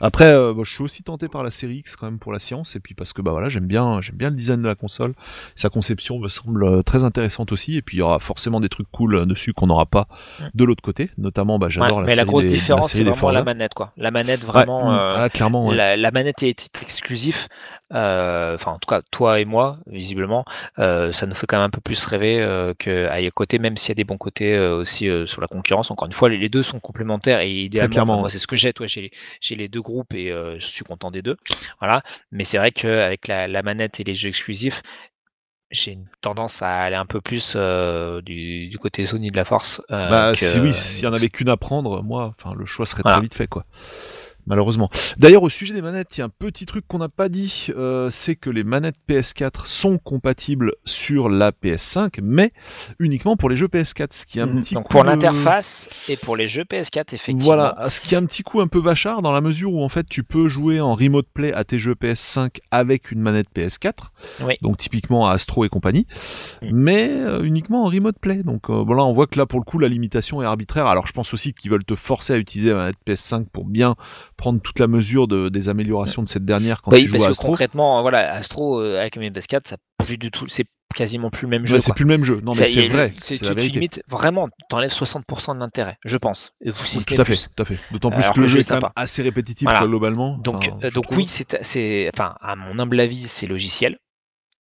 [0.00, 2.38] Après, euh, bah, je suis aussi tenté par la série X quand même pour la
[2.38, 4.76] science, et puis parce que bah voilà, j'aime bien, j'aime bien le design de la
[4.76, 5.14] console.
[5.56, 8.68] Sa conception me semble euh, très intéressante aussi, et puis il y aura forcément des
[8.68, 10.06] trucs cool euh, dessus qu'on n'aura pas
[10.38, 10.44] Mm.
[10.54, 11.10] de l'autre côté.
[11.18, 13.74] Notamment, bah, j'adore Ouais, la mais série la grosse des, différence, c'est vraiment la manette,
[13.74, 13.92] quoi.
[13.96, 14.92] La manette, vraiment.
[14.92, 15.74] mm, euh, ah, clairement, ouais.
[15.74, 17.48] La, la manette est exclusif.
[17.50, 20.44] euh, Enfin, en tout cas, toi et moi, visiblement,
[20.78, 23.76] euh, ça nous fait quand même un peu plus rêver euh, que à côté, même
[23.76, 25.90] s'il y a des bons côtés euh, aussi euh, sur la concurrence.
[25.90, 28.72] Encore une fois, les, les deux sont complémentaires et idéalement, c'est ce que j'ai.
[28.72, 29.10] Toi, j'ai les,
[29.40, 31.36] j'ai les deux groupes et euh, je suis content des deux.
[31.80, 32.02] Voilà.
[32.30, 34.82] Mais c'est vrai qu'avec la, la manette et les jeux exclusifs,
[35.70, 39.44] j'ai une tendance à aller un peu plus euh, du, du côté Sony de la
[39.44, 39.82] force.
[39.90, 42.64] euh, Bah, que- si oui, s'il y en avait qu'une à prendre, moi, enfin, le
[42.64, 43.16] choix serait Voilà.
[43.18, 43.64] très vite fait, quoi.
[44.48, 44.88] Malheureusement.
[45.18, 47.66] D'ailleurs, au sujet des manettes, il y a un petit truc qu'on n'a pas dit,
[47.76, 52.52] euh, c'est que les manettes PS4 sont compatibles sur la PS5, mais
[52.98, 54.60] uniquement pour les jeux PS4, ce qui est un Mhm.
[54.60, 57.44] petit Donc coup pour l'interface et pour les jeux PS4, effectivement.
[57.56, 59.88] Voilà, ce qui est un petit coup un peu vachard dans la mesure où en
[59.88, 64.12] fait tu peux jouer en remote play à tes jeux PS5 avec une manette PS4,
[64.40, 64.54] Oui.
[64.62, 66.06] donc typiquement à Astro et compagnie,
[66.62, 66.68] Mm.
[66.72, 68.42] mais euh, uniquement en remote play.
[68.42, 70.86] Donc euh, bon là on voit que là pour le coup la limitation est arbitraire.
[70.86, 73.94] Alors je pense aussi qu'ils veulent te forcer à utiliser la manette PS5 pour bien
[74.38, 77.24] prendre toute la mesure de, des améliorations de cette dernière quand Oui, tu parce joues
[77.24, 77.48] à que Astro.
[77.48, 81.48] concrètement, voilà, Astro euh, avec mes PS4, ça plus du tout, c'est quasiment plus le
[81.48, 81.74] même jeu.
[81.74, 82.40] Ouais, c'est plus le même jeu.
[82.42, 86.52] Non mais c'est vrai, c'est- tu, limites vraiment, t'enlèves 60% de l'intérêt, je pense.
[86.64, 87.48] Et si Oui, ce tout à fait, plus.
[87.54, 87.78] tout à fait.
[87.90, 89.86] D'autant plus que que le jeu est est quand même assez répétitif Voilà.
[89.86, 90.38] globalement.
[90.38, 93.98] Donc, Enfin, euh, donc oui, c'est, enfin, à mon humble avis, c'est logiciel.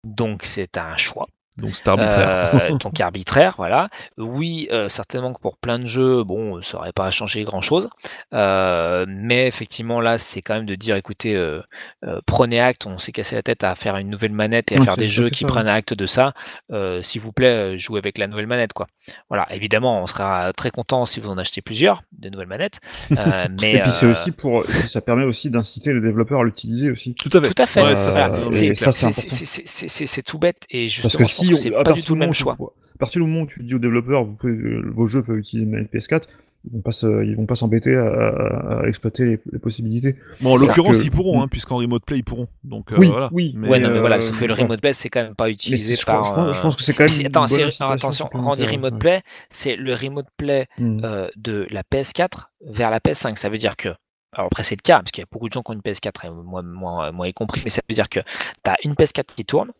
[0.04, 1.26] Donc c'est un choix.
[1.58, 2.50] Donc c'est arbitraire.
[2.54, 3.88] Euh, donc arbitraire, voilà.
[4.16, 7.90] Oui, euh, certainement que pour plein de jeux, bon, ça aurait pas changé grand-chose.
[8.32, 11.60] Euh, mais effectivement, là, c'est quand même de dire, écoutez, euh,
[12.04, 14.78] euh, prenez acte, on s'est cassé la tête à faire une nouvelle manette et à
[14.78, 16.32] Ouais, faire des jeux qui ça, prennent acte de ça.
[16.72, 18.86] Euh, S'il vous plaît, jouez avec la nouvelle manette, quoi.
[19.28, 22.80] Voilà, évidemment, on sera très content si vous en achetez plusieurs, de nouvelles manettes.
[23.18, 26.44] Euh, mais, Et puis c'est euh, aussi pour, ça permet aussi d'inciter les développeurs à
[26.44, 27.14] l'utiliser aussi.
[27.14, 27.52] Tout à fait.
[27.54, 27.82] Tout à fait.
[27.82, 28.38] Ouais, ça, Voilà.
[28.52, 32.04] c'est- Euh, tout bête et Parce justement, que si, que c'est à pas du partir
[32.04, 32.56] tout le du même moment choix.
[32.58, 35.22] où- à partir du moment où tu dis aux développeurs, vous pouvez, euh, vos jeux
[35.22, 36.28] peuvent utiliser une manette PS4,
[36.64, 40.14] ils vont pas se- ils vont pas s'embêter à, à- à exploiter les, les possibilités.
[40.42, 42.46] Bon, en l'occurrence, que- ils pourront, hein, puisqu'en remote play, ils pourront.
[42.62, 43.28] Donc, euh, Oui, voilà.
[43.32, 43.52] oui.
[43.56, 44.62] Mais, Ouais, non, mais euh, voilà, sauf que le voilà.
[44.62, 46.22] remote play, c'est quand même pas utilisé je, par.
[46.22, 47.26] crois- je pense, je pense que c'est quand même.
[47.26, 47.44] Attends,
[47.90, 48.98] attention, quand on dit remote ouais.
[49.00, 51.00] play, c'est le remote play Mm.
[51.04, 53.36] euh, de la PS4 vers la PS5.
[53.36, 53.88] Ça veut dire que.
[54.34, 55.82] Alors après, c'est le cas, parce qu'il y a beaucoup de gens qui ont une
[55.82, 58.94] PS4, et moi, moi, moi y compris, mais ça veut dire que tu as une
[58.94, 59.72] PS4 qui tourne,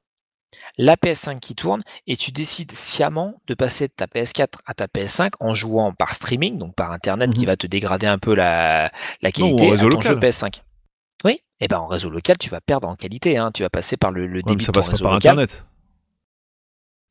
[0.79, 4.87] la PS5 qui tourne, et tu décides sciemment de passer de ta PS4 à ta
[4.87, 7.47] PS5 en jouant par streaming, donc par Internet, qui Mhm.
[7.47, 8.91] va te dégrader un peu la,
[9.23, 10.13] Non, qualité à réseau ton local.
[10.15, 10.63] jeu PS5.
[11.25, 13.97] Oui, et ben en réseau local, tu vas perdre en qualité, hein, tu vas passer
[13.97, 15.17] par le, le Ouais, débit ça de ton passe pas par local.
[15.39, 15.65] internet.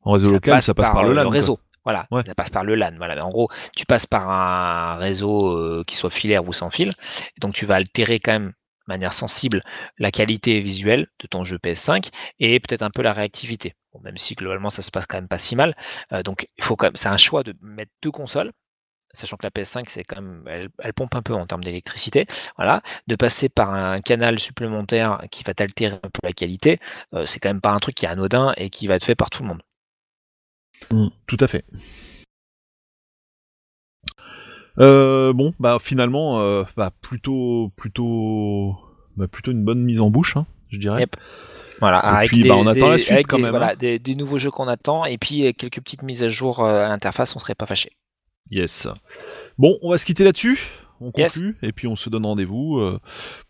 [0.04, 1.22] En réseau local, ça passe par, euh, le LAN.
[1.22, 1.30] quoi.
[1.32, 1.58] réseau.
[1.84, 2.22] Voilà, Ouais.
[2.26, 2.92] ça passe par le LAN.
[2.96, 3.14] Voilà.
[3.16, 6.90] Mais en gros, tu passes par un réseau euh, qui soit filaire ou sans fil.
[7.40, 8.52] Donc, tu vas altérer quand même
[9.10, 9.62] sensible
[9.98, 13.74] la qualité visuelle de ton jeu PS5 et peut-être un peu la réactivité.
[14.02, 15.76] Même si globalement, ça se passe quand même pas si mal.
[16.12, 18.52] Euh, donc, il faut quand même, c'est un choix de mettre deux consoles.
[19.14, 22.82] Sachant que la PS5, c'est quand même, elle, pompe un peu en termes d'électricité, voilà,
[23.08, 26.80] de passer par un canal supplémentaire qui va t'altérer un peu la qualité,
[27.12, 29.14] euh, c'est quand même pas un truc qui est anodin et qui va être fait
[29.14, 29.62] par tout le monde.
[31.26, 31.64] Tout à fait.
[34.78, 38.76] Euh, bon, bah finalement, euh, bah, plutôt, plutôt,
[39.16, 41.00] bah, plutôt une bonne mise en bouche, hein, je dirais.
[41.00, 41.16] Yep.
[41.80, 43.50] Voilà, Et avec, puis, des, bah, on attend la des- suite avec quand des- même,
[43.50, 43.76] voilà, hein.
[43.78, 46.88] des, des nouveaux jeux qu'on attend et puis euh, quelques petites mises à jour à
[46.88, 47.90] l'interface, on serait pas fâché.
[48.50, 48.86] Yes.
[49.58, 50.60] Bon, on va se quitter là-dessus.
[51.02, 51.34] On Yes.
[51.34, 52.98] conclut et puis on se donne rendez-vous euh,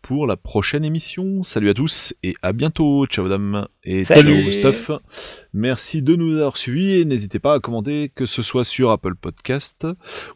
[0.01, 1.43] pour la prochaine émission.
[1.43, 3.05] Salut à tous et à bientôt.
[3.05, 4.51] Ciao dame et Salut.
[4.53, 4.91] stuff.
[5.53, 9.15] Merci de nous avoir suivis et n'hésitez pas à commenter que ce soit sur Apple
[9.15, 9.85] Podcast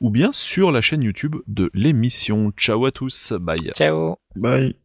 [0.01, 2.51] ou bien sur la chaîne YouTube de l'émission.
[2.57, 3.33] Ciao à tous.
[3.39, 3.57] Bye.
[3.75, 4.75] Ciao Bye.